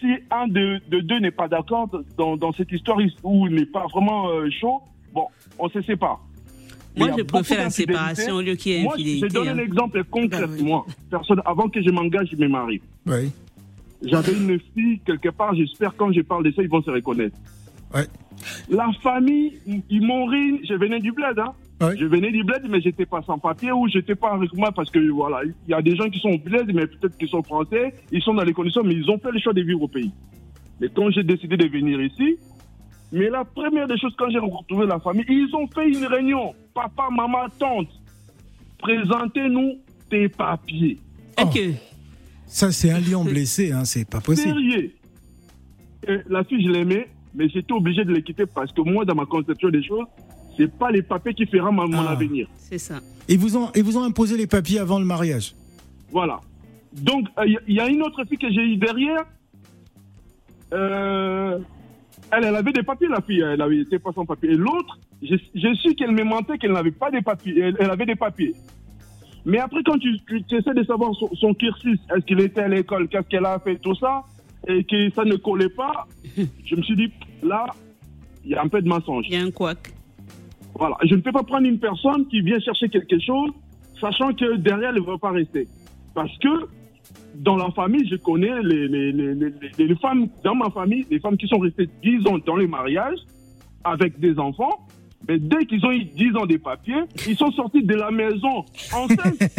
si 0.01 0.07
un 0.31 0.47
de, 0.49 0.81
de 0.89 1.01
deux 1.01 1.19
n'est 1.19 1.31
pas 1.33 1.49
d'accord 1.49 1.89
dans, 2.17 2.37
dans 2.37 2.53
cette 2.53 2.71
histoire 2.71 2.99
où 3.25 3.47
il 3.49 3.55
n'est 3.55 3.67
pas 3.67 3.87
vraiment 3.93 4.29
euh, 4.31 4.49
chaud, 4.61 4.81
bon, 5.13 5.27
on 5.59 5.69
se 5.69 5.83
sépare. 5.83 6.21
Moi, 6.97 7.09
je 7.17 7.23
préfère 7.23 7.59
la 7.65 7.71
séparation 7.71 8.35
au 8.37 8.41
lieu 8.43 8.55
qu'il 8.55 8.73
y 8.73 8.75
ait 8.77 8.83
Moi, 8.83 8.95
je 8.97 9.01
infidélité. 9.03 9.29
donne 9.29 9.49
un 9.49 9.59
hein. 9.59 9.65
exemple 9.65 10.05
concret. 10.05 10.47
Bah 10.47 10.53
oui. 10.53 10.63
Moi, 10.63 10.87
personne, 11.11 11.41
avant 11.45 11.69
que 11.69 11.83
je 11.83 11.91
m'engage, 11.91 12.29
je 12.31 12.37
me 12.37 12.49
marie. 12.49 12.81
Ouais. 13.07 13.31
J'avais 14.05 14.33
une 14.33 14.59
fille, 14.75 15.01
quelque 15.05 15.29
part, 15.31 15.55
j'espère 15.55 15.95
quand 15.97 16.13
je 16.13 16.21
parle 16.23 16.45
de 16.45 16.51
ça, 16.53 16.63
ils 16.63 16.69
vont 16.69 16.83
se 16.83 16.91
reconnaître. 16.91 17.37
Ouais. 17.95 18.07
La 18.69 18.89
famille, 19.03 19.53
ils- 19.89 20.05
m'ont 20.05 20.25
ri, 20.27 20.61
je 20.69 20.75
venais 20.75 20.99
du 21.01 21.13
bled, 21.13 21.39
hein. 21.39 21.53
Ouais. 21.81 21.97
Je 21.97 22.05
venais 22.07 22.31
du 22.31 22.43
bled, 22.45 22.63
mais 22.69 22.81
j'étais 22.81 23.07
pas 23.07 23.23
sans 23.23 23.39
papier 23.39 23.71
ou 23.73 23.89
j'étais 23.89 24.15
pas 24.15 24.33
avec 24.33 24.53
moi 24.55 24.71
parce 24.73 24.91
que 24.91 24.99
voilà, 25.11 25.41
il 25.45 25.71
y 25.71 25.75
a 25.75 25.83
des 25.83 25.95
gens 25.97 26.09
qui 26.09 26.19
sont 26.21 26.31
au 26.31 26.39
bled, 26.39 26.73
mais 26.75 26.87
peut-être 26.87 27.17
qu'ils 27.19 27.29
sont 27.29 27.43
français, 27.43 27.93
ils 28.11 28.23
sont 28.23 28.35
dans 28.35 28.45
les 28.45 28.53
conditions, 28.53 28.83
mais 28.85 28.95
ils 28.95 29.09
ont 29.11 29.19
fait 29.19 29.31
le 29.33 29.39
choix 29.41 29.53
de 29.53 29.63
vivre 29.63 29.83
au 29.83 29.89
pays. 29.89 30.11
Mais 30.81 30.89
quand 30.95 31.11
j'ai 31.11 31.23
décidé 31.25 31.57
de 31.57 31.67
venir 31.69 32.01
ici, 32.01 32.37
mais 33.13 33.29
la 33.29 33.45
première 33.45 33.87
des 33.87 33.99
choses, 33.99 34.15
quand 34.17 34.31
j'ai 34.31 34.39
retrouvé 34.39 34.87
la 34.87 34.99
famille, 35.01 35.25
ils 35.29 35.55
ont 35.55 35.67
fait 35.69 35.89
une 35.89 36.07
réunion. 36.07 36.55
Papa, 36.75 37.09
maman, 37.11 37.47
tante, 37.59 37.89
présentez-nous 38.79 39.79
tes 40.11 40.29
papiers. 40.29 40.99
Oh. 41.39 41.43
Ok. 41.43 41.59
Ça, 42.53 42.71
c'est 42.71 42.91
un 42.91 43.01
lion 43.01 43.25
blessé, 43.25 43.73
hein, 43.73 43.85
c'est 43.87 44.07
pas 44.09 44.21
possible. 44.21 44.49
Sérieux. 44.51 44.93
Et 46.07 46.19
la 46.29 46.45
fille, 46.45 46.63
je 46.63 46.71
l'aimais, 46.71 47.09
mais 47.35 47.49
j'étais 47.49 47.73
obligé 47.73 48.05
de 48.05 48.13
la 48.13 48.21
quitter 48.21 48.45
parce 48.45 48.71
que 48.73 48.83
moi, 48.83 49.07
dans 49.07 49.15
ma 49.15 49.25
conception 49.25 49.71
des 49.71 49.83
choses, 49.83 50.05
c'est 50.57 50.71
pas 50.71 50.91
les 50.91 51.01
papiers 51.01 51.33
qui 51.33 51.47
feront 51.47 51.73
mon, 51.73 51.89
mon 51.89 52.07
Ah. 52.07 52.11
avenir. 52.11 52.47
C'est 52.59 52.77
ça. 52.79 53.01
Ils 53.27 53.39
vous, 53.39 53.57
ont, 53.57 53.71
ils 53.75 53.83
vous 53.83 53.97
ont 53.97 54.03
imposé 54.05 54.37
les 54.37 54.47
papiers 54.47 54.79
avant 54.81 54.99
le 54.99 55.07
mariage 55.07 55.55
Voilà. 56.11 56.41
Donc, 56.93 57.27
il 57.47 57.75
y, 57.75 57.81
a 57.81 57.89
une 57.89 58.03
autre 58.03 58.23
fille 58.29 58.37
que 58.37 58.51
j'ai 58.53 58.61
eue 58.61 58.77
derrière. 58.77 59.25
Euh, 60.75 61.59
elle, 62.31 62.45
elle 62.45 62.57
avait 62.57 62.73
des 62.73 62.83
papiers, 62.83 63.09
la 63.09 63.23
fille. 63.23 63.41
Elle 63.41 63.63
avait 63.63 63.79
été 63.81 63.99
pas 63.99 64.13
sans 64.13 64.27
papier. 64.27 64.51
Et 64.51 64.57
l'autre, 64.57 64.99
j'ai 65.23 65.41
j'ai 65.55 65.75
su 65.77 65.95
qu'elle 65.95 66.13
me 66.13 66.23
mentait, 66.25 66.59
qu'elle 66.59 66.73
n'avait 66.73 66.91
pas 66.91 67.11
des 67.11 67.23
papiers. 67.23 67.59
Elle, 67.59 67.77
elle 67.79 67.91
avait 67.91 68.05
des 68.05 68.15
papiers. 68.17 68.55
Mais 69.45 69.59
après, 69.59 69.83
quand 69.85 69.99
tu, 69.99 70.17
tu- 70.29 70.43
tu 70.45 70.57
essaies 70.57 70.75
de 70.75 70.85
savoir 70.85 71.15
son, 71.17 71.29
son 71.35 71.53
cursus, 71.55 71.99
est-ce 72.15 72.25
qu'il 72.25 72.41
était 72.41 72.61
à 72.63 72.69
l'école, 72.69 73.09
qu'est-ce 73.09 73.29
qu'elle 73.29 73.47
a 73.47 73.59
fait, 73.59 73.77
tout 73.77 73.95
ça, 73.97 74.23
et 74.69 74.85
que 74.85 75.11
ça 75.11 75.25
ne 75.25 75.37
collait 75.37 75.69
pas, 75.71 76.07
je 76.65 76.77
me 76.77 76.83
suis 76.83 76.95
dit, 76.97 77.13
là, 77.43 77.67
il 78.45 78.51
y 78.53 78.55
a 78.55 78.63
un 78.63 78.69
peu 78.69 78.81
de 78.81 78.89
mensonge. 78.89 79.25
Il 79.29 79.35
y 79.35 79.37
a 79.37 79.43
un 79.43 79.51
couac. 79.51 79.93
Voilà. 80.75 80.97
Je 81.05 81.15
ne 81.15 81.21
peux 81.21 81.33
pas 81.33 81.43
prendre 81.43 81.67
une 81.67 81.79
personne 81.79 82.27
qui 82.29 82.41
vient 82.41 82.59
chercher 82.61 82.89
quelque 82.89 83.19
chose, 83.21 83.51
sachant 84.01 84.33
que 84.33 84.57
derrière, 84.57 84.91
elle 84.91 85.03
ne 85.03 85.07
va 85.07 85.19
pas 85.19 85.31
rester. 85.33 85.67
Parce 86.15 86.37
que 86.39 86.49
dans 87.35 87.57
la 87.57 87.71
famille, 87.73 88.07
je 88.09 88.17
connais 88.17 88.63
les, 88.63 88.87
les, 88.89 89.13
les, 89.13 89.35
les- 89.35 89.53
les- 89.79 89.87
les 89.87 89.95
femmes, 89.97 90.29
dans 90.45 90.55
ma 90.55 90.71
famille, 90.71 91.05
les 91.11 91.19
femmes 91.21 91.37
qui 91.37 91.49
sont 91.49 91.59
restées 91.59 91.89
10 92.03 92.27
ans 92.29 92.39
dans 92.47 92.57
les 92.57 92.67
mariages 92.67 93.19
avec 93.85 94.19
des 94.21 94.39
enfants. 94.39 94.87
Mais 95.29 95.39
dès 95.39 95.65
qu'ils 95.67 95.85
ont 95.87 95.93
eu 95.93 96.05
10 96.05 96.37
ans 96.37 96.47
des 96.47 96.59
papiers, 96.59 97.03
ils 97.29 97.37
sont 97.37 97.53
sortis 97.53 97.83
de 97.85 97.95
la 97.95 98.11
maison 98.11 98.65
enceintes 98.93 99.39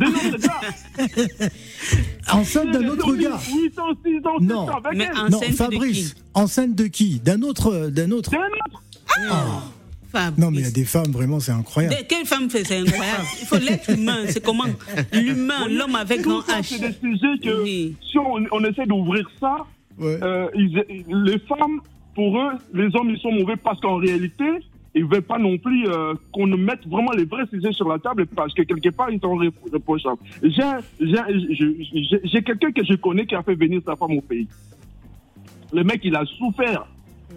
de 0.00 0.04
notre 0.04 0.38
gars. 0.38 0.60
Enceinte 2.32 2.70
d'un 2.72 2.88
autre 2.88 3.14
gars 3.16 3.38
8 3.54 3.78
ans, 3.78 3.92
6 4.04 4.26
ans, 4.26 4.38
7 4.38 4.48
Non. 4.48 4.58
ans 4.68 4.80
avec 4.84 4.98
Mais 4.98 5.04
elle. 5.04 5.16
un- 5.16 5.28
Non, 5.28 5.38
Enceinte 5.38 5.50
de 5.50 5.54
Fabrice, 5.56 6.14
enceinte 6.34 6.74
de 6.74 6.86
qui? 6.86 7.20
D'un 7.20 7.42
autre, 7.42 7.88
d'un 7.90 8.10
autre 8.10 8.32
un 8.34 8.38
autre. 8.38 9.72
Enfin, 10.12 10.32
Non, 10.38 10.50
mais 10.50 10.58
il 10.58 10.64
y 10.64 10.68
a 10.68 10.70
des 10.70 10.84
femmes, 10.84 11.10
vraiment, 11.12 11.40
c'est 11.40 11.52
incroyable. 11.52 11.94
Quelle 12.08 12.24
femme 12.26 12.48
fait 12.48 12.64
C'est 12.64 12.78
incroyable. 12.78 13.24
Il 13.40 13.46
faut 13.46 13.58
l'être 13.58 13.90
humain. 13.90 14.20
C'est 14.28 14.42
comment? 14.42 14.64
L'humain, 15.12 15.68
l'homme 15.68 15.94
avec 15.96 16.22
ça, 16.24 16.30
H. 16.60 16.62
C'est 16.62 16.78
des 16.80 16.92
sujets 16.94 17.38
que 17.42 17.62
Oui. 17.62 17.94
si 18.10 18.18
on, 18.18 18.36
on 18.52 18.64
essaie 18.64 18.86
d'ouvrir 18.86 19.28
ça, 19.40 19.56
Ouais. 19.98 20.18
euh, 20.22 20.46
ils- 20.54 20.84
les 21.24 21.38
femmes, 21.40 21.80
pour 22.16 22.36
eux, 22.40 22.52
les 22.74 22.88
hommes, 22.96 23.10
ils 23.10 23.18
sont 23.20 23.30
mauvais 23.30 23.56
parce 23.56 23.80
qu'en 23.80 23.96
réalité, 23.96 24.44
ils 24.94 25.04
ne 25.04 25.08
veulent 25.10 25.22
pas 25.22 25.38
non 25.38 25.58
plus 25.58 25.86
euh, 25.88 26.14
qu'on 26.32 26.46
mette 26.46 26.86
vraiment 26.88 27.12
les 27.12 27.24
vrais 27.26 27.46
sujets 27.52 27.72
sur 27.72 27.86
la 27.88 27.98
table 27.98 28.26
parce 28.26 28.54
que 28.54 28.62
quelque 28.62 28.88
part, 28.88 29.10
ils 29.10 29.20
sont 29.20 29.36
reprochables. 29.72 30.18
J'ai 30.42 32.42
quelqu'un 32.42 32.72
que 32.72 32.84
je 32.84 32.94
connais 32.94 33.26
qui 33.26 33.34
a 33.34 33.42
fait 33.42 33.54
venir 33.54 33.80
sa 33.84 33.96
femme 33.96 34.12
au 34.16 34.20
pays. 34.20 34.48
Le 35.72 35.84
mec, 35.84 36.00
il 36.04 36.14
a 36.16 36.24
souffert, 36.24 36.86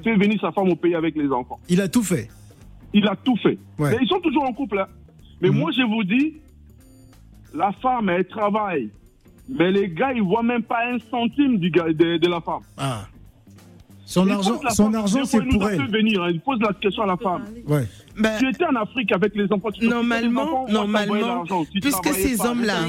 fait 0.04 0.16
venir 0.16 0.40
sa 0.40 0.52
femme 0.52 0.70
au 0.70 0.76
pays 0.76 0.96
avec 0.96 1.16
les 1.16 1.30
enfants. 1.32 1.60
Il 1.70 1.82
a 1.82 1.88
tout 1.90 2.04
fait. 2.04 2.30
Il 2.94 3.08
a 3.08 3.16
tout 3.16 3.36
fait. 3.38 3.58
Ouais. 3.78 3.92
Mais 3.92 3.98
ils 4.02 4.08
sont 4.08 4.20
toujours 4.22 4.44
en 4.44 4.54
couple. 4.54 4.80
hein. 4.80 4.88
Mais 5.42 5.50
Mhm. 5.50 5.58
moi, 5.58 5.72
je 5.76 5.84
vous 5.84 6.04
dis, 6.04 6.36
la 7.54 7.72
femme, 7.74 8.10
elle 8.10 8.26
travaille. 8.26 8.90
Mais 9.50 9.72
les 9.72 9.90
gars, 9.90 10.14
ils 10.14 10.22
voient 10.22 10.44
même 10.44 10.64
pas 10.64 10.86
un 10.92 10.98
centime 11.12 11.58
du 11.58 11.70
gars, 11.72 11.92
de, 11.92 12.18
de 12.18 12.28
la 12.28 12.40
femme. 12.42 12.62
Ah. 12.78 13.08
Son 14.12 14.28
argent, 14.28 14.60
son 14.72 14.86
femme- 14.86 14.96
argent 14.96 15.24
c'est 15.24 15.40
pour 15.46 15.70
elle. 15.70 15.88
venir, 15.92 16.24
hein. 16.24 16.30
Ils 16.32 16.40
posent 16.40 16.60
la 16.62 16.74
question 16.74 17.04
à 17.04 17.06
la 17.06 17.18
femme. 17.18 17.44
Ouais. 17.68 17.86
Ben, 18.18 18.38
Tu 18.40 18.50
étais 18.50 18.66
en 18.66 18.76
Afrique 18.76 19.12
avec 19.12 19.36
les 19.36 19.46
enfants. 19.54 19.70
tu 19.72 19.88
Normalement- 19.88 20.42
enfants, 20.64 20.66
normalement. 20.68 21.44
Tu 21.72 21.80
puisque 21.80 22.08
ces 22.16 22.42
hommes-là- 22.44 22.88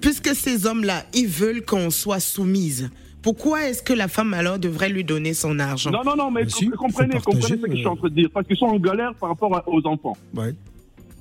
puisque 0.00 0.34
ces 0.34 0.66
hommes-là, 0.66 1.04
ils 1.14 1.28
veulent 1.28 1.64
qu'on 1.64 1.90
soit 1.90 2.18
soumise, 2.20 2.90
pourquoi 3.22 3.68
est-ce 3.68 3.82
que 3.82 3.92
la 3.92 4.08
femme 4.08 4.34
alors 4.34 4.58
devrait 4.58 4.88
lui 4.88 5.04
donner 5.04 5.34
son 5.34 5.58
argent? 5.60 5.90
Non, 5.92 6.02
non, 6.04 6.16
non, 6.16 6.30
mais 6.32 6.42
Mais 6.44 6.50
si, 6.50 6.66
com- 6.68 6.76
comprenez, 6.78 7.20
comprenez 7.20 7.42
ce 7.42 7.54
que 7.62 7.70
je 7.70 7.76
suis 7.76 7.86
euh. 7.86 7.90
en 7.90 7.96
train 7.96 8.08
de 8.08 8.14
dire. 8.14 8.28
Parce 8.34 8.46
qu'ils 8.48 8.56
sont 8.56 8.66
en 8.66 8.78
galère 8.78 9.14
par 9.14 9.28
rapport 9.28 9.62
aux 9.68 9.86
enfants. 9.86 10.16
Ouais. 10.34 10.52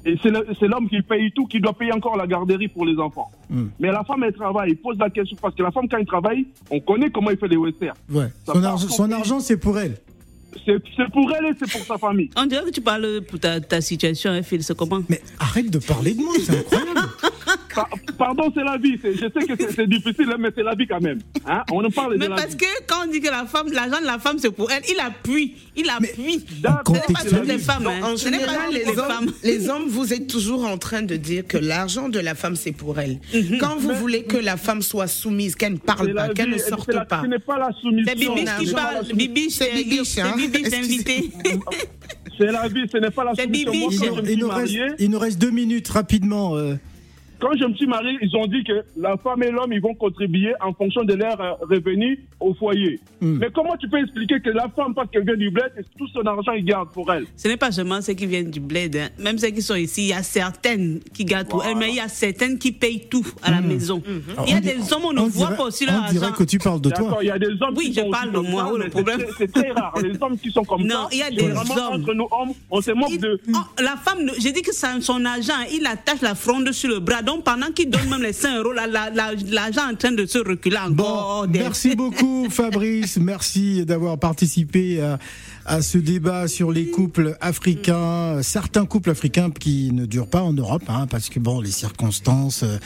Et 0.05 0.15
c'est 0.23 0.29
le- 0.31 0.47
c'est 0.59 0.67
l'homme 0.67 0.89
qui 0.89 1.01
paye 1.01 1.31
tout, 1.31 1.45
qui 1.45 1.59
doit 1.59 1.73
payer 1.73 1.93
encore 1.93 2.17
la 2.17 2.25
garderie 2.25 2.67
pour 2.67 2.85
les 2.85 2.97
enfants. 2.97 3.29
Hmm. 3.49 3.67
Mais 3.79 3.91
la 3.91 4.03
femme, 4.03 4.23
elle 4.23 4.33
travaille. 4.33 4.71
Il 4.71 4.77
pose 4.77 4.97
la 4.97 5.09
question. 5.09 5.37
Parce 5.41 5.53
que 5.55 5.61
la 5.63 5.71
femme, 5.71 5.87
quand 5.89 5.97
elle 5.97 6.05
travaille, 6.05 6.45
on 6.71 6.79
connaît 6.79 7.09
comment 7.11 7.29
il 7.29 7.37
fait 7.37 7.47
les 7.47 7.57
westerns. 7.57 7.93
Ouais. 8.11 8.27
Son, 8.45 8.53
pour 8.53 8.79
son 8.91 9.11
argent, 9.11 9.39
c'est 9.39 9.57
pour 9.57 9.77
elle. 9.77 9.97
C'est 10.65 10.81
c'est 10.97 11.09
pour 11.11 11.31
elle 11.33 11.45
et 11.45 11.53
c'est 11.57 11.71
pour 11.71 11.81
sa 11.85 11.97
famille. 11.97 12.29
On 12.35 12.45
dirait 12.45 12.65
que 12.65 12.71
tu 12.71 12.81
parles 12.81 13.21
pour 13.29 13.39
ta, 13.39 13.61
ta 13.61 13.79
situation, 13.79 14.31
hein, 14.31 14.41
Phil. 14.41 14.63
C'est 14.63 14.75
comment? 14.75 15.01
Mais 15.07 15.21
arrête 15.39 15.69
de 15.69 15.77
parler 15.79 16.13
de 16.13 16.21
moi, 16.21 16.33
c'est 16.43 16.57
incroyable. 16.57 16.99
Pa- 17.73 17.87
pardon, 18.17 18.51
c'est 18.53 18.63
la 18.63 18.77
vie. 18.77 18.97
Je 19.03 19.09
sais 19.17 19.29
que 19.55 19.71
c'est- 19.73 19.87
difficile, 19.87 20.33
mais 20.39 20.49
c'est 20.55 20.63
la 20.63 20.75
vie 20.75 20.87
quand 20.87 20.99
même. 21.01 21.19
Hein? 21.47 21.63
On 21.71 21.83
en 21.83 21.89
parle 21.89 22.13
de 22.13 22.17
Mais 22.19 22.27
la 22.27 22.35
parce 22.35 22.49
vie. 22.51 22.57
que 22.57 22.65
quand 22.87 23.05
on 23.07 23.11
dit 23.11 23.21
que 23.21 23.29
la 23.29 23.45
femme, 23.45 23.67
l'argent 23.71 24.01
de 24.01 24.05
la 24.05 24.19
femme, 24.19 24.37
c'est 24.39 24.51
pour 24.51 24.71
elle, 24.71 24.81
il 24.89 24.99
appuie. 24.99 25.55
Il 25.77 25.89
appuie. 25.89 26.43
D'accord, 26.61 26.95
Ce 26.95 27.01
n'est 27.07 27.13
pas 27.13 27.21
toutes 27.37 27.47
les 27.47 27.57
femmes. 27.57 27.87
hein. 27.87 28.01
En 28.03 28.17
Ce 28.17 28.27
n'est 28.29 28.39
pas 28.39 28.45
général, 28.45 28.65
toutes 28.65 28.73
les 28.73 28.83
les 28.85 28.99
hommes, 28.99 29.07
femmes. 29.07 29.31
les 29.43 29.69
hommes, 29.69 29.87
vous 29.87 30.13
êtes 30.13 30.27
toujours 30.27 30.65
en 30.65 30.77
train 30.77 31.01
de 31.01 31.15
dire 31.15 31.45
que 31.47 31.57
l'argent 31.57 32.09
de 32.09 32.19
la 32.19 32.35
femme, 32.35 32.55
c'est 32.55 32.71
pour 32.73 32.99
elle. 32.99 33.19
Mhm. 33.33 33.57
Quand 33.59 33.77
vous 33.77 33.93
voulez 33.93 34.23
que 34.23 34.37
la 34.37 34.57
femme 34.57 34.81
soit 34.81 35.07
soumise, 35.07 35.55
qu'elle 35.55 35.73
ne 35.73 35.77
parle 35.77 36.13
pas, 36.13 36.29
qu'elle 36.29 36.49
ne 36.49 36.57
sorte 36.57 36.93
la- 36.93 37.05
pas. 37.05 37.21
Ce 37.23 37.27
n'est 37.27 37.39
pas 37.39 37.57
la 37.57 37.69
soumission. 37.81 38.05
C'est 38.07 38.15
Bibi 38.19 38.45
qui 38.59 38.71
parle. 38.73 39.05
Bibi, 39.13 39.49
C'est 39.51 39.71
Bibiche, 39.73 40.17
hein. 40.17 40.33
C'est 40.35 40.47
Bibi, 40.47 40.69
c'est 40.69 40.77
invité. 40.77 41.31
C'est 42.37 42.51
la 42.51 42.67
vie, 42.67 42.85
ce 42.91 42.97
n'est 42.97 43.11
pas 43.11 43.23
la 43.23 43.35
soumission. 43.35 43.71
Bibi, 43.71 43.79
Moi, 43.79 43.91
Il, 44.29 44.39
nous 44.39 44.47
reste, 44.47 44.57
marié, 44.73 44.85
il 44.99 45.09
nous 45.09 45.19
reste 45.19 45.39
deux 45.39 45.51
minutes 45.51 45.87
rapidement. 45.89 46.55
Quand 47.41 47.57
je 47.59 47.65
me 47.65 47.73
suis 47.73 47.87
marié, 47.87 48.17
ils 48.21 48.35
ont 48.35 48.45
dit 48.47 48.63
que 48.63 48.83
la 48.97 49.17
femme 49.17 49.41
et 49.43 49.51
l'homme, 49.51 49.73
ils 49.73 49.81
vont 49.81 49.95
contribuer 49.95 50.53
en 50.61 50.73
fonction 50.73 51.03
de 51.03 51.13
leur 51.15 51.39
euh, 51.41 51.53
revenu 51.69 52.19
au 52.39 52.53
foyer. 52.53 52.99
Hmm. 53.19 53.37
Mais 53.39 53.47
comment 53.53 53.75
tu 53.77 53.89
peux 53.89 53.99
expliquer 53.99 54.39
que 54.39 54.49
la 54.51 54.69
femme, 54.69 54.93
parce 54.93 55.09
qu'elle 55.11 55.25
vient 55.25 55.35
du 55.35 55.49
bled, 55.49 55.71
tout 55.97 56.07
son 56.09 56.21
argent, 56.25 56.51
il 56.53 56.63
garde 56.65 56.89
pour 56.91 57.11
elle? 57.11 57.25
Ce 57.35 57.47
n'est 57.47 57.57
pas 57.57 57.71
seulement 57.71 58.01
ceux 58.01 58.13
qui 58.13 58.25
viennent 58.25 58.51
du 58.51 58.59
bled. 58.59 58.95
hein. 58.95 59.09
Même 59.19 59.37
ceux 59.37 59.49
qui 59.49 59.61
sont 59.61 59.75
ici, 59.75 60.03
il 60.03 60.07
y 60.09 60.13
a 60.13 60.23
certaines 60.23 60.99
qui 61.13 61.25
gardent 61.25 61.47
pour 61.49 61.65
elles, 61.65 61.75
mais 61.75 61.89
il 61.89 61.95
y 61.95 61.99
a 61.99 62.07
certaines 62.07 62.57
qui 62.59 62.71
payent 62.71 63.07
tout 63.09 63.25
à 63.43 63.51
la 63.51 63.61
maison. 63.61 64.01
Il 64.47 64.51
y 64.51 64.53
a 64.53 64.57
On 64.57 64.59
des 64.61 64.93
hommes, 64.93 65.05
on 65.05 65.13
ne 65.13 65.19
voit 65.21 65.47
dirait- 65.47 65.57
pas 65.57 65.63
aussi 65.63 65.85
leur 65.85 65.95
On 66.07 66.11
dirait 66.11 66.25
argent. 66.25 66.37
que 66.37 66.43
tu 66.43 66.57
parles 66.59 66.81
de 66.81 66.89
toi. 66.89 67.17
Il 67.21 67.27
y 67.27 67.31
a 67.31 67.39
des 67.39 67.47
hommes 67.61 67.73
Oui, 67.75 67.87
qui 67.89 67.93
je 67.95 68.01
sont 68.01 68.09
parle 68.11 68.29
de 68.31 68.35
comme 68.35 68.49
moi, 68.49 68.71
le 68.77 68.89
problème. 68.89 69.21
c'est- 69.37 69.51
très 69.51 69.71
rare. 69.71 69.93
Les 70.01 70.13
hommes 70.21 70.37
qui 70.37 70.51
sont 70.51 70.63
comme 70.63 70.83
Non, 70.83 71.03
ça, 71.03 71.09
il 71.11 71.17
y 71.19 71.23
a 71.23 71.29
des 71.31 71.47
vraiment 71.47 71.75
hommes. 71.93 72.01
entre 72.01 72.13
nous 72.13 72.27
hommes, 72.31 72.51
on 72.69 72.81
se 72.81 72.91
moque 72.91 73.09
Il- 73.11 73.19
de... 73.19 73.39
oh, 73.53 73.57
la 73.81 73.95
femme, 73.97 74.29
j'ai 74.39 74.51
dit 74.51 74.61
que 74.61 74.71
son 74.73 75.25
argent, 75.25 75.53
il 75.71 75.85
attache 75.87 76.21
la 76.21 76.35
fronde 76.35 76.71
sur 76.71 76.89
le 76.89 76.99
bras. 76.99 77.21
Donc 77.21 77.30
Donc 77.31 77.45
pendant 77.45 77.67
qu'ils 77.71 77.89
donnent 77.89 78.09
même 78.09 78.21
les 78.23 78.33
5 78.33 78.57
euros, 78.57 78.73
là, 78.73 78.87
la- 78.87 79.09
la- 79.09 79.31
l'argent 79.49 79.87
est 79.87 79.93
en 79.93 79.95
train 79.95 80.11
de 80.11 80.25
se 80.25 80.37
reculer 80.39 80.75
encore. 80.77 81.47
Des- 81.47 81.59
Merci 81.59 81.95
beaucoup 81.95 82.47
Fabrice, 82.49 83.17
merci 83.21 83.85
d'avoir 83.85 84.17
participé 84.19 84.99
à, 85.01 85.17
à 85.65 85.81
ce 85.81 85.97
débat 85.97 86.47
sur 86.47 86.71
les 86.71 86.87
couples 86.87 87.37
africains, 87.41 88.41
certains 88.41 88.85
couples 88.85 89.09
africains 89.09 89.51
qui 89.51 89.91
ne 89.91 90.05
durent 90.05 90.27
pas 90.27 90.41
en 90.41 90.53
Europe, 90.53 90.83
hein, 90.87 91.07
parce 91.09 91.29
que 91.29 91.39
bon, 91.39 91.61
les 91.61 91.71
circonstances, 91.71 92.63
euh, 92.63 92.77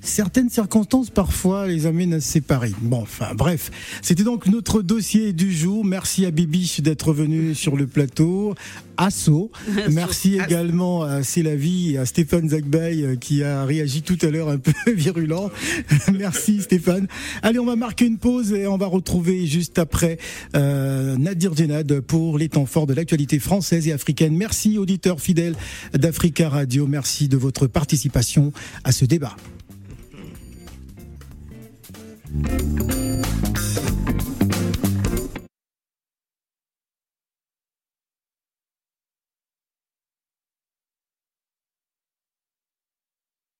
certaines 0.00 0.50
circonstances 0.50 1.10
parfois 1.10 1.66
les 1.66 1.86
amènent 1.86 2.14
à 2.14 2.20
se 2.20 2.28
séparer. 2.28 2.72
Bon, 2.80 3.02
enfin 3.02 3.34
bref, 3.34 3.70
c'était 4.02 4.24
donc 4.24 4.46
notre 4.46 4.82
dossier 4.82 5.32
du 5.32 5.52
jour. 5.52 5.84
Merci 5.84 6.26
à 6.26 6.30
Bibiche 6.30 6.80
d'être 6.80 7.12
venu 7.12 7.54
sur 7.54 7.76
le 7.76 7.86
plateau. 7.86 8.54
Asso. 8.96 9.50
Merci 9.90 10.38
également 10.38 11.02
à 11.02 11.22
C'est 11.22 11.42
la 11.42 11.56
vie 11.56 11.94
et 11.94 11.98
à 11.98 12.06
Stéphane 12.06 12.48
Zagbay 12.48 13.02
euh, 13.02 13.16
qui 13.16 13.42
a 13.42 13.64
réagi 13.64 14.02
tout 14.02 14.18
à 14.22 14.26
l'heure 14.26 14.48
un 14.48 14.58
peu 14.58 14.72
virulent. 14.92 15.50
Merci 16.12 16.62
Stéphane. 16.62 17.08
Allez, 17.42 17.58
on 17.58 17.66
va 17.66 17.76
marquer 17.76 18.06
une 18.06 18.18
pause 18.18 18.52
et 18.52 18.66
on 18.66 18.76
va 18.76 18.86
retrouver 18.86 19.46
juste 19.46 19.78
après 19.78 20.18
euh, 20.56 21.16
Nadir 21.16 21.54
Djenad 21.56 22.00
les 22.38 22.48
temps 22.48 22.66
forts 22.66 22.86
de 22.86 22.94
l'actualité 22.94 23.38
française 23.38 23.88
et 23.88 23.92
africaine. 23.92 24.36
Merci 24.36 24.78
auditeurs 24.78 25.20
fidèles 25.20 25.54
d'Africa 25.92 26.48
Radio, 26.48 26.86
merci 26.86 27.28
de 27.28 27.36
votre 27.36 27.66
participation 27.66 28.52
à 28.84 28.92
ce 28.92 29.04
débat. 29.04 29.36